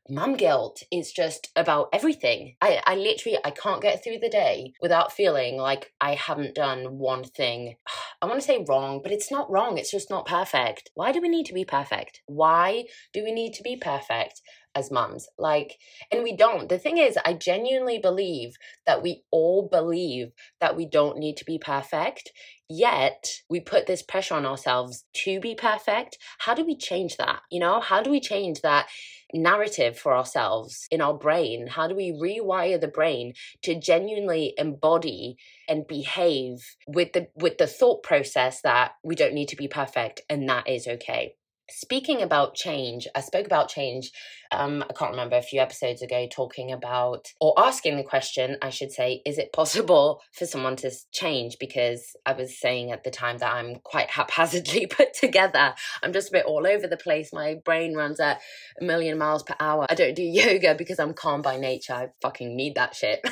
mum 0.08 0.34
guilt 0.34 0.82
is 0.90 1.12
just 1.12 1.50
about 1.56 1.88
everything. 1.92 2.56
I, 2.60 2.82
I 2.86 2.96
literally 2.96 3.38
I 3.44 3.50
can't 3.50 3.82
get 3.82 4.02
through 4.02 4.18
the 4.18 4.28
day 4.28 4.74
without 4.80 5.12
feeling 5.12 5.56
like 5.56 5.92
I 6.00 6.14
haven't 6.14 6.54
done 6.54 6.98
one 6.98 7.24
thing. 7.24 7.76
I 8.22 8.26
want 8.26 8.40
to 8.40 8.46
say 8.46 8.64
wrong, 8.68 9.00
but 9.02 9.12
it's 9.12 9.30
not 9.30 9.50
wrong. 9.50 9.78
It's 9.78 9.90
just 9.90 10.10
not 10.10 10.26
perfect. 10.26 10.90
Why 10.94 11.10
do 11.10 11.20
we 11.20 11.28
need 11.28 11.46
to 11.46 11.54
be 11.54 11.64
perfect? 11.64 12.22
Why 12.26 12.84
do 13.12 13.24
we 13.24 13.32
need 13.32 13.54
to 13.54 13.62
be 13.62 13.76
perfect? 13.76 14.42
As 14.74 14.90
moms. 14.90 15.28
Like, 15.38 15.78
and 16.10 16.22
we 16.22 16.36
don't. 16.36 16.68
The 16.68 16.78
thing 16.78 16.98
is, 16.98 17.18
I 17.24 17.34
genuinely 17.34 17.98
believe 17.98 18.56
that 18.86 19.02
we 19.02 19.22
all 19.30 19.68
believe 19.68 20.32
that 20.60 20.76
we 20.76 20.86
don't 20.86 21.18
need 21.18 21.36
to 21.38 21.44
be 21.44 21.58
perfect. 21.58 22.32
Yet 22.68 23.28
we 23.50 23.60
put 23.60 23.86
this 23.86 24.02
pressure 24.02 24.34
on 24.34 24.46
ourselves 24.46 25.04
to 25.24 25.40
be 25.40 25.54
perfect. 25.54 26.16
How 26.38 26.54
do 26.54 26.64
we 26.64 26.76
change 26.76 27.18
that? 27.18 27.40
You 27.50 27.60
know, 27.60 27.80
how 27.80 28.02
do 28.02 28.10
we 28.10 28.20
change 28.20 28.62
that 28.62 28.86
narrative 29.34 29.98
for 29.98 30.16
ourselves 30.16 30.86
in 30.90 31.00
our 31.00 31.14
brain? 31.14 31.66
How 31.66 31.86
do 31.86 31.94
we 31.94 32.12
rewire 32.12 32.80
the 32.80 32.88
brain 32.88 33.34
to 33.62 33.78
genuinely 33.78 34.54
embody 34.56 35.36
and 35.68 35.86
behave 35.86 36.76
with 36.86 37.12
the 37.12 37.28
with 37.34 37.58
the 37.58 37.66
thought 37.66 38.02
process 38.02 38.62
that 38.62 38.92
we 39.04 39.14
don't 39.14 39.34
need 39.34 39.48
to 39.48 39.56
be 39.56 39.68
perfect 39.68 40.22
and 40.30 40.48
that 40.48 40.68
is 40.68 40.86
okay? 40.86 41.34
Speaking 41.72 42.20
about 42.20 42.54
change, 42.54 43.08
I 43.14 43.22
spoke 43.22 43.46
about 43.46 43.68
change, 43.68 44.12
um, 44.50 44.84
I 44.88 44.92
can't 44.92 45.12
remember, 45.12 45.36
a 45.36 45.42
few 45.42 45.58
episodes 45.60 46.02
ago, 46.02 46.28
talking 46.30 46.70
about, 46.70 47.32
or 47.40 47.54
asking 47.56 47.96
the 47.96 48.02
question, 48.02 48.58
I 48.60 48.68
should 48.68 48.92
say, 48.92 49.22
is 49.24 49.38
it 49.38 49.54
possible 49.54 50.20
for 50.32 50.44
someone 50.44 50.76
to 50.76 50.90
change? 51.12 51.56
Because 51.58 52.14
I 52.26 52.34
was 52.34 52.60
saying 52.60 52.92
at 52.92 53.04
the 53.04 53.10
time 53.10 53.38
that 53.38 53.54
I'm 53.54 53.76
quite 53.76 54.10
haphazardly 54.10 54.86
put 54.90 55.14
together. 55.14 55.74
I'm 56.02 56.12
just 56.12 56.28
a 56.28 56.32
bit 56.32 56.44
all 56.44 56.66
over 56.66 56.86
the 56.86 56.98
place. 56.98 57.32
My 57.32 57.56
brain 57.64 57.94
runs 57.94 58.20
at 58.20 58.40
a 58.78 58.84
million 58.84 59.16
miles 59.16 59.42
per 59.42 59.54
hour. 59.58 59.86
I 59.88 59.94
don't 59.94 60.14
do 60.14 60.22
yoga 60.22 60.74
because 60.74 60.98
I'm 60.98 61.14
calm 61.14 61.40
by 61.40 61.56
nature. 61.56 61.94
I 61.94 62.08
fucking 62.20 62.54
need 62.54 62.74
that 62.74 62.94
shit. 62.94 63.26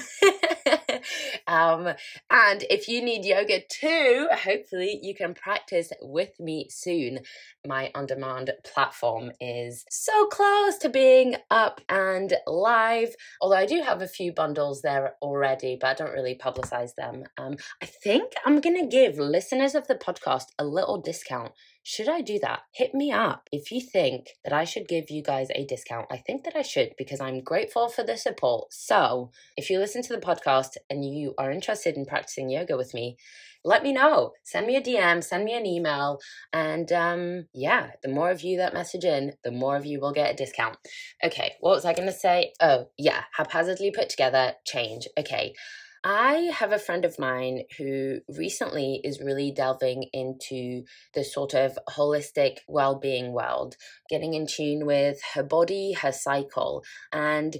um, 1.46 1.88
and 2.30 2.64
if 2.70 2.88
you 2.88 3.02
need 3.02 3.24
yoga 3.24 3.60
too, 3.68 4.28
hopefully 4.32 4.98
you 5.02 5.14
can 5.14 5.34
practice 5.34 5.92
with 6.00 6.38
me 6.40 6.66
soon. 6.70 7.20
My 7.66 7.90
on 7.94 8.06
demand 8.06 8.52
platform 8.64 9.32
is 9.40 9.84
so 9.90 10.26
close 10.26 10.78
to 10.78 10.88
being 10.88 11.36
up 11.50 11.80
and 11.88 12.32
live, 12.46 13.14
although 13.40 13.56
I 13.56 13.66
do 13.66 13.82
have 13.82 14.02
a 14.02 14.08
few 14.08 14.32
bundles 14.32 14.82
there 14.82 15.14
already, 15.20 15.76
but 15.80 15.88
I 15.88 15.94
don't 15.94 16.14
really 16.14 16.34
publicize 16.34 16.94
them. 16.94 17.24
Um, 17.36 17.56
I 17.82 17.86
think 17.86 18.32
I'm 18.46 18.60
going 18.60 18.76
to 18.76 18.86
give 18.86 19.18
listeners 19.18 19.74
of 19.74 19.86
the 19.88 19.94
podcast 19.94 20.46
a 20.58 20.64
little 20.64 21.00
discount 21.00 21.52
should 21.82 22.08
I 22.08 22.20
do 22.20 22.38
that? 22.40 22.60
Hit 22.72 22.94
me 22.94 23.10
up 23.10 23.48
if 23.50 23.72
you 23.72 23.80
think 23.80 24.30
that 24.44 24.52
I 24.52 24.64
should 24.64 24.86
give 24.86 25.10
you 25.10 25.22
guys 25.22 25.48
a 25.54 25.64
discount. 25.64 26.06
I 26.10 26.18
think 26.18 26.44
that 26.44 26.54
I 26.54 26.62
should 26.62 26.94
because 26.98 27.20
I'm 27.20 27.40
grateful 27.40 27.88
for 27.88 28.02
the 28.02 28.16
support. 28.16 28.72
So, 28.72 29.30
if 29.56 29.70
you 29.70 29.78
listen 29.78 30.02
to 30.02 30.12
the 30.12 30.20
podcast 30.20 30.76
and 30.88 31.04
you 31.04 31.34
are 31.38 31.50
interested 31.50 31.96
in 31.96 32.04
practicing 32.04 32.50
yoga 32.50 32.76
with 32.76 32.92
me, 32.92 33.16
let 33.64 33.82
me 33.82 33.92
know. 33.92 34.32
Send 34.42 34.66
me 34.66 34.76
a 34.76 34.80
DM, 34.80 35.22
send 35.22 35.44
me 35.44 35.54
an 35.54 35.66
email. 35.66 36.20
And 36.52 36.90
um, 36.92 37.46
yeah, 37.52 37.90
the 38.02 38.08
more 38.08 38.30
of 38.30 38.42
you 38.42 38.56
that 38.58 38.74
message 38.74 39.04
in, 39.04 39.32
the 39.44 39.50
more 39.50 39.76
of 39.76 39.86
you 39.86 40.00
will 40.00 40.12
get 40.12 40.32
a 40.32 40.36
discount. 40.36 40.76
Okay, 41.24 41.52
what 41.60 41.74
was 41.74 41.84
I 41.84 41.92
going 41.92 42.08
to 42.08 42.14
say? 42.14 42.52
Oh, 42.60 42.88
yeah, 42.96 43.24
haphazardly 43.36 43.90
put 43.90 44.08
together, 44.08 44.54
change. 44.64 45.08
Okay. 45.18 45.54
I 46.02 46.50
have 46.54 46.72
a 46.72 46.78
friend 46.78 47.04
of 47.04 47.18
mine 47.18 47.64
who 47.76 48.20
recently 48.28 49.00
is 49.04 49.20
really 49.20 49.52
delving 49.52 50.04
into 50.14 50.84
the 51.14 51.24
sort 51.24 51.52
of 51.52 51.78
holistic 51.90 52.58
well 52.66 52.94
being 52.94 53.32
world, 53.32 53.76
getting 54.08 54.32
in 54.32 54.46
tune 54.46 54.86
with 54.86 55.20
her 55.34 55.42
body, 55.42 55.92
her 55.92 56.12
cycle. 56.12 56.82
And 57.12 57.56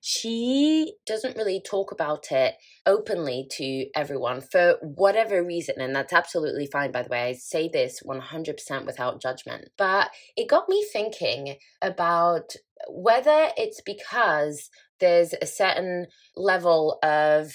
she 0.00 0.94
doesn't 1.06 1.36
really 1.36 1.62
talk 1.64 1.92
about 1.92 2.30
it 2.32 2.56
openly 2.84 3.46
to 3.52 3.86
everyone 3.94 4.40
for 4.40 4.76
whatever 4.82 5.42
reason. 5.42 5.76
And 5.80 5.94
that's 5.94 6.12
absolutely 6.12 6.66
fine, 6.66 6.90
by 6.92 7.02
the 7.02 7.08
way. 7.08 7.28
I 7.28 7.32
say 7.34 7.68
this 7.72 8.02
100% 8.04 8.86
without 8.86 9.22
judgment. 9.22 9.70
But 9.78 10.10
it 10.36 10.48
got 10.48 10.68
me 10.68 10.84
thinking 10.92 11.56
about 11.80 12.56
whether 12.88 13.48
it's 13.56 13.80
because 13.80 14.68
there's 15.00 15.34
a 15.40 15.46
certain 15.46 16.06
level 16.36 16.98
of 17.02 17.52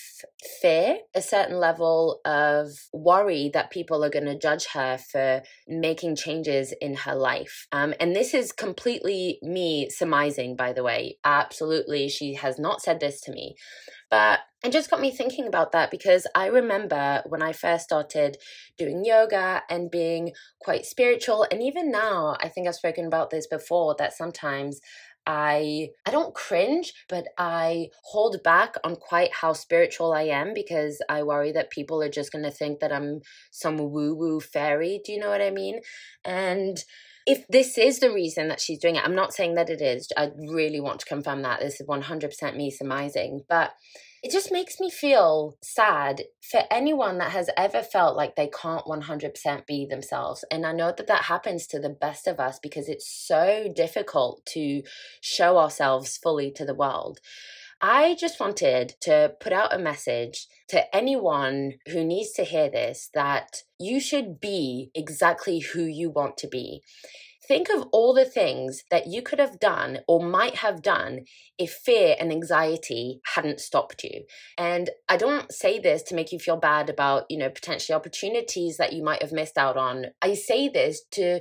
fear, 0.62 0.97
a 1.15 1.21
certain 1.21 1.58
level 1.58 2.21
of 2.25 2.69
worry 2.93 3.49
that 3.54 3.71
people 3.71 4.04
are 4.04 4.10
going 4.10 4.25
to 4.25 4.38
judge 4.38 4.67
her 4.73 4.97
for 4.97 5.41
making 5.67 6.15
changes 6.15 6.73
in 6.82 6.95
her 6.95 7.15
life. 7.15 7.67
Um, 7.71 7.93
and 7.99 8.15
this 8.15 8.34
is 8.34 8.52
completely 8.52 9.39
me 9.41 9.89
surmising, 9.89 10.56
by 10.56 10.73
the 10.73 10.84
way. 10.84 11.17
Absolutely, 11.23 12.10
she 12.10 12.36
has 12.36 12.60
not 12.60 12.82
said 12.82 12.99
this 12.99 13.21
to 13.21 13.32
me. 13.32 13.56
But 14.10 14.39
it 14.63 14.72
just 14.74 14.89
got 14.89 15.00
me 15.00 15.12
thinking 15.12 15.48
about 15.48 15.72
that 15.72 15.89
because 15.89 16.28
I 16.36 16.48
remember 16.48 17.24
when 17.28 17.41
I 17.41 17.54
first 17.54 17.86
started 17.86 18.38
doing 18.78 19.06
yoga 19.06 19.63
and 19.69 19.89
being 19.89 20.34
quite 20.60 20.86
spiritual. 20.86 21.45
And 21.50 21.63
even 21.63 21.91
now, 21.91 22.36
I 22.41 22.50
think 22.50 22.67
I've 22.67 22.76
spoken 22.76 23.06
about 23.06 23.30
this 23.30 23.48
before 23.48 23.95
that 24.00 24.13
sometimes 24.13 24.82
I 25.26 25.89
I 26.06 26.12
don't 26.12 26.34
cringe, 26.34 26.93
but 27.08 27.28
I 27.38 27.89
hold 28.04 28.41
back 28.43 28.76
on 28.84 28.95
quite 28.95 29.34
how 29.34 29.54
spiritual 29.54 30.12
I 30.12 30.24
am 30.24 30.54
because 30.54 31.02
I 31.08 31.24
worry 31.24 31.52
that 31.54 31.69
people 31.69 32.02
are 32.02 32.10
just 32.10 32.32
going 32.32 32.43
to 32.43 32.52
think 32.52 32.80
that 32.80 32.91
I'm 32.91 33.22
some 33.52 33.78
woo-woo 33.78 34.39
fairy. 34.39 35.00
Do 35.06 35.12
you 35.12 35.19
know 35.19 35.30
what 35.30 35.41
I 35.41 35.52
mean? 35.52 35.82
And 36.26 36.84
if 37.26 37.45
this 37.48 37.78
is 37.78 38.00
the 38.00 38.12
reason 38.12 38.48
that 38.48 38.60
she's 38.60 38.80
doing 38.80 38.95
it, 38.95 39.04
I'm 39.06 39.15
not 39.15 39.34
saying 39.34 39.54
that 39.54 39.69
it 39.69 39.82
is. 39.82 40.12
I 40.17 40.32
really 40.36 40.82
want 40.82 41.00
to 41.02 41.06
confirm 41.06 41.43
that. 41.43 41.60
This 41.60 41.80
is 41.80 41.88
100% 41.88 42.56
me 42.56 42.72
surmising, 42.72 43.41
but 43.48 43.74
it 44.21 44.32
just 44.32 44.51
makes 44.51 44.79
me 44.79 44.89
feel 44.89 45.58
sad 45.62 46.23
for 46.41 46.63
anyone 46.69 47.17
that 47.19 47.32
has 47.32 47.49
ever 47.55 47.82
felt 47.82 48.17
like 48.17 48.36
they 48.36 48.47
can't 48.47 48.86
100% 48.86 49.65
be 49.65 49.86
themselves. 49.86 50.43
And 50.51 50.65
I 50.65 50.73
know 50.73 50.93
that 50.95 51.08
that 51.08 51.23
happens 51.23 51.67
to 51.67 51.79
the 51.79 51.89
best 51.89 52.27
of 52.27 52.39
us 52.39 52.60
because 52.60 52.89
it's 52.89 53.10
so 53.10 53.71
difficult 53.73 54.45
to 54.47 54.84
show 55.21 55.58
ourselves 55.58 56.17
fully 56.17 56.51
to 56.51 56.65
the 56.65 56.73
world. 56.73 57.19
I 57.82 58.15
just 58.19 58.41
wanted 58.41 58.95
to 59.01 59.36
put 59.39 59.53
out 59.53 59.73
a 59.73 59.79
message 59.79 60.47
to 60.67 60.93
anyone 60.93 61.75
who 61.88 62.03
needs 62.03 62.32
to 62.34 62.43
hear 62.43 62.69
this 62.69 63.10
that 63.13 63.63
you 63.79 64.01
should 64.01 64.41
be 64.41 64.91
exactly 64.93 65.60
who 65.60 65.84
you 65.84 66.10
want 66.10 66.36
to 66.38 66.47
be. 66.47 66.82
Think 67.49 67.69
of 67.69 67.88
all 67.91 68.13
the 68.13 68.25
things 68.25 68.83
that 68.91 69.07
you 69.07 69.23
could 69.23 69.39
have 69.39 69.59
done 69.59 70.01
or 70.07 70.23
might 70.23 70.57
have 70.57 70.83
done 70.83 71.21
if 71.57 71.71
fear 71.71 72.15
and 72.19 72.31
anxiety 72.31 73.21
hadn't 73.33 73.59
stopped 73.59 74.03
you. 74.03 74.25
And 74.55 74.91
I 75.09 75.17
don't 75.17 75.51
say 75.51 75.79
this 75.79 76.03
to 76.03 76.15
make 76.15 76.31
you 76.31 76.38
feel 76.38 76.57
bad 76.57 76.91
about, 76.91 77.25
you 77.27 77.39
know, 77.39 77.49
potentially 77.49 77.95
opportunities 77.95 78.77
that 78.77 78.93
you 78.93 79.03
might 79.03 79.23
have 79.23 79.31
missed 79.31 79.57
out 79.57 79.77
on. 79.77 80.05
I 80.21 80.35
say 80.35 80.69
this 80.69 81.01
to 81.13 81.39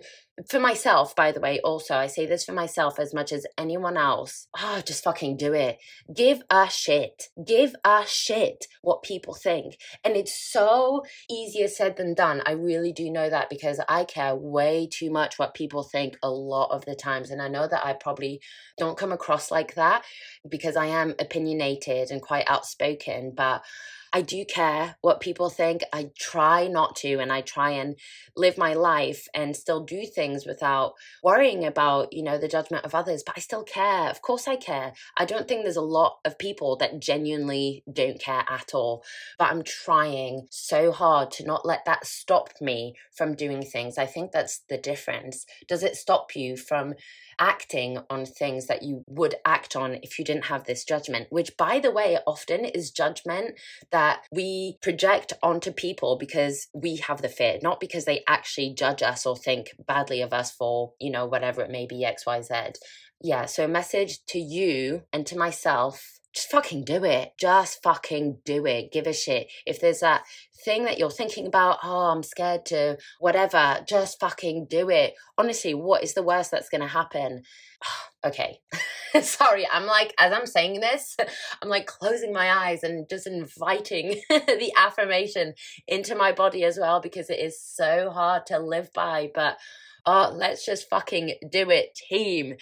for 0.48 0.60
myself, 0.60 1.16
by 1.16 1.32
the 1.32 1.40
way, 1.40 1.60
also, 1.60 1.94
I 1.94 2.06
say 2.06 2.26
this 2.26 2.44
for 2.44 2.52
myself 2.52 2.98
as 2.98 3.12
much 3.12 3.32
as 3.32 3.46
anyone 3.56 3.96
else. 3.96 4.46
Oh, 4.56 4.80
just 4.84 5.02
fucking 5.02 5.36
do 5.36 5.52
it. 5.52 5.78
Give 6.14 6.42
a 6.50 6.68
shit. 6.68 7.28
Give 7.44 7.74
a 7.84 8.04
shit 8.06 8.66
what 8.82 9.02
people 9.02 9.34
think. 9.34 9.78
And 10.04 10.16
it's 10.16 10.38
so 10.38 11.04
easier 11.28 11.68
said 11.68 11.96
than 11.96 12.14
done. 12.14 12.42
I 12.46 12.52
really 12.52 12.92
do 12.92 13.10
know 13.10 13.28
that 13.28 13.50
because 13.50 13.80
I 13.88 14.04
care 14.04 14.36
way 14.36 14.88
too 14.90 15.10
much 15.10 15.38
what 15.38 15.54
people 15.54 15.82
think 15.82 16.16
a 16.22 16.30
lot 16.30 16.70
of 16.70 16.84
the 16.84 16.94
times. 16.94 17.30
And 17.30 17.42
I 17.42 17.48
know 17.48 17.66
that 17.66 17.84
I 17.84 17.94
probably 17.94 18.40
don't 18.78 18.98
come 18.98 19.12
across 19.12 19.50
like 19.50 19.74
that 19.74 20.04
because 20.48 20.76
I 20.76 20.86
am 20.86 21.14
opinionated 21.18 22.10
and 22.10 22.22
quite 22.22 22.44
outspoken, 22.48 23.32
but 23.36 23.62
I 24.12 24.22
do 24.22 24.44
care 24.44 24.96
what 25.00 25.20
people 25.20 25.50
think. 25.50 25.82
I 25.92 26.10
try 26.18 26.66
not 26.66 26.96
to, 26.96 27.18
and 27.18 27.32
I 27.32 27.40
try 27.40 27.70
and 27.70 27.96
live 28.36 28.56
my 28.56 28.74
life 28.74 29.26
and 29.34 29.56
still 29.56 29.84
do 29.84 30.06
things 30.06 30.46
without 30.46 30.94
worrying 31.22 31.64
about, 31.64 32.12
you 32.12 32.22
know, 32.22 32.38
the 32.38 32.48
judgment 32.48 32.84
of 32.84 32.94
others. 32.94 33.22
But 33.24 33.34
I 33.36 33.40
still 33.40 33.64
care. 33.64 34.08
Of 34.08 34.22
course, 34.22 34.48
I 34.48 34.56
care. 34.56 34.92
I 35.16 35.24
don't 35.24 35.46
think 35.46 35.62
there's 35.62 35.76
a 35.76 35.82
lot 35.82 36.18
of 36.24 36.38
people 36.38 36.76
that 36.76 37.00
genuinely 37.00 37.82
don't 37.92 38.20
care 38.20 38.44
at 38.48 38.74
all. 38.74 39.02
But 39.38 39.50
I'm 39.50 39.62
trying 39.62 40.46
so 40.50 40.92
hard 40.92 41.30
to 41.32 41.46
not 41.46 41.66
let 41.66 41.84
that 41.84 42.06
stop 42.06 42.50
me 42.60 42.94
from 43.12 43.34
doing 43.34 43.62
things. 43.62 43.98
I 43.98 44.06
think 44.06 44.32
that's 44.32 44.60
the 44.68 44.78
difference. 44.78 45.44
Does 45.66 45.82
it 45.82 45.96
stop 45.96 46.34
you 46.34 46.56
from 46.56 46.94
acting 47.38 47.98
on 48.10 48.26
things 48.26 48.66
that 48.66 48.82
you 48.82 49.04
would 49.06 49.36
act 49.44 49.76
on 49.76 49.98
if 50.02 50.18
you 50.18 50.24
didn't 50.24 50.46
have 50.46 50.64
this 50.64 50.84
judgment, 50.84 51.28
which, 51.30 51.56
by 51.56 51.78
the 51.78 51.90
way, 51.90 52.18
often 52.26 52.64
is 52.64 52.90
judgment 52.90 53.54
that 53.90 53.97
we 54.32 54.78
project 54.82 55.32
onto 55.42 55.72
people 55.72 56.16
because 56.18 56.68
we 56.74 56.96
have 56.96 57.22
the 57.22 57.28
fear, 57.28 57.58
not 57.62 57.80
because 57.80 58.04
they 58.04 58.22
actually 58.26 58.74
judge 58.74 59.02
us 59.02 59.26
or 59.26 59.36
think 59.36 59.70
badly 59.86 60.20
of 60.20 60.32
us 60.32 60.52
for, 60.52 60.92
you 61.00 61.10
know, 61.10 61.26
whatever 61.26 61.62
it 61.62 61.70
may 61.70 61.86
be, 61.86 62.06
XYZ. 62.06 62.76
Yeah, 63.20 63.46
so 63.46 63.64
a 63.64 63.68
message 63.68 64.24
to 64.26 64.38
you 64.38 65.02
and 65.12 65.26
to 65.26 65.36
myself 65.36 66.18
just 66.34 66.50
fucking 66.50 66.84
do 66.84 67.04
it. 67.04 67.32
Just 67.38 67.82
fucking 67.82 68.38
do 68.44 68.66
it. 68.66 68.92
Give 68.92 69.06
a 69.06 69.12
shit. 69.12 69.50
If 69.66 69.80
there's 69.80 70.00
that 70.00 70.22
thing 70.64 70.84
that 70.84 70.98
you're 70.98 71.10
thinking 71.10 71.46
about, 71.46 71.78
oh, 71.82 72.10
I'm 72.10 72.22
scared 72.22 72.66
to 72.66 72.98
whatever, 73.18 73.80
just 73.88 74.20
fucking 74.20 74.66
do 74.68 74.88
it. 74.90 75.14
Honestly, 75.36 75.74
what 75.74 76.04
is 76.04 76.14
the 76.14 76.22
worst 76.22 76.50
that's 76.50 76.68
going 76.68 76.82
to 76.82 76.86
happen? 76.86 77.42
okay. 78.24 78.60
Sorry, 79.22 79.66
I'm 79.70 79.86
like, 79.86 80.14
as 80.18 80.32
I'm 80.32 80.46
saying 80.46 80.80
this, 80.80 81.16
I'm 81.62 81.68
like 81.68 81.86
closing 81.86 82.32
my 82.32 82.50
eyes 82.50 82.82
and 82.82 83.08
just 83.08 83.26
inviting 83.26 84.20
the 84.28 84.72
affirmation 84.76 85.54
into 85.86 86.14
my 86.14 86.32
body 86.32 86.64
as 86.64 86.78
well 86.78 87.00
because 87.00 87.30
it 87.30 87.38
is 87.38 87.60
so 87.60 88.10
hard 88.10 88.46
to 88.46 88.58
live 88.58 88.92
by. 88.92 89.30
But 89.34 89.58
oh, 90.06 90.32
let's 90.34 90.64
just 90.64 90.88
fucking 90.88 91.34
do 91.50 91.70
it, 91.70 91.94
team. 91.94 92.54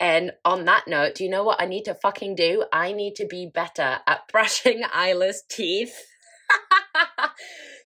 And 0.00 0.32
on 0.44 0.64
that 0.66 0.84
note, 0.86 1.16
do 1.16 1.24
you 1.24 1.30
know 1.30 1.44
what 1.44 1.60
I 1.60 1.66
need 1.66 1.84
to 1.84 1.94
fucking 1.94 2.34
do? 2.34 2.64
I 2.72 2.92
need 2.92 3.16
to 3.16 3.26
be 3.26 3.46
better 3.46 3.98
at 4.06 4.28
brushing 4.28 4.82
Isla's 4.96 5.42
teeth. 5.48 5.94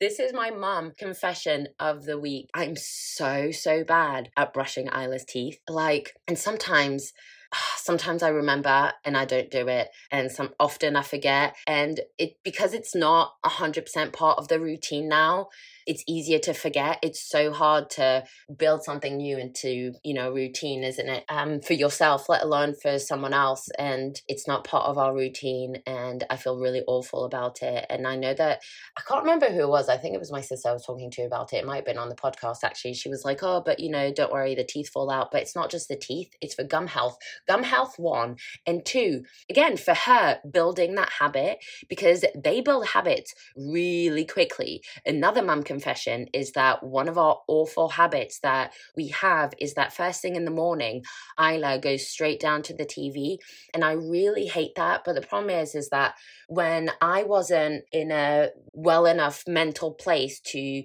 this 0.00 0.18
is 0.18 0.32
my 0.32 0.50
mum 0.50 0.92
confession 0.98 1.68
of 1.78 2.04
the 2.04 2.18
week. 2.18 2.50
I'm 2.54 2.76
so, 2.76 3.50
so 3.52 3.84
bad 3.84 4.30
at 4.36 4.52
brushing 4.52 4.88
Isla's 4.88 5.24
teeth. 5.24 5.60
Like, 5.68 6.14
and 6.26 6.38
sometimes 6.38 7.12
sometimes 7.76 8.22
I 8.22 8.28
remember 8.28 8.92
and 9.04 9.16
I 9.16 9.24
don't 9.24 9.50
do 9.50 9.68
it 9.68 9.88
and 10.10 10.30
some 10.30 10.50
often 10.58 10.96
I 10.96 11.02
forget 11.02 11.56
and 11.66 12.00
it 12.18 12.36
because 12.42 12.74
it's 12.74 12.94
not 12.94 13.34
100% 13.44 14.12
part 14.12 14.38
of 14.38 14.48
the 14.48 14.60
routine 14.60 15.08
now 15.08 15.48
it's 15.86 16.02
easier 16.06 16.38
to 16.40 16.52
forget. 16.52 16.98
It's 17.02 17.20
so 17.20 17.52
hard 17.52 17.90
to 17.90 18.24
build 18.56 18.82
something 18.82 19.16
new 19.16 19.38
into, 19.38 19.92
you 20.02 20.14
know, 20.14 20.32
routine, 20.32 20.84
isn't 20.84 21.08
it? 21.08 21.24
Um, 21.28 21.60
for 21.60 21.74
yourself, 21.74 22.28
let 22.28 22.42
alone 22.42 22.74
for 22.74 22.98
someone 22.98 23.32
else. 23.32 23.68
And 23.78 24.20
it's 24.28 24.48
not 24.48 24.64
part 24.64 24.86
of 24.86 24.98
our 24.98 25.14
routine. 25.14 25.82
And 25.86 26.24
I 26.28 26.36
feel 26.36 26.58
really 26.58 26.82
awful 26.86 27.24
about 27.24 27.62
it. 27.62 27.86
And 27.88 28.06
I 28.06 28.16
know 28.16 28.34
that 28.34 28.62
I 28.96 29.02
can't 29.02 29.22
remember 29.22 29.46
who 29.46 29.62
it 29.62 29.68
was. 29.68 29.88
I 29.88 29.96
think 29.96 30.14
it 30.14 30.20
was 30.20 30.32
my 30.32 30.40
sister 30.40 30.68
I 30.68 30.72
was 30.72 30.84
talking 30.84 31.10
to 31.12 31.22
about 31.22 31.52
it. 31.52 31.58
It 31.58 31.66
might 31.66 31.76
have 31.76 31.84
been 31.84 31.98
on 31.98 32.08
the 32.08 32.14
podcast 32.14 32.58
actually. 32.64 32.94
She 32.94 33.08
was 33.08 33.24
like, 33.24 33.42
oh, 33.42 33.62
but 33.64 33.80
you 33.80 33.90
know, 33.90 34.12
don't 34.12 34.32
worry, 34.32 34.54
the 34.54 34.64
teeth 34.64 34.88
fall 34.88 35.10
out. 35.10 35.30
But 35.30 35.42
it's 35.42 35.54
not 35.54 35.70
just 35.70 35.88
the 35.88 35.96
teeth, 35.96 36.30
it's 36.40 36.54
for 36.54 36.64
gum 36.64 36.88
health. 36.88 37.18
Gum 37.46 37.62
health, 37.62 37.94
one. 37.96 38.36
And 38.66 38.84
two, 38.84 39.24
again, 39.48 39.76
for 39.76 39.94
her, 39.94 40.40
building 40.50 40.94
that 40.96 41.10
habit 41.20 41.58
because 41.88 42.24
they 42.34 42.60
build 42.60 42.88
habits 42.88 43.34
really 43.56 44.24
quickly. 44.24 44.82
Another 45.04 45.42
mum 45.42 45.62
can 45.62 45.75
confession 45.76 46.26
is 46.32 46.52
that 46.52 46.82
one 46.82 47.08
of 47.08 47.18
our 47.18 47.38
awful 47.48 47.90
habits 47.90 48.40
that 48.40 48.72
we 48.96 49.08
have 49.08 49.52
is 49.58 49.74
that 49.74 49.92
first 49.92 50.22
thing 50.22 50.34
in 50.34 50.46
the 50.46 50.50
morning, 50.50 51.04
Isla 51.38 51.78
goes 51.78 52.08
straight 52.08 52.40
down 52.40 52.62
to 52.62 52.74
the 52.74 52.86
TV. 52.86 53.36
And 53.74 53.84
I 53.84 53.92
really 53.92 54.46
hate 54.46 54.74
that. 54.76 55.02
But 55.04 55.14
the 55.14 55.20
problem 55.20 55.50
is, 55.50 55.74
is 55.74 55.90
that 55.90 56.14
when 56.48 56.90
I 57.02 57.24
wasn't 57.24 57.84
in 57.92 58.10
a 58.10 58.48
well 58.72 59.04
enough 59.04 59.44
mental 59.46 59.92
place 59.92 60.40
to 60.52 60.82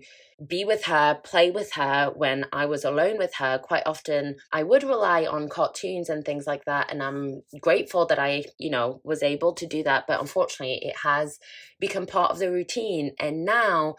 be 0.47 0.65
with 0.65 0.85
her, 0.85 1.19
play 1.23 1.51
with 1.51 1.73
her 1.73 2.11
when 2.15 2.45
I 2.51 2.65
was 2.65 2.83
alone 2.83 3.17
with 3.17 3.35
her, 3.35 3.59
quite 3.59 3.83
often 3.85 4.37
I 4.51 4.63
would 4.63 4.83
rely 4.83 5.25
on 5.25 5.49
cartoons 5.49 6.09
and 6.09 6.25
things 6.25 6.47
like 6.47 6.65
that. 6.65 6.91
And 6.91 7.03
I'm 7.03 7.43
grateful 7.59 8.05
that 8.07 8.17
I, 8.17 8.45
you 8.57 8.69
know, 8.69 9.01
was 9.03 9.21
able 9.21 9.53
to 9.53 9.67
do 9.67 9.83
that. 9.83 10.05
But 10.07 10.19
unfortunately, 10.19 10.79
it 10.83 10.97
has 11.03 11.39
become 11.79 12.07
part 12.07 12.31
of 12.31 12.39
the 12.39 12.51
routine. 12.51 13.11
And 13.19 13.45
now, 13.45 13.95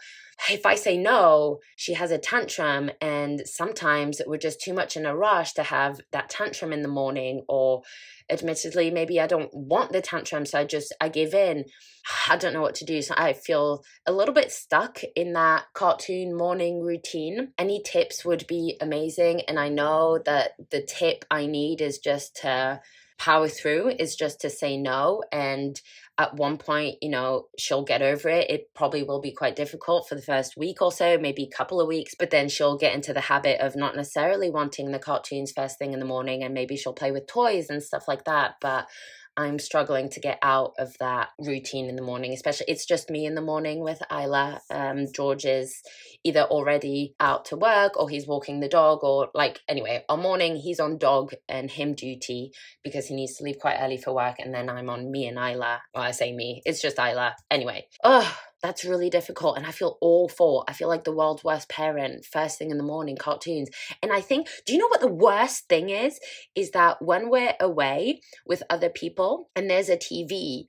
if 0.49 0.65
I 0.65 0.75
say 0.75 0.97
no, 0.97 1.59
she 1.75 1.93
has 1.93 2.11
a 2.11 2.17
tantrum. 2.17 2.91
And 2.99 3.43
sometimes 3.45 4.21
we're 4.25 4.37
just 4.37 4.59
too 4.59 4.73
much 4.73 4.97
in 4.97 5.05
a 5.05 5.15
rush 5.15 5.53
to 5.53 5.63
have 5.63 6.01
that 6.11 6.29
tantrum 6.29 6.73
in 6.73 6.81
the 6.81 6.87
morning 6.89 7.43
or 7.47 7.83
admittedly 8.29 8.91
maybe 8.91 9.19
i 9.19 9.27
don't 9.27 9.53
want 9.53 9.91
the 9.91 10.01
tantrum 10.01 10.45
so 10.45 10.59
i 10.59 10.63
just 10.63 10.93
i 11.01 11.09
give 11.09 11.33
in. 11.33 11.65
I 12.29 12.35
don't 12.37 12.53
know 12.53 12.61
what 12.61 12.75
to 12.75 12.85
do 12.85 13.01
so 13.01 13.13
i 13.17 13.33
feel 13.33 13.83
a 14.05 14.11
little 14.11 14.33
bit 14.33 14.51
stuck 14.51 15.01
in 15.15 15.33
that 15.33 15.65
cartoon 15.73 16.35
morning 16.35 16.81
routine. 16.81 17.53
Any 17.57 17.81
tips 17.81 18.25
would 18.25 18.45
be 18.47 18.77
amazing 18.81 19.41
and 19.47 19.59
i 19.59 19.69
know 19.69 20.19
that 20.25 20.51
the 20.71 20.81
tip 20.81 21.25
i 21.31 21.45
need 21.45 21.81
is 21.81 21.99
just 21.99 22.35
to 22.37 22.81
power 23.17 23.47
through 23.47 23.89
is 23.99 24.15
just 24.15 24.41
to 24.41 24.49
say 24.49 24.75
no 24.75 25.23
and 25.31 25.79
at 26.19 26.35
one 26.35 26.57
point 26.57 26.95
you 27.01 27.09
know 27.09 27.47
she'll 27.57 27.83
get 27.83 28.01
over 28.01 28.29
it 28.29 28.49
it 28.49 28.73
probably 28.75 29.01
will 29.01 29.19
be 29.19 29.31
quite 29.31 29.55
difficult 29.55 30.07
for 30.07 30.13
the 30.13 30.21
first 30.21 30.55
week 30.55 30.81
or 30.81 30.91
so 30.91 31.17
maybe 31.17 31.43
a 31.43 31.55
couple 31.55 31.81
of 31.81 31.87
weeks 31.87 32.13
but 32.17 32.29
then 32.29 32.47
she'll 32.47 32.77
get 32.77 32.93
into 32.93 33.13
the 33.13 33.21
habit 33.21 33.59
of 33.59 33.75
not 33.75 33.95
necessarily 33.95 34.49
wanting 34.49 34.91
the 34.91 34.99
cartoons 34.99 35.51
first 35.51 35.79
thing 35.79 35.91
in 35.91 35.99
the 35.99 36.05
morning 36.05 36.43
and 36.43 36.53
maybe 36.53 36.77
she'll 36.77 36.93
play 36.93 37.11
with 37.11 37.25
toys 37.25 37.69
and 37.69 37.81
stuff 37.81 38.07
like 38.07 38.25
that 38.25 38.55
but 38.61 38.87
I'm 39.35 39.59
struggling 39.59 40.09
to 40.09 40.19
get 40.19 40.39
out 40.41 40.73
of 40.77 40.95
that 40.99 41.29
routine 41.39 41.89
in 41.89 41.95
the 41.95 42.01
morning, 42.01 42.33
especially 42.33 42.67
it's 42.69 42.85
just 42.85 43.09
me 43.09 43.25
in 43.25 43.35
the 43.35 43.41
morning 43.41 43.83
with 43.83 44.01
Isla. 44.11 44.61
Um, 44.69 45.05
George 45.13 45.45
is 45.45 45.81
either 46.23 46.41
already 46.41 47.15
out 47.19 47.45
to 47.45 47.55
work 47.55 47.99
or 47.99 48.09
he's 48.09 48.27
walking 48.27 48.59
the 48.59 48.69
dog 48.69 49.03
or 49.03 49.29
like 49.33 49.59
anyway, 49.67 50.03
on 50.07 50.21
morning 50.21 50.55
he's 50.55 50.79
on 50.79 50.97
dog 50.97 51.33
and 51.49 51.69
him 51.69 51.95
duty 51.95 52.51
because 52.83 53.07
he 53.07 53.15
needs 53.15 53.35
to 53.37 53.43
leave 53.43 53.59
quite 53.59 53.77
early 53.79 53.97
for 53.97 54.13
work 54.13 54.35
and 54.39 54.53
then 54.53 54.69
I'm 54.69 54.89
on 54.89 55.11
me 55.11 55.27
and 55.27 55.37
Isla. 55.37 55.81
Well, 55.93 56.03
I 56.03 56.11
say 56.11 56.31
me, 56.31 56.61
it's 56.65 56.81
just 56.81 56.99
Isla. 56.99 57.35
Anyway. 57.49 57.87
Oh, 58.03 58.37
that's 58.63 58.85
really 58.85 59.09
difficult 59.09 59.57
and 59.57 59.67
i 59.67 59.71
feel 59.71 59.97
awful. 60.01 60.63
I 60.67 60.73
feel 60.73 60.87
like 60.87 61.03
the 61.03 61.11
world's 61.11 61.43
worst 61.43 61.69
parent 61.69 62.25
first 62.25 62.57
thing 62.57 62.71
in 62.71 62.77
the 62.77 62.83
morning 62.83 63.17
cartoons. 63.17 63.69
And 64.01 64.11
i 64.11 64.21
think 64.21 64.47
do 64.65 64.73
you 64.73 64.79
know 64.79 64.87
what 64.87 65.01
the 65.01 65.07
worst 65.07 65.67
thing 65.69 65.89
is? 65.89 66.19
Is 66.55 66.71
that 66.71 67.01
when 67.01 67.29
we're 67.29 67.55
away 67.59 68.21
with 68.45 68.63
other 68.69 68.89
people 68.89 69.49
and 69.55 69.69
there's 69.69 69.89
a 69.89 69.97
tv 69.97 70.65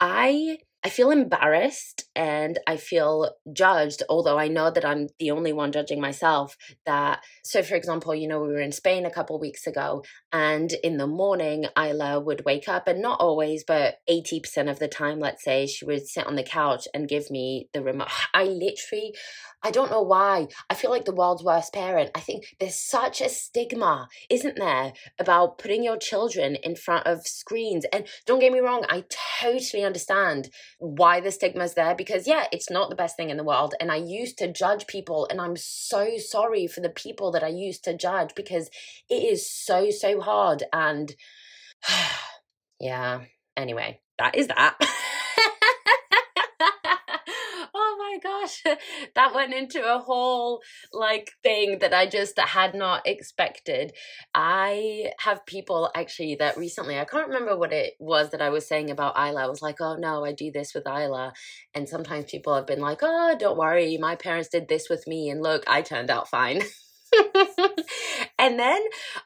i 0.00 0.58
I 0.82 0.88
feel 0.88 1.10
embarrassed 1.10 2.04
and 2.16 2.58
I 2.66 2.78
feel 2.78 3.32
judged, 3.52 4.02
although 4.08 4.38
I 4.38 4.48
know 4.48 4.70
that 4.70 4.84
I'm 4.84 5.08
the 5.18 5.30
only 5.30 5.52
one 5.52 5.72
judging 5.72 6.00
myself. 6.00 6.56
That, 6.86 7.22
so 7.44 7.62
for 7.62 7.74
example, 7.74 8.14
you 8.14 8.26
know, 8.26 8.40
we 8.40 8.48
were 8.48 8.60
in 8.60 8.72
Spain 8.72 9.04
a 9.04 9.10
couple 9.10 9.38
weeks 9.38 9.66
ago, 9.66 10.02
and 10.32 10.72
in 10.82 10.96
the 10.96 11.06
morning, 11.06 11.66
Isla 11.78 12.20
would 12.20 12.46
wake 12.46 12.66
up, 12.66 12.88
and 12.88 13.02
not 13.02 13.20
always, 13.20 13.62
but 13.62 13.96
80% 14.08 14.70
of 14.70 14.78
the 14.78 14.88
time, 14.88 15.20
let's 15.20 15.44
say, 15.44 15.66
she 15.66 15.84
would 15.84 16.06
sit 16.06 16.26
on 16.26 16.36
the 16.36 16.42
couch 16.42 16.88
and 16.94 17.08
give 17.08 17.30
me 17.30 17.68
the 17.74 17.82
remote. 17.82 18.08
I 18.34 18.44
literally, 18.44 19.14
I 19.62 19.70
don't 19.70 19.90
know 19.90 20.00
why. 20.00 20.48
I 20.70 20.74
feel 20.74 20.90
like 20.90 21.04
the 21.04 21.14
world's 21.14 21.44
worst 21.44 21.74
parent. 21.74 22.10
I 22.14 22.20
think 22.20 22.56
there's 22.58 22.78
such 22.78 23.20
a 23.20 23.28
stigma, 23.28 24.08
isn't 24.30 24.56
there, 24.56 24.94
about 25.18 25.58
putting 25.58 25.84
your 25.84 25.98
children 25.98 26.56
in 26.56 26.76
front 26.76 27.06
of 27.06 27.26
screens. 27.26 27.84
And 27.92 28.06
don't 28.26 28.40
get 28.40 28.52
me 28.52 28.60
wrong, 28.60 28.86
I 28.88 29.04
totally 29.40 29.84
understand 29.84 30.48
why 30.78 31.20
the 31.20 31.30
stigma's 31.30 31.74
there 31.74 31.94
because, 31.94 32.26
yeah, 32.26 32.46
it's 32.52 32.70
not 32.70 32.88
the 32.88 32.96
best 32.96 33.16
thing 33.16 33.28
in 33.28 33.36
the 33.36 33.44
world. 33.44 33.74
And 33.80 33.92
I 33.92 33.96
used 33.96 34.38
to 34.38 34.50
judge 34.50 34.86
people, 34.86 35.26
and 35.30 35.40
I'm 35.40 35.56
so 35.56 36.16
sorry 36.16 36.66
for 36.66 36.80
the 36.80 36.88
people 36.88 37.30
that 37.32 37.44
I 37.44 37.48
used 37.48 37.84
to 37.84 37.96
judge 37.96 38.34
because 38.34 38.70
it 39.10 39.22
is 39.22 39.50
so, 39.50 39.90
so 39.90 40.20
hard. 40.20 40.64
And 40.72 41.14
yeah, 42.80 43.24
anyway, 43.56 44.00
that 44.18 44.36
is 44.36 44.46
that. 44.48 44.76
my 48.09 48.09
gosh, 48.22 48.62
that 49.14 49.34
went 49.34 49.54
into 49.54 49.82
a 49.82 49.98
whole 49.98 50.60
like 50.92 51.32
thing 51.42 51.78
that 51.80 51.94
I 51.94 52.06
just 52.06 52.38
had 52.38 52.74
not 52.74 53.06
expected. 53.06 53.92
I 54.34 55.12
have 55.20 55.46
people 55.46 55.90
actually 55.94 56.36
that 56.36 56.56
recently, 56.56 56.98
I 56.98 57.04
can't 57.04 57.28
remember 57.28 57.56
what 57.56 57.72
it 57.72 57.94
was 57.98 58.30
that 58.30 58.42
I 58.42 58.50
was 58.50 58.66
saying 58.66 58.90
about 58.90 59.16
Isla. 59.16 59.44
I 59.44 59.48
was 59.48 59.62
like, 59.62 59.80
oh 59.80 59.96
no, 59.96 60.24
I 60.24 60.32
do 60.32 60.50
this 60.50 60.74
with 60.74 60.86
Isla. 60.86 61.32
And 61.74 61.88
sometimes 61.88 62.30
people 62.30 62.54
have 62.54 62.66
been 62.66 62.80
like, 62.80 63.00
oh, 63.02 63.36
don't 63.38 63.58
worry, 63.58 63.96
my 63.98 64.16
parents 64.16 64.48
did 64.48 64.68
this 64.68 64.88
with 64.88 65.06
me. 65.06 65.30
And 65.30 65.42
look, 65.42 65.64
I 65.66 65.82
turned 65.82 66.10
out 66.10 66.28
fine. 66.28 66.62
and 68.40 68.58
then 68.58 68.82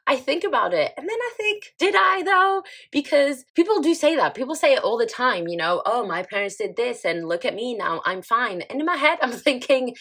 I 0.06 0.16
think 0.16 0.44
about 0.44 0.74
it, 0.74 0.92
and 0.96 1.08
then 1.08 1.16
I 1.18 1.32
think, 1.36 1.72
did 1.78 1.94
I 1.96 2.22
though? 2.24 2.64
Because 2.90 3.44
people 3.54 3.80
do 3.80 3.94
say 3.94 4.16
that. 4.16 4.34
People 4.34 4.56
say 4.56 4.74
it 4.74 4.82
all 4.82 4.98
the 4.98 5.06
time, 5.06 5.46
you 5.48 5.56
know, 5.56 5.82
oh, 5.86 6.06
my 6.06 6.24
parents 6.24 6.56
did 6.56 6.76
this, 6.76 7.04
and 7.04 7.28
look 7.28 7.44
at 7.44 7.54
me 7.54 7.74
now, 7.74 8.02
I'm 8.04 8.22
fine. 8.22 8.62
And 8.62 8.80
in 8.80 8.86
my 8.86 8.96
head, 8.96 9.18
I'm 9.22 9.32
thinking, 9.32 9.94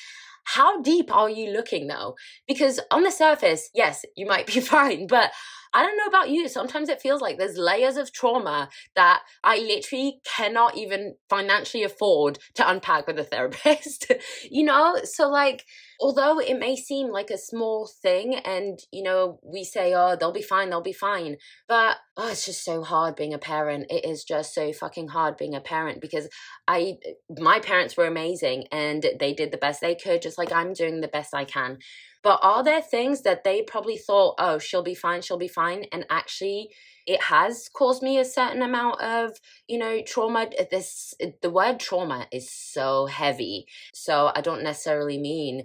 how 0.46 0.82
deep 0.82 1.16
are 1.16 1.30
you 1.30 1.52
looking 1.52 1.88
though? 1.88 2.16
Because 2.48 2.80
on 2.92 3.04
the 3.04 3.12
surface, 3.12 3.70
yes, 3.74 4.04
you 4.18 4.26
might 4.26 4.48
be 4.48 4.60
fine, 4.76 5.08
but 5.08 5.32
I 5.74 5.84
don't 5.84 5.98
know 5.98 6.06
about 6.06 6.30
you. 6.30 6.48
Sometimes 6.48 6.90
it 6.90 7.02
feels 7.02 7.22
like 7.22 7.38
there's 7.38 7.58
layers 7.58 7.98
of 7.98 8.12
trauma 8.12 8.70
that 8.96 9.22
I 9.44 9.58
literally 9.58 10.20
cannot 10.26 10.78
even 10.78 11.16
financially 11.30 11.84
afford 11.84 12.40
to 12.56 12.70
unpack 12.70 13.08
with 13.08 13.20
a 13.20 13.24
therapist, 13.24 14.12
you 14.52 14.64
know? 14.64 14.98
So, 15.04 15.30
like, 15.30 15.66
although 16.00 16.40
it 16.40 16.60
may 16.60 16.76
seem 16.76 17.10
like 17.10 17.30
a 17.30 17.38
small 17.38 17.90
thing 18.02 18.36
and 18.36 18.80
you 18.92 19.02
know 19.02 19.40
we 19.42 19.64
say 19.64 19.94
oh 19.96 20.16
they'll 20.16 20.34
be 20.34 20.42
fine 20.42 20.70
they'll 20.70 20.82
be 20.82 20.92
fine 20.92 21.38
but 21.68 21.98
oh 22.18 22.30
it's 22.30 22.46
just 22.46 22.64
so 22.64 22.84
hard 22.84 23.16
being 23.16 23.34
a 23.34 23.38
parent 23.38 23.86
it 23.90 24.04
is 24.04 24.24
just 24.24 24.54
so 24.54 24.74
fucking 24.74 25.08
hard 25.08 25.38
being 25.38 25.56
a 25.56 25.62
parent 25.62 26.02
because 26.02 26.28
i 26.68 26.96
my 27.38 27.60
parents 27.60 27.96
were 27.96 28.06
amazing 28.06 28.66
and 28.72 29.06
they 29.20 29.34
did 29.34 29.52
the 29.52 29.58
best 29.58 29.80
they 29.80 29.96
could 29.96 30.22
just 30.22 30.38
like 30.38 30.52
i'm 30.52 30.74
doing 30.74 31.00
the 31.00 31.08
best 31.08 31.34
i 31.34 31.46
can 31.46 31.78
but 32.24 32.40
are 32.42 32.64
there 32.64 32.82
things 32.82 33.22
that 33.22 33.44
they 33.44 33.62
probably 33.62 33.98
thought 33.98 34.36
oh 34.40 34.58
she'll 34.58 34.84
be 34.84 34.96
fine 34.96 35.22
she'll 35.22 35.38
be 35.38 35.48
fine 35.48 35.86
and 35.92 36.06
actually 36.10 36.70
it 37.06 37.22
has 37.24 37.70
caused 37.74 38.02
me 38.02 38.18
a 38.18 38.26
certain 38.26 38.62
amount 38.62 39.00
of 39.02 39.32
you 39.68 39.78
know 39.78 40.02
trauma 40.02 40.50
this 40.72 41.14
the 41.42 41.50
word 41.50 41.80
trauma 41.80 42.28
is 42.32 42.50
so 42.50 43.06
heavy 43.06 43.66
so 43.94 44.32
i 44.36 44.42
don't 44.42 44.64
necessarily 44.64 45.18
mean 45.18 45.64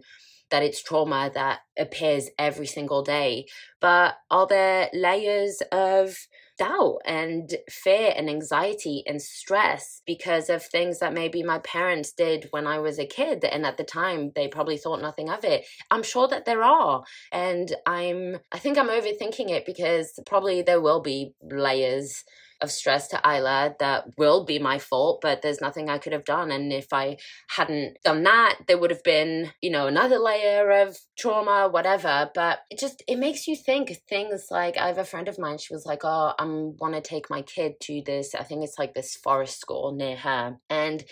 that 0.51 0.63
it's 0.63 0.83
trauma 0.83 1.31
that 1.35 1.61
appears 1.79 2.31
every 2.39 2.67
single 2.67 3.03
day. 3.03 3.47
But 3.81 4.17
are 4.31 4.47
there 4.47 4.89
layers 4.93 5.63
of 5.73 6.17
doubt 6.59 6.99
and 7.05 7.55
fear 7.71 8.13
and 8.17 8.29
anxiety 8.29 9.03
and 9.07 9.23
stress 9.23 10.03
because 10.07 10.51
of 10.51 10.65
things 10.65 10.99
that 10.99 11.15
maybe 11.15 11.43
my 11.43 11.59
parents 11.61 12.13
did 12.13 12.49
when 12.51 12.67
I 12.67 12.79
was 12.81 12.99
a 12.99 13.07
kid 13.07 13.45
and 13.45 13.65
at 13.65 13.77
the 13.77 13.85
time 13.85 14.33
they 14.35 14.49
probably 14.49 14.77
thought 14.77 15.01
nothing 15.01 15.31
of 15.31 15.45
it. 15.45 15.67
I'm 15.91 16.03
sure 16.03 16.29
that 16.29 16.45
there 16.45 16.63
are 16.63 17.03
and 17.33 17.75
I'm 17.87 18.39
I 18.53 18.59
think 18.59 18.79
I'm 18.79 18.89
overthinking 18.89 19.51
it 19.51 19.65
because 19.65 20.19
probably 20.27 20.63
there 20.63 20.81
will 20.81 21.01
be 21.01 21.33
layers 21.43 22.25
of 22.61 22.71
stress 22.71 23.09
to 23.09 23.21
Isla 23.25 23.75
that 23.79 24.05
will 24.17 24.45
be 24.45 24.59
my 24.59 24.79
fault, 24.79 25.21
but 25.23 25.43
there's 25.43 25.61
nothing 25.61 25.89
I 25.89 25.99
could 25.99 26.13
have 26.13 26.25
done. 26.25 26.51
And 26.51 26.73
if 26.73 26.93
I 26.93 27.17
hadn't 27.49 27.99
done 28.05 28.23
that, 28.25 28.59
there 28.67 28.79
would 28.79 28.91
have 28.91 29.03
been, 29.03 29.53
you 29.61 29.71
know, 29.71 29.87
another 29.87 30.19
layer 30.19 30.71
of 30.71 30.99
trauma, 31.19 31.69
whatever. 31.69 32.31
But 32.35 32.61
it 32.71 32.79
just, 32.79 33.03
it 33.07 33.19
makes 33.19 33.47
you 33.47 33.57
think 33.57 33.93
things 34.09 34.47
like 34.51 34.77
I 34.77 34.89
have 34.89 34.99
a 34.99 35.05
friend 35.05 35.29
of 35.29 35.39
mine, 35.39 35.59
she 35.59 35.75
was 35.75 35.87
like, 35.87 36.01
oh, 36.05 36.33
I'm 36.39 36.77
want 36.79 36.95
to 36.95 37.01
take 37.01 37.31
my 37.31 37.43
kid 37.43 37.75
to 37.83 38.03
this, 38.05 38.35
I 38.35 38.43
think 38.43 38.65
it's 38.65 38.79
like 38.79 38.95
this 38.95 39.17
forest 39.17 39.61
school 39.61 39.95
near 39.95 40.17
her. 40.17 40.57
And 40.69 41.05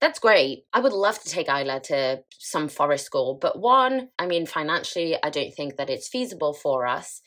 that's 0.00 0.18
great. 0.18 0.64
I 0.72 0.80
would 0.80 0.92
love 0.92 1.22
to 1.22 1.28
take 1.28 1.48
Isla 1.48 1.80
to 1.84 2.22
some 2.38 2.68
forest 2.68 3.04
school, 3.04 3.38
but 3.40 3.58
one, 3.58 4.08
I 4.18 4.26
mean, 4.26 4.46
financially, 4.46 5.16
I 5.22 5.28
don't 5.28 5.52
think 5.52 5.76
that 5.76 5.90
it's 5.90 6.08
feasible 6.08 6.54
for 6.54 6.86
us. 6.86 7.20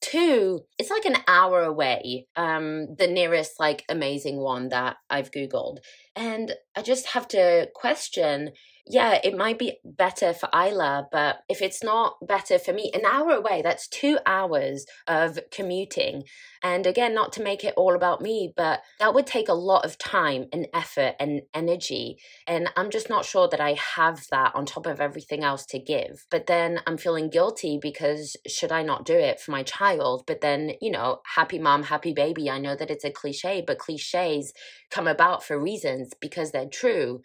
Two, 0.00 0.60
it's 0.78 0.90
like 0.90 1.04
an 1.06 1.16
hour 1.26 1.62
away, 1.62 2.28
um, 2.36 2.94
the 2.96 3.08
nearest 3.08 3.58
like 3.58 3.84
amazing 3.88 4.38
one 4.38 4.68
that 4.68 4.96
I've 5.10 5.32
Googled. 5.32 5.78
And 6.18 6.52
I 6.76 6.82
just 6.82 7.06
have 7.06 7.28
to 7.28 7.68
question 7.76 8.50
yeah, 8.90 9.18
it 9.22 9.36
might 9.36 9.58
be 9.58 9.78
better 9.84 10.32
for 10.32 10.48
Isla, 10.54 11.08
but 11.12 11.40
if 11.48 11.60
it's 11.60 11.84
not 11.84 12.16
better 12.26 12.58
for 12.58 12.72
me, 12.72 12.90
an 12.94 13.04
hour 13.04 13.32
away, 13.32 13.60
that's 13.62 13.86
two 13.86 14.18
hours 14.24 14.86
of 15.06 15.38
commuting. 15.50 16.24
And 16.62 16.86
again, 16.86 17.14
not 17.14 17.32
to 17.34 17.42
make 17.42 17.64
it 17.64 17.74
all 17.76 17.94
about 17.94 18.22
me, 18.22 18.52
but 18.56 18.80
that 18.98 19.14
would 19.14 19.26
take 19.26 19.48
a 19.48 19.54
lot 19.54 19.84
of 19.84 19.98
time 19.98 20.46
and 20.52 20.66
effort 20.72 21.14
and 21.20 21.42
energy. 21.52 22.16
And 22.46 22.70
I'm 22.76 22.90
just 22.90 23.10
not 23.10 23.26
sure 23.26 23.46
that 23.48 23.60
I 23.60 23.74
have 23.96 24.26
that 24.30 24.54
on 24.54 24.64
top 24.64 24.86
of 24.86 25.00
everything 25.00 25.44
else 25.44 25.66
to 25.66 25.78
give. 25.78 26.24
But 26.30 26.46
then 26.46 26.80
I'm 26.86 26.96
feeling 26.96 27.28
guilty 27.28 27.78
because 27.80 28.36
should 28.46 28.72
I 28.72 28.82
not 28.82 29.04
do 29.04 29.14
it 29.14 29.38
for 29.38 29.50
my 29.50 29.62
child? 29.62 30.24
But 30.26 30.40
then, 30.40 30.72
you 30.80 30.90
know, 30.90 31.20
happy 31.36 31.58
mom, 31.58 31.84
happy 31.84 32.12
baby. 32.14 32.48
I 32.48 32.58
know 32.58 32.74
that 32.74 32.90
it's 32.90 33.04
a 33.04 33.10
cliche, 33.10 33.62
but 33.64 33.78
cliches 33.78 34.52
come 34.90 35.06
about 35.06 35.44
for 35.44 35.60
reasons 35.60 36.07
because 36.14 36.50
they're 36.50 36.68
true 36.68 37.22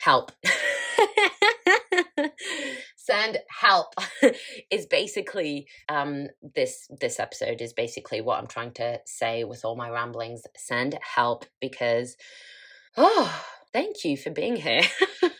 help. 0.00 0.32
Send 2.96 3.38
help 3.48 3.94
is 4.70 4.86
basically 4.86 5.66
um, 5.88 6.26
this 6.54 6.88
this 7.00 7.18
episode 7.18 7.62
is 7.62 7.72
basically 7.72 8.20
what 8.20 8.38
I'm 8.38 8.46
trying 8.46 8.72
to 8.74 9.00
say 9.06 9.44
with 9.44 9.64
all 9.64 9.76
my 9.76 9.88
ramblings. 9.88 10.42
Send 10.56 10.98
help 11.02 11.46
because 11.60 12.16
oh, 12.96 13.44
thank 13.72 14.04
you 14.04 14.16
for 14.16 14.30
being 14.30 14.56
here. 14.56 14.82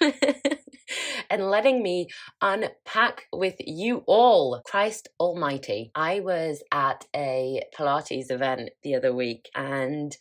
and 1.31 1.51
letting 1.51 1.83
me 1.83 2.09
unpack 2.41 3.27
with 3.33 3.57
you 3.59 4.03
all. 4.07 4.63
Christ 4.65 5.09
Almighty. 5.21 5.91
I 5.95 6.21
was 6.21 6.63
at 6.73 7.07
a 7.15 7.63
Pilates 7.77 8.31
event 8.31 8.71
the 8.83 8.95
other 8.95 9.15
week 9.15 9.51
and 9.55 10.17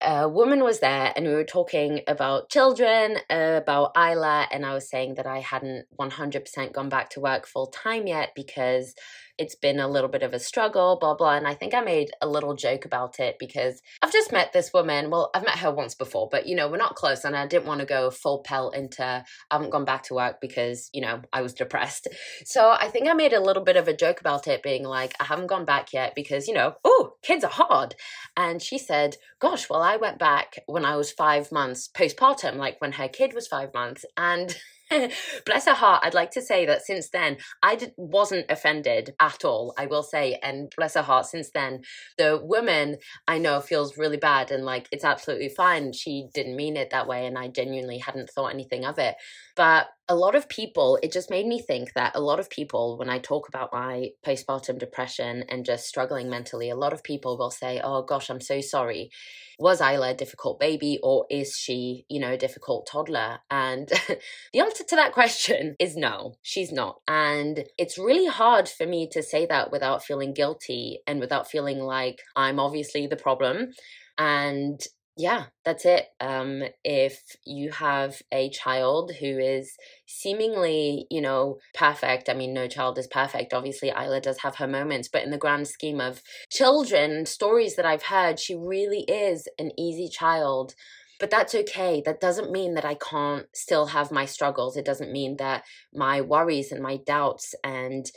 a 0.00 0.28
woman 0.28 0.62
was 0.62 0.80
there 0.80 1.12
and 1.16 1.26
we 1.26 1.32
were 1.32 1.44
talking 1.44 2.00
about 2.06 2.48
children, 2.50 3.16
about 3.30 3.92
Isla, 3.96 4.46
and 4.50 4.66
I 4.66 4.74
was 4.74 4.88
saying 4.88 5.14
that 5.14 5.26
I 5.26 5.40
hadn't 5.40 5.86
100% 5.98 6.72
gone 6.72 6.88
back 6.88 7.10
to 7.10 7.20
work 7.20 7.46
full 7.46 7.68
time 7.68 8.06
yet 8.06 8.30
because 8.34 8.94
it's 9.38 9.54
been 9.54 9.80
a 9.80 9.88
little 9.88 10.08
bit 10.08 10.22
of 10.22 10.32
a 10.32 10.38
struggle, 10.38 10.98
blah, 11.00 11.14
blah. 11.14 11.36
And 11.36 11.46
I 11.46 11.54
think 11.54 11.74
I 11.74 11.80
made 11.80 12.10
a 12.20 12.28
little 12.28 12.54
joke 12.54 12.84
about 12.84 13.18
it 13.20 13.36
because 13.38 13.82
I've 14.02 14.12
just 14.12 14.32
met 14.32 14.52
this 14.52 14.72
woman. 14.72 15.10
Well, 15.10 15.30
I've 15.34 15.44
met 15.44 15.58
her 15.58 15.72
once 15.72 15.94
before, 15.94 16.28
but 16.30 16.46
you 16.46 16.54
know, 16.54 16.68
we're 16.68 16.76
not 16.76 16.94
close. 16.94 17.24
And 17.24 17.36
I 17.36 17.46
didn't 17.46 17.66
want 17.66 17.80
to 17.80 17.86
go 17.86 18.10
full 18.10 18.42
pelt 18.42 18.74
into, 18.76 19.04
I 19.04 19.24
haven't 19.50 19.70
gone 19.70 19.84
back 19.84 20.04
to 20.04 20.14
work 20.14 20.40
because, 20.40 20.90
you 20.92 21.00
know, 21.00 21.22
I 21.32 21.42
was 21.42 21.54
depressed. 21.54 22.08
So 22.46 22.70
I 22.70 22.88
think 22.88 23.08
I 23.08 23.14
made 23.14 23.32
a 23.32 23.40
little 23.40 23.64
bit 23.64 23.76
of 23.76 23.88
a 23.88 23.96
joke 23.96 24.20
about 24.20 24.46
it 24.46 24.62
being 24.62 24.84
like, 24.84 25.14
I 25.18 25.24
haven't 25.24 25.46
gone 25.46 25.64
back 25.64 25.92
yet 25.92 26.14
because, 26.14 26.46
you 26.46 26.54
know, 26.54 26.74
oh, 26.84 27.14
kids 27.22 27.42
are 27.42 27.50
hard. 27.50 27.94
And 28.36 28.60
she 28.62 28.78
said, 28.78 29.16
gosh, 29.40 29.68
well, 29.68 29.82
I 29.82 29.96
went 29.96 30.18
back 30.18 30.58
when 30.66 30.84
I 30.84 30.96
was 30.96 31.10
five 31.10 31.50
months 31.50 31.88
postpartum, 31.88 32.56
like 32.56 32.80
when 32.80 32.92
her 32.92 33.08
kid 33.08 33.34
was 33.34 33.46
five 33.46 33.72
months. 33.74 34.04
And 34.16 34.56
bless 35.46 35.66
her 35.66 35.74
heart, 35.74 36.02
I'd 36.04 36.14
like 36.14 36.30
to 36.32 36.42
say 36.42 36.66
that 36.66 36.82
since 36.84 37.10
then, 37.10 37.38
I 37.62 37.76
did, 37.76 37.92
wasn't 37.96 38.50
offended 38.50 39.14
at 39.20 39.44
all, 39.44 39.74
I 39.78 39.86
will 39.86 40.02
say. 40.02 40.38
And 40.42 40.72
bless 40.76 40.94
her 40.94 41.02
heart, 41.02 41.26
since 41.26 41.50
then, 41.50 41.82
the 42.18 42.40
woman 42.42 42.96
I 43.28 43.38
know 43.38 43.60
feels 43.60 43.98
really 43.98 44.16
bad 44.16 44.50
and 44.50 44.64
like 44.64 44.88
it's 44.92 45.04
absolutely 45.04 45.48
fine. 45.48 45.92
She 45.92 46.28
didn't 46.34 46.56
mean 46.56 46.76
it 46.76 46.90
that 46.90 47.06
way, 47.08 47.26
and 47.26 47.38
I 47.38 47.48
genuinely 47.48 47.98
hadn't 47.98 48.30
thought 48.30 48.52
anything 48.52 48.84
of 48.84 48.98
it. 48.98 49.14
But 49.56 49.86
a 50.08 50.14
lot 50.14 50.34
of 50.34 50.48
people, 50.48 50.98
it 51.02 51.12
just 51.12 51.30
made 51.30 51.46
me 51.46 51.60
think 51.60 51.92
that 51.94 52.14
a 52.14 52.20
lot 52.20 52.38
of 52.40 52.50
people, 52.50 52.98
when 52.98 53.08
I 53.08 53.18
talk 53.18 53.48
about 53.48 53.72
my 53.72 54.10
postpartum 54.26 54.78
depression 54.78 55.44
and 55.48 55.64
just 55.64 55.86
struggling 55.86 56.28
mentally, 56.28 56.68
a 56.70 56.76
lot 56.76 56.92
of 56.92 57.02
people 57.02 57.38
will 57.38 57.50
say, 57.50 57.80
Oh 57.82 58.02
gosh, 58.02 58.28
I'm 58.28 58.40
so 58.40 58.60
sorry. 58.60 59.10
Was 59.58 59.80
Isla 59.80 60.10
a 60.10 60.14
difficult 60.14 60.58
baby 60.58 60.98
or 61.02 61.26
is 61.30 61.56
she, 61.56 62.04
you 62.08 62.20
know, 62.20 62.32
a 62.32 62.36
difficult 62.36 62.86
toddler? 62.90 63.38
And 63.50 63.88
the 64.52 64.60
answer 64.60 64.84
to 64.84 64.96
that 64.96 65.12
question 65.12 65.76
is 65.78 65.96
no, 65.96 66.34
she's 66.42 66.72
not. 66.72 67.00
And 67.06 67.64
it's 67.78 67.96
really 67.96 68.26
hard 68.26 68.68
for 68.68 68.86
me 68.86 69.08
to 69.12 69.22
say 69.22 69.46
that 69.46 69.70
without 69.70 70.04
feeling 70.04 70.34
guilty 70.34 70.98
and 71.06 71.20
without 71.20 71.48
feeling 71.48 71.78
like 71.78 72.20
I'm 72.34 72.58
obviously 72.58 73.06
the 73.06 73.16
problem 73.16 73.72
and 74.18 74.80
yeah, 75.16 75.44
that's 75.64 75.84
it. 75.84 76.08
Um, 76.20 76.64
if 76.82 77.36
you 77.44 77.70
have 77.70 78.20
a 78.32 78.50
child 78.50 79.12
who 79.20 79.38
is 79.38 79.76
seemingly, 80.06 81.06
you 81.08 81.20
know, 81.20 81.58
perfect, 81.72 82.28
I 82.28 82.34
mean, 82.34 82.52
no 82.52 82.66
child 82.66 82.98
is 82.98 83.06
perfect. 83.06 83.54
Obviously, 83.54 83.90
Isla 83.90 84.20
does 84.20 84.38
have 84.38 84.56
her 84.56 84.66
moments, 84.66 85.06
but 85.06 85.22
in 85.22 85.30
the 85.30 85.38
grand 85.38 85.68
scheme 85.68 86.00
of 86.00 86.20
children, 86.50 87.26
stories 87.26 87.76
that 87.76 87.86
I've 87.86 88.04
heard, 88.04 88.40
she 88.40 88.56
really 88.56 89.02
is 89.02 89.46
an 89.56 89.70
easy 89.78 90.08
child. 90.08 90.74
But 91.20 91.30
that's 91.30 91.54
okay. 91.54 92.02
That 92.04 92.20
doesn't 92.20 92.50
mean 92.50 92.74
that 92.74 92.84
I 92.84 92.94
can't 92.94 93.46
still 93.54 93.86
have 93.86 94.10
my 94.10 94.24
struggles. 94.24 94.76
It 94.76 94.84
doesn't 94.84 95.12
mean 95.12 95.36
that 95.36 95.64
my 95.94 96.20
worries 96.22 96.72
and 96.72 96.82
my 96.82 96.96
doubts 96.96 97.54
and 97.62 98.10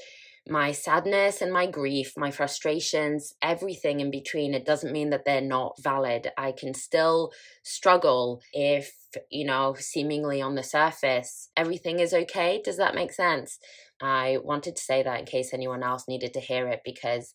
my 0.50 0.72
sadness 0.72 1.42
and 1.42 1.52
my 1.52 1.66
grief, 1.66 2.14
my 2.18 2.32
frustrations, 2.32 3.34
everything 3.42 4.00
in 4.00 4.12
between. 4.12 4.54
It 4.54 4.66
doesn't 4.66 4.92
mean 4.92 5.10
that 5.10 5.26
they're 5.26 5.42
not 5.42 5.76
valid. 5.82 6.32
I 6.38 6.52
can 6.52 6.74
still 6.74 7.32
struggle 7.64 8.42
if, 8.54 8.94
you 9.30 9.46
know, 9.46 9.76
seemingly 9.78 10.42
on 10.42 10.56
the 10.56 10.64
surface, 10.64 11.50
everything 11.56 12.00
is 12.00 12.14
okay. 12.14 12.62
Does 12.64 12.78
that 12.78 12.96
make 12.96 13.12
sense? 13.12 13.60
I 14.02 14.38
wanted 14.44 14.76
to 14.76 14.82
say 14.82 15.04
that 15.04 15.20
in 15.20 15.26
case 15.26 15.54
anyone 15.54 15.84
else 15.84 16.06
needed 16.08 16.34
to 16.34 16.40
hear 16.40 16.68
it 16.68 16.82
because 16.86 17.34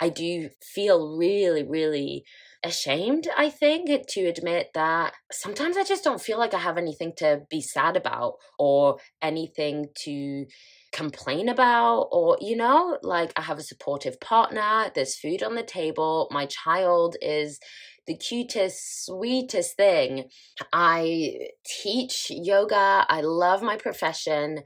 I 0.00 0.08
do 0.08 0.50
feel 0.62 1.16
really, 1.16 1.62
really 1.62 2.24
ashamed, 2.64 3.28
I 3.36 3.50
think, 3.50 3.88
to 4.08 4.20
admit 4.22 4.70
that 4.74 5.14
sometimes 5.30 5.76
I 5.76 5.84
just 5.84 6.04
don't 6.04 6.20
feel 6.20 6.38
like 6.38 6.54
I 6.54 6.58
have 6.58 6.78
anything 6.78 7.12
to 7.18 7.42
be 7.48 7.60
sad 7.60 7.96
about 7.96 8.34
or 8.58 8.98
anything 9.20 9.86
to 10.04 10.46
complain 10.92 11.48
about 11.48 12.08
or 12.12 12.36
you 12.40 12.56
know 12.56 12.98
like 13.02 13.32
i 13.36 13.40
have 13.42 13.58
a 13.58 13.62
supportive 13.62 14.20
partner 14.20 14.90
there's 14.94 15.16
food 15.16 15.42
on 15.42 15.54
the 15.54 15.62
table 15.62 16.28
my 16.30 16.46
child 16.46 17.16
is 17.22 17.58
the 18.06 18.14
cutest 18.16 19.04
sweetest 19.06 19.76
thing 19.76 20.24
i 20.72 21.34
teach 21.64 22.26
yoga 22.30 23.06
i 23.08 23.20
love 23.22 23.62
my 23.62 23.76
profession 23.76 24.60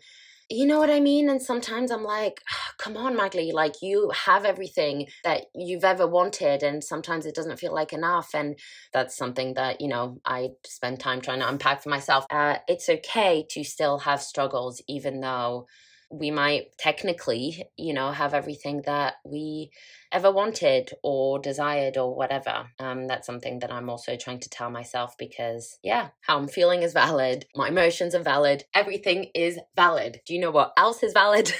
you 0.49 0.65
know 0.65 0.79
what 0.79 0.91
I 0.91 1.01
mean? 1.01 1.29
And 1.29 1.43
sometimes 1.43 1.91
I'm 1.91 2.05
like, 2.05 2.41
oh, 2.53 2.71
come 2.79 2.97
on, 2.97 3.17
Magali, 3.17 3.51
like 3.51 3.83
you 3.83 4.13
have 4.15 4.45
everything 4.45 5.09
that 5.25 5.47
you've 5.55 5.85
ever 5.85 6.07
wanted. 6.07 6.63
And 6.63 6.85
sometimes 6.85 7.27
it 7.27 7.35
doesn't 7.35 7.59
feel 7.59 7.75
like 7.75 7.93
enough. 7.93 8.31
And 8.33 8.57
that's 8.93 9.17
something 9.17 9.55
that, 9.55 9.81
you 9.81 9.89
know, 9.89 10.21
I 10.25 10.51
spend 10.65 11.01
time 11.01 11.21
trying 11.21 11.41
to 11.41 11.49
unpack 11.49 11.83
for 11.83 11.89
myself. 11.89 12.27
Uh, 12.31 12.59
it's 12.69 12.89
okay 12.89 13.45
to 13.51 13.65
still 13.65 13.99
have 13.99 14.23
struggles, 14.23 14.81
even 14.87 15.21
though 15.21 15.67
we 16.11 16.31
might 16.31 16.77
technically, 16.79 17.65
you 17.77 17.93
know, 17.93 18.13
have 18.13 18.35
everything 18.35 18.83
that 18.87 19.15
we 19.25 19.71
ever 20.13 20.31
wanted 20.31 20.93
or 21.03 21.39
desired 21.39 21.97
or 21.97 22.15
whatever. 22.15 22.69
Um, 22.79 23.07
that's 23.07 23.27
something 23.27 23.59
that 23.61 23.73
I'm 23.73 23.91
also 23.91 24.17
trying 24.17 24.41
to 24.41 24.49
tell 24.49 24.71
myself 24.71 25.17
because, 25.19 25.79
yeah, 25.83 26.09
how 26.21 26.39
I'm 26.39 26.49
feeling 26.49 26.83
is 26.83 26.93
valid. 26.93 27.47
My 27.55 27.69
emotions 27.69 28.15
are 28.15 28.23
valid. 28.23 28.65
Everything 28.75 29.31
is 29.35 29.59
valid. 29.75 30.21
Do 30.27 30.35
you 30.35 30.41
know 30.41 30.53
what 30.53 30.73
else 30.77 31.03
is 31.03 31.13
valid? 31.13 31.53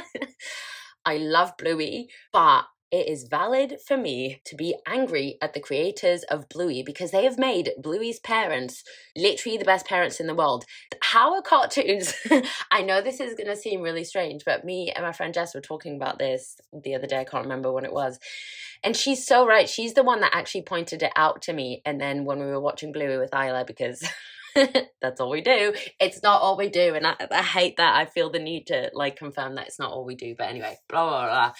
I 1.04 1.16
love 1.16 1.56
Bluey, 1.58 2.08
but 2.32 2.64
it 2.90 3.06
is 3.06 3.24
valid 3.24 3.78
for 3.86 3.96
me 3.96 4.40
to 4.44 4.56
be 4.56 4.74
angry 4.86 5.36
at 5.42 5.52
the 5.52 5.60
creators 5.60 6.22
of 6.24 6.48
Bluey 6.48 6.82
because 6.82 7.10
they 7.10 7.24
have 7.24 7.38
made 7.38 7.72
Bluey's 7.78 8.18
parents 8.18 8.82
literally 9.16 9.58
the 9.58 9.64
best 9.64 9.86
parents 9.86 10.20
in 10.20 10.26
the 10.26 10.34
world. 10.34 10.64
How 11.02 11.34
are 11.34 11.42
cartoons? 11.42 12.14
I 12.70 12.82
know 12.82 13.00
this 13.00 13.20
is 13.20 13.34
going 13.34 13.48
to 13.48 13.56
seem 13.56 13.82
really 13.82 14.04
strange, 14.04 14.44
but 14.44 14.64
me 14.64 14.90
and 14.94 15.04
my 15.04 15.12
friend 15.12 15.34
Jess 15.34 15.54
were 15.54 15.60
talking 15.60 15.96
about 15.96 16.18
this 16.18 16.56
the 16.72 16.94
other 16.94 17.06
day. 17.06 17.18
I 17.18 17.24
can't 17.24 17.44
remember 17.44 17.70
when 17.72 17.84
it 17.84 17.92
was. 17.92 18.18
And 18.82 18.96
she's 18.96 19.26
so 19.26 19.46
right. 19.46 19.68
She's 19.68 19.94
the 19.94 20.04
one 20.04 20.20
that 20.20 20.34
actually 20.34 20.62
pointed 20.62 21.02
it 21.02 21.12
out 21.14 21.42
to 21.42 21.52
me. 21.52 21.82
And 21.84 22.00
then 22.00 22.24
when 22.24 22.38
we 22.38 22.46
were 22.46 22.60
watching 22.60 22.92
Bluey 22.92 23.18
with 23.18 23.34
Isla, 23.34 23.64
because 23.66 24.02
that's 25.02 25.20
all 25.20 25.30
we 25.30 25.40
do. 25.42 25.74
It's 26.00 26.22
not 26.22 26.40
all 26.40 26.56
we 26.56 26.68
do. 26.70 26.94
And 26.94 27.06
I, 27.06 27.16
I 27.30 27.42
hate 27.42 27.76
that. 27.76 27.96
I 27.96 28.06
feel 28.06 28.30
the 28.30 28.38
need 28.38 28.68
to 28.68 28.90
like 28.94 29.16
confirm 29.16 29.56
that 29.56 29.66
it's 29.66 29.78
not 29.78 29.90
all 29.90 30.04
we 30.04 30.14
do. 30.14 30.34
But 30.38 30.48
anyway, 30.48 30.78
blah, 30.88 31.08
blah, 31.08 31.26
blah. 31.26 31.52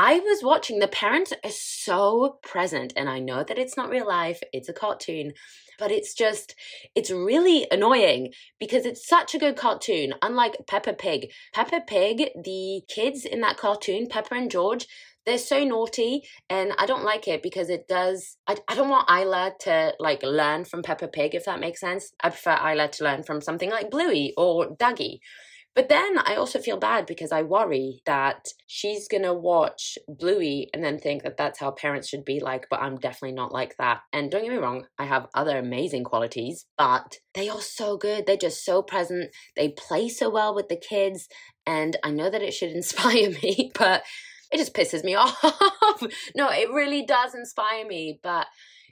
I 0.00 0.20
was 0.20 0.44
watching, 0.44 0.78
the 0.78 0.86
parents 0.86 1.32
are 1.42 1.50
so 1.50 2.38
present, 2.44 2.92
and 2.96 3.08
I 3.08 3.18
know 3.18 3.42
that 3.42 3.58
it's 3.58 3.76
not 3.76 3.90
real 3.90 4.06
life, 4.06 4.40
it's 4.52 4.68
a 4.68 4.72
cartoon, 4.72 5.32
but 5.76 5.90
it's 5.90 6.14
just, 6.14 6.54
it's 6.94 7.10
really 7.10 7.66
annoying 7.72 8.32
because 8.60 8.86
it's 8.86 9.04
such 9.04 9.34
a 9.34 9.40
good 9.40 9.56
cartoon. 9.56 10.14
Unlike 10.22 10.68
Peppa 10.68 10.92
Pig. 10.92 11.32
Peppa 11.52 11.80
Pig, 11.84 12.30
the 12.40 12.82
kids 12.86 13.24
in 13.24 13.40
that 13.40 13.56
cartoon, 13.56 14.06
Peppa 14.08 14.36
and 14.36 14.52
George, 14.52 14.86
they're 15.26 15.36
so 15.36 15.64
naughty 15.64 16.22
and 16.48 16.72
I 16.78 16.86
don't 16.86 17.04
like 17.04 17.26
it 17.26 17.42
because 17.42 17.68
it 17.68 17.86
does 17.86 18.38
I, 18.46 18.56
I 18.66 18.74
don't 18.74 18.88
want 18.88 19.10
Isla 19.10 19.52
to 19.62 19.92
like 19.98 20.22
learn 20.22 20.64
from 20.64 20.82
Peppa 20.82 21.08
Pig 21.08 21.34
if 21.34 21.44
that 21.44 21.60
makes 21.60 21.80
sense. 21.80 22.12
I 22.22 22.30
prefer 22.30 22.52
Isla 22.52 22.88
to 22.88 23.04
learn 23.04 23.24
from 23.24 23.42
something 23.42 23.68
like 23.68 23.90
Bluey 23.90 24.32
or 24.38 24.74
Duggee. 24.74 25.18
But 25.78 25.88
then 25.88 26.18
I 26.18 26.34
also 26.34 26.58
feel 26.58 26.76
bad 26.76 27.06
because 27.06 27.30
I 27.30 27.42
worry 27.42 28.02
that 28.04 28.48
she's 28.66 29.06
going 29.06 29.22
to 29.22 29.32
watch 29.32 29.96
Bluey 30.08 30.68
and 30.74 30.82
then 30.82 30.98
think 30.98 31.22
that 31.22 31.36
that's 31.36 31.60
how 31.60 31.70
parents 31.70 32.08
should 32.08 32.24
be 32.24 32.40
like, 32.40 32.66
but 32.68 32.82
I'm 32.82 32.96
definitely 32.96 33.36
not 33.36 33.52
like 33.52 33.76
that. 33.76 34.00
And 34.12 34.28
don't 34.28 34.42
get 34.42 34.50
me 34.50 34.58
wrong, 34.58 34.86
I 34.98 35.04
have 35.04 35.28
other 35.36 35.56
amazing 35.56 36.02
qualities, 36.02 36.66
but 36.76 37.18
they 37.32 37.48
are 37.48 37.60
so 37.60 37.96
good. 37.96 38.26
They're 38.26 38.36
just 38.36 38.64
so 38.64 38.82
present. 38.82 39.30
They 39.54 39.68
play 39.68 40.08
so 40.08 40.28
well 40.28 40.52
with 40.52 40.68
the 40.68 40.74
kids. 40.74 41.28
And 41.64 41.96
I 42.02 42.10
know 42.10 42.28
that 42.28 42.42
it 42.42 42.54
should 42.54 42.72
inspire 42.74 43.30
me, 43.30 43.70
but 43.78 44.02
it 44.50 44.56
just 44.56 44.74
pisses 44.74 45.04
me 45.04 45.14
off. 45.14 45.40
no, 46.34 46.50
it 46.50 46.72
really 46.72 47.06
does 47.06 47.36
inspire 47.36 47.86
me, 47.86 48.18
but 48.20 48.48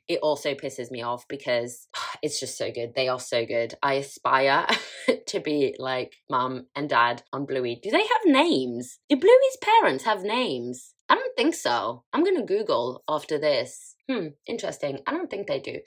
it 0.09 0.21
also 0.23 0.55
pisses 0.55 0.91
me 0.91 1.03
off 1.03 1.27
because 1.29 1.89
it's 2.23 2.41
just 2.41 2.57
so 2.57 2.71
good. 2.71 2.95
They 2.95 3.09
are 3.09 3.21
so 3.21 3.45
good. 3.47 3.75
I 3.83 3.95
aspire 3.95 4.67
to 5.27 5.41
be 5.41 5.75
like 5.79 6.15
mum 6.31 6.67
and 6.75 6.89
dad 6.89 7.23
on 7.33 7.47
Bluey. 7.47 7.79
Do 7.83 7.91
they 7.91 8.07
have 8.07 8.27
names? 8.27 8.99
Do 9.09 9.17
Bluey's 9.17 9.59
parents 9.61 10.05
have 10.05 10.23
names? 10.23 10.95
I 11.09 11.15
don't 11.15 11.37
think 11.37 11.55
so. 11.55 12.05
I'm 12.13 12.25
going 12.25 12.37
to 12.37 12.43
Google 12.43 13.03
after 13.09 13.39
this. 13.39 13.95
Hmm, 14.09 14.29
interesting. 14.47 15.01
I 15.07 15.13
don't 15.13 15.29
think 15.29 15.49
they 15.49 15.59
do. 15.59 15.81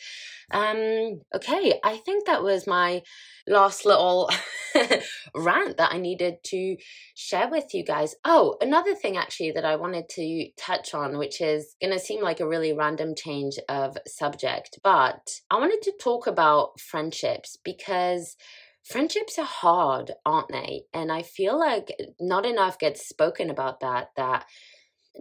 Um, 0.51 1.21
okay, 1.33 1.79
I 1.83 1.97
think 1.97 2.25
that 2.25 2.43
was 2.43 2.67
my 2.67 3.01
last 3.47 3.85
little 3.85 4.29
rant 5.35 5.77
that 5.77 5.93
I 5.93 5.99
needed 5.99 6.43
to 6.45 6.75
share 7.15 7.49
with 7.49 7.73
you 7.73 7.85
guys. 7.85 8.15
Oh, 8.25 8.57
another 8.59 8.93
thing 8.93 9.15
actually 9.15 9.51
that 9.51 9.63
I 9.63 9.77
wanted 9.77 10.09
to 10.09 10.49
touch 10.57 10.93
on, 10.93 11.17
which 11.17 11.39
is 11.39 11.75
going 11.81 11.93
to 11.93 11.99
seem 11.99 12.21
like 12.21 12.41
a 12.41 12.47
really 12.47 12.73
random 12.73 13.15
change 13.15 13.57
of 13.69 13.97
subject, 14.05 14.79
but 14.83 15.39
I 15.49 15.57
wanted 15.57 15.81
to 15.83 15.93
talk 16.01 16.27
about 16.27 16.79
friendships 16.79 17.57
because 17.63 18.35
friendships 18.83 19.39
are 19.39 19.45
hard, 19.45 20.11
aren't 20.25 20.49
they? 20.49 20.83
And 20.93 21.09
I 21.09 21.21
feel 21.21 21.57
like 21.57 21.95
not 22.19 22.45
enough 22.45 22.79
gets 22.79 23.07
spoken 23.07 23.49
about 23.49 23.79
that, 23.79 24.09
that 24.17 24.45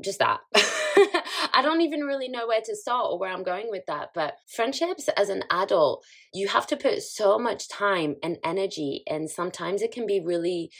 just 0.02 0.18
that. 0.18 0.40
I 1.54 1.60
don't 1.62 1.80
even 1.80 2.00
really 2.00 2.28
know 2.28 2.46
where 2.46 2.60
to 2.60 2.76
start 2.76 3.06
or 3.10 3.18
where 3.18 3.32
I'm 3.32 3.42
going 3.42 3.70
with 3.70 3.86
that. 3.86 4.10
But 4.14 4.34
friendships 4.46 5.08
as 5.16 5.28
an 5.28 5.44
adult, 5.50 6.04
you 6.32 6.48
have 6.48 6.66
to 6.68 6.76
put 6.76 7.02
so 7.02 7.38
much 7.38 7.68
time 7.68 8.16
and 8.22 8.38
energy, 8.44 9.02
and 9.06 9.30
sometimes 9.30 9.82
it 9.82 9.92
can 9.92 10.06
be 10.06 10.20
really 10.20 10.70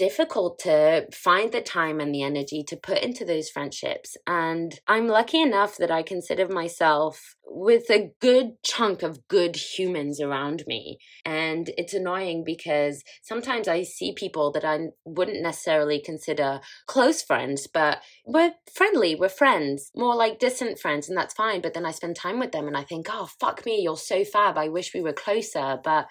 difficult 0.00 0.58
to 0.58 1.06
find 1.12 1.52
the 1.52 1.60
time 1.60 2.00
and 2.00 2.14
the 2.14 2.22
energy 2.22 2.64
to 2.66 2.74
put 2.74 3.02
into 3.02 3.22
those 3.22 3.50
friendships. 3.50 4.16
And 4.26 4.80
I'm 4.88 5.08
lucky 5.08 5.42
enough 5.42 5.76
that 5.76 5.90
I 5.90 6.02
consider 6.02 6.48
myself 6.48 7.36
with 7.44 7.90
a 7.90 8.10
good 8.18 8.62
chunk 8.62 9.02
of 9.02 9.28
good 9.28 9.56
humans 9.56 10.18
around 10.18 10.64
me. 10.66 10.96
And 11.26 11.70
it's 11.76 11.92
annoying 11.92 12.44
because 12.46 13.04
sometimes 13.20 13.68
I 13.68 13.82
see 13.82 14.14
people 14.14 14.50
that 14.52 14.64
I 14.64 14.78
wouldn't 15.04 15.42
necessarily 15.42 16.00
consider 16.00 16.60
close 16.86 17.20
friends, 17.20 17.66
but 17.66 17.98
we're 18.24 18.54
friendly, 18.72 19.14
we're 19.14 19.28
friends, 19.28 19.90
more 19.94 20.14
like 20.14 20.38
distant 20.38 20.78
friends, 20.78 21.10
and 21.10 21.18
that's 21.18 21.34
fine. 21.34 21.60
But 21.60 21.74
then 21.74 21.84
I 21.84 21.90
spend 21.90 22.16
time 22.16 22.38
with 22.38 22.52
them 22.52 22.66
and 22.66 22.76
I 22.76 22.84
think, 22.84 23.08
oh, 23.10 23.28
fuck 23.38 23.66
me, 23.66 23.82
you're 23.82 23.98
so 23.98 24.24
fab. 24.24 24.56
I 24.56 24.68
wish 24.68 24.94
we 24.94 25.02
were 25.02 25.12
closer. 25.12 25.78
But 25.84 26.06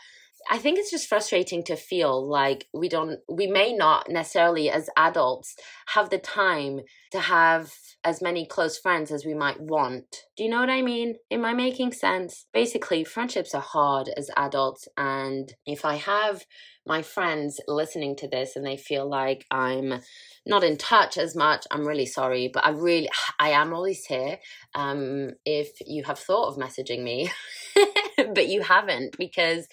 I 0.49 0.57
think 0.57 0.79
it's 0.79 0.91
just 0.91 1.07
frustrating 1.07 1.63
to 1.65 1.75
feel 1.75 2.27
like 2.27 2.67
we 2.73 2.89
don't, 2.89 3.19
we 3.29 3.47
may 3.47 3.73
not 3.73 4.09
necessarily 4.09 4.69
as 4.69 4.89
adults 4.97 5.55
have 5.87 6.09
the 6.09 6.17
time 6.17 6.81
to 7.11 7.19
have 7.19 7.73
as 8.03 8.21
many 8.21 8.45
close 8.45 8.77
friends 8.77 9.11
as 9.11 9.25
we 9.25 9.33
might 9.33 9.59
want. 9.59 10.23
Do 10.37 10.43
you 10.43 10.49
know 10.49 10.59
what 10.59 10.69
I 10.69 10.81
mean? 10.81 11.15
Am 11.31 11.43
I 11.43 11.53
making 11.53 11.91
sense? 11.91 12.45
Basically, 12.53 13.03
friendships 13.03 13.53
are 13.53 13.61
hard 13.61 14.09
as 14.15 14.29
adults. 14.37 14.87
And 14.95 15.53
if 15.65 15.83
I 15.83 15.95
have 15.95 16.45
my 16.85 17.01
friends 17.01 17.59
listening 17.67 18.15
to 18.17 18.27
this 18.27 18.55
and 18.55 18.65
they 18.65 18.77
feel 18.77 19.07
like 19.07 19.45
I'm 19.51 19.99
not 20.45 20.63
in 20.63 20.77
touch 20.77 21.17
as 21.17 21.35
much, 21.35 21.65
I'm 21.71 21.85
really 21.87 22.05
sorry. 22.05 22.49
But 22.53 22.65
I 22.65 22.69
really, 22.69 23.09
I 23.37 23.49
am 23.49 23.73
always 23.73 24.05
here. 24.05 24.37
Um, 24.75 25.31
if 25.45 25.69
you 25.85 26.03
have 26.05 26.19
thought 26.19 26.47
of 26.47 26.57
messaging 26.57 27.03
me, 27.03 27.29
but 28.33 28.47
you 28.47 28.61
haven't 28.61 29.17
because 29.17 29.67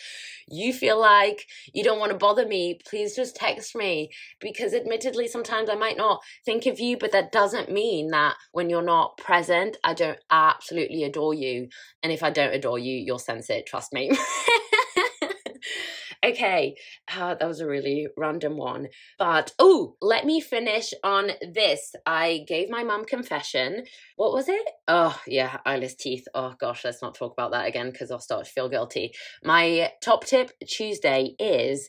you 0.48 0.72
feel 0.72 1.00
like 1.00 1.46
you 1.72 1.82
don't 1.82 1.98
want 1.98 2.12
to 2.12 2.18
bother 2.18 2.46
me, 2.46 2.78
please 2.88 3.16
just 3.16 3.36
text 3.36 3.74
me. 3.74 4.10
Because 4.40 4.74
admittedly, 4.74 5.26
sometimes 5.26 5.68
I 5.68 5.74
might 5.74 5.96
not 5.96 6.20
think 6.44 6.66
of 6.66 6.78
you, 6.78 6.96
but 6.96 7.12
that 7.12 7.32
doesn't 7.32 7.70
mean 7.70 8.10
that 8.10 8.36
when 8.52 8.70
you're 8.70 8.82
not 8.82 9.16
present, 9.18 9.76
I 9.82 9.94
don't 9.94 10.18
absolutely 10.30 11.04
adore 11.04 11.34
you. 11.34 11.68
And 12.02 12.12
if 12.12 12.22
I 12.22 12.30
don't 12.30 12.54
adore 12.54 12.78
you, 12.78 12.94
you'll 12.94 13.18
sense 13.18 13.50
it, 13.50 13.66
trust 13.66 13.92
me. 13.92 14.10
Okay, 16.26 16.74
uh, 17.14 17.36
that 17.36 17.46
was 17.46 17.60
a 17.60 17.68
really 17.68 18.08
random 18.16 18.56
one. 18.56 18.88
But 19.16 19.52
oh, 19.60 19.94
let 20.02 20.26
me 20.26 20.40
finish 20.40 20.92
on 21.04 21.30
this. 21.52 21.94
I 22.04 22.44
gave 22.48 22.68
my 22.68 22.82
mum 22.82 23.04
confession. 23.04 23.84
What 24.16 24.32
was 24.32 24.48
it? 24.48 24.68
Oh, 24.88 25.16
yeah, 25.28 25.58
Isla's 25.64 25.94
teeth. 25.94 26.26
Oh, 26.34 26.54
gosh, 26.58 26.84
let's 26.84 27.00
not 27.00 27.14
talk 27.14 27.32
about 27.32 27.52
that 27.52 27.68
again 27.68 27.92
because 27.92 28.10
I'll 28.10 28.18
start 28.18 28.44
to 28.44 28.50
feel 28.50 28.68
guilty. 28.68 29.12
My 29.44 29.92
top 30.02 30.24
tip 30.24 30.50
Tuesday 30.66 31.36
is 31.38 31.88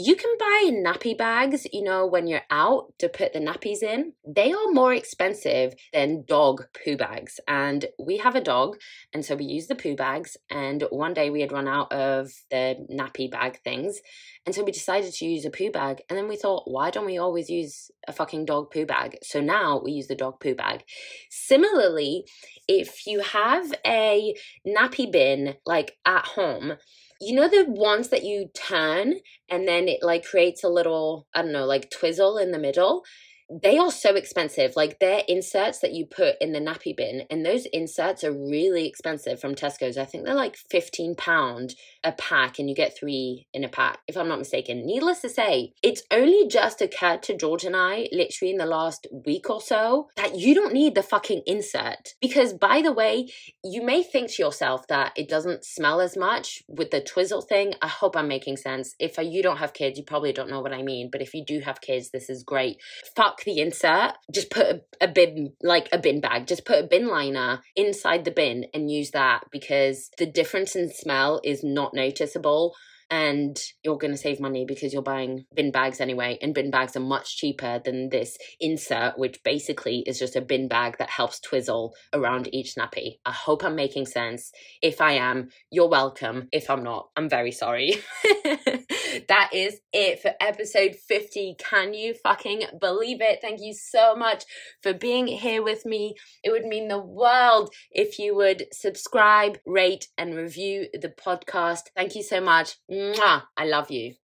you 0.00 0.16
can 0.16 0.34
buy 0.38 0.70
nappy 0.72 1.16
bags, 1.16 1.66
you 1.72 1.82
know, 1.82 2.06
when 2.06 2.26
you're 2.26 2.46
out 2.50 2.92
to 2.98 3.08
put 3.08 3.32
the 3.32 3.38
nappies 3.38 3.82
in. 3.82 4.14
They 4.26 4.52
are 4.52 4.72
more 4.72 4.94
expensive 4.94 5.74
than 5.92 6.24
dog 6.26 6.66
poo 6.72 6.96
bags. 6.96 7.38
And 7.46 7.86
we 7.98 8.16
have 8.18 8.34
a 8.34 8.40
dog, 8.40 8.78
and 9.12 9.24
so 9.24 9.36
we 9.36 9.44
use 9.44 9.66
the 9.66 9.74
poo 9.74 9.94
bags. 9.96 10.36
And 10.48 10.84
one 10.90 11.14
day 11.14 11.28
we 11.28 11.42
had 11.42 11.52
run 11.52 11.68
out 11.68 11.92
of 11.92 12.30
the 12.50 12.86
nappy 12.90 13.30
bag 13.30 13.60
things. 13.62 14.00
And 14.46 14.54
so 14.54 14.64
we 14.64 14.72
decided 14.72 15.12
to 15.12 15.26
use 15.26 15.44
a 15.44 15.50
poo 15.50 15.70
bag. 15.70 16.02
And 16.08 16.18
then 16.18 16.28
we 16.28 16.36
thought, 16.36 16.70
why 16.70 16.90
don't 16.90 17.06
we 17.06 17.18
always 17.18 17.50
use 17.50 17.90
a 18.08 18.12
fucking 18.12 18.46
dog 18.46 18.70
poo 18.70 18.86
bag? 18.86 19.18
So 19.22 19.40
now 19.40 19.80
we 19.84 19.92
use 19.92 20.06
the 20.06 20.14
dog 20.14 20.40
poo 20.40 20.54
bag. 20.54 20.84
Similarly, 21.30 22.24
if 22.66 23.06
you 23.06 23.20
have 23.20 23.74
a 23.86 24.34
nappy 24.66 25.10
bin 25.10 25.56
like 25.66 25.98
at 26.06 26.24
home, 26.24 26.74
you 27.20 27.34
know 27.34 27.48
the 27.48 27.64
ones 27.68 28.08
that 28.08 28.24
you 28.24 28.48
turn 28.54 29.14
and 29.50 29.68
then 29.68 29.88
it 29.88 30.02
like 30.02 30.24
creates 30.24 30.64
a 30.64 30.68
little 30.68 31.26
i 31.34 31.42
don't 31.42 31.52
know 31.52 31.66
like 31.66 31.90
twizzle 31.90 32.38
in 32.38 32.50
the 32.50 32.58
middle 32.58 33.02
they 33.50 33.78
are 33.78 33.90
so 33.90 34.14
expensive. 34.14 34.74
Like 34.76 34.98
they're 34.98 35.22
inserts 35.28 35.80
that 35.80 35.92
you 35.92 36.06
put 36.06 36.36
in 36.40 36.52
the 36.52 36.60
nappy 36.60 36.96
bin, 36.96 37.24
and 37.30 37.44
those 37.44 37.66
inserts 37.66 38.24
are 38.24 38.32
really 38.32 38.86
expensive 38.86 39.40
from 39.40 39.54
Tesco's. 39.54 39.98
I 39.98 40.04
think 40.04 40.24
they're 40.24 40.34
like 40.34 40.56
fifteen 40.56 41.14
pound 41.16 41.74
a 42.04 42.12
pack, 42.12 42.58
and 42.58 42.68
you 42.68 42.74
get 42.74 42.96
three 42.96 43.46
in 43.52 43.64
a 43.64 43.68
pack, 43.68 43.98
if 44.08 44.16
I'm 44.16 44.28
not 44.28 44.38
mistaken. 44.38 44.86
Needless 44.86 45.20
to 45.20 45.28
say, 45.28 45.72
it's 45.82 46.02
only 46.10 46.48
just 46.48 46.80
occurred 46.80 47.22
to 47.24 47.36
George 47.36 47.64
and 47.64 47.76
I, 47.76 48.08
literally 48.12 48.52
in 48.52 48.58
the 48.58 48.66
last 48.66 49.06
week 49.26 49.50
or 49.50 49.60
so, 49.60 50.08
that 50.16 50.38
you 50.38 50.54
don't 50.54 50.72
need 50.72 50.94
the 50.94 51.02
fucking 51.02 51.42
insert. 51.46 52.14
Because 52.20 52.54
by 52.54 52.80
the 52.80 52.92
way, 52.92 53.28
you 53.62 53.82
may 53.82 54.02
think 54.02 54.30
to 54.30 54.42
yourself 54.42 54.86
that 54.88 55.12
it 55.16 55.28
doesn't 55.28 55.64
smell 55.64 56.00
as 56.00 56.16
much 56.16 56.62
with 56.68 56.90
the 56.90 57.00
twizzle 57.00 57.42
thing. 57.42 57.74
I 57.82 57.88
hope 57.88 58.16
I'm 58.16 58.28
making 58.28 58.56
sense. 58.56 58.94
If 58.98 59.18
you 59.18 59.42
don't 59.42 59.58
have 59.58 59.74
kids, 59.74 59.98
you 59.98 60.04
probably 60.04 60.32
don't 60.32 60.50
know 60.50 60.60
what 60.60 60.72
I 60.72 60.82
mean. 60.82 61.10
But 61.10 61.20
if 61.20 61.34
you 61.34 61.44
do 61.44 61.60
have 61.60 61.80
kids, 61.80 62.10
this 62.10 62.30
is 62.30 62.42
great. 62.42 62.78
Fuck 63.14 63.39
the 63.44 63.60
insert, 63.60 64.12
just 64.32 64.50
put 64.50 64.66
a, 64.66 64.82
a 65.00 65.08
bin, 65.08 65.52
like 65.62 65.88
a 65.92 65.98
bin 65.98 66.20
bag, 66.20 66.46
just 66.46 66.64
put 66.64 66.84
a 66.84 66.86
bin 66.86 67.08
liner 67.08 67.62
inside 67.76 68.24
the 68.24 68.30
bin 68.30 68.66
and 68.74 68.90
use 68.90 69.10
that 69.10 69.44
because 69.50 70.10
the 70.18 70.26
difference 70.26 70.76
in 70.76 70.90
smell 70.92 71.40
is 71.44 71.62
not 71.64 71.94
noticeable 71.94 72.74
and 73.10 73.60
you're 73.82 73.98
going 73.98 74.12
to 74.12 74.16
save 74.16 74.40
money 74.40 74.64
because 74.64 74.92
you're 74.92 75.02
buying 75.02 75.44
bin 75.54 75.70
bags 75.70 76.00
anyway 76.00 76.38
and 76.40 76.54
bin 76.54 76.70
bags 76.70 76.96
are 76.96 77.00
much 77.00 77.36
cheaper 77.36 77.80
than 77.84 78.08
this 78.10 78.38
insert 78.60 79.18
which 79.18 79.42
basically 79.42 80.00
is 80.06 80.18
just 80.18 80.36
a 80.36 80.40
bin 80.40 80.68
bag 80.68 80.96
that 80.98 81.10
helps 81.10 81.40
twizzle 81.40 81.94
around 82.12 82.48
each 82.52 82.74
nappy. 82.76 83.18
I 83.24 83.32
hope 83.32 83.64
i'm 83.64 83.74
making 83.74 84.06
sense. 84.06 84.52
If 84.82 85.00
i 85.00 85.12
am 85.12 85.48
you're 85.70 85.88
welcome. 85.88 86.48
If 86.52 86.70
i'm 86.70 86.84
not 86.84 87.08
i'm 87.16 87.28
very 87.28 87.52
sorry. 87.52 87.96
That 89.28 89.50
is 89.52 89.80
it 89.92 90.20
for 90.20 90.32
episode 90.40 90.94
50 90.96 91.56
can 91.58 91.94
you 91.94 92.14
fucking 92.14 92.64
believe 92.80 93.20
it? 93.20 93.40
Thank 93.40 93.60
you 93.60 93.74
so 93.74 94.14
much 94.14 94.44
for 94.82 94.92
being 94.92 95.26
here 95.26 95.62
with 95.62 95.84
me. 95.84 96.14
It 96.42 96.50
would 96.50 96.64
mean 96.64 96.88
the 96.88 96.98
world 96.98 97.72
if 97.90 98.18
you 98.18 98.34
would 98.36 98.66
subscribe 98.72 99.58
rate 99.66 100.08
and 100.16 100.34
review 100.34 100.86
the 100.92 101.08
podcast. 101.08 101.90
Thank 101.96 102.14
you 102.14 102.22
so 102.22 102.40
much 102.40 102.76
Mwah! 103.00 103.48
I 103.56 103.64
love 103.64 103.90
you. 103.90 104.19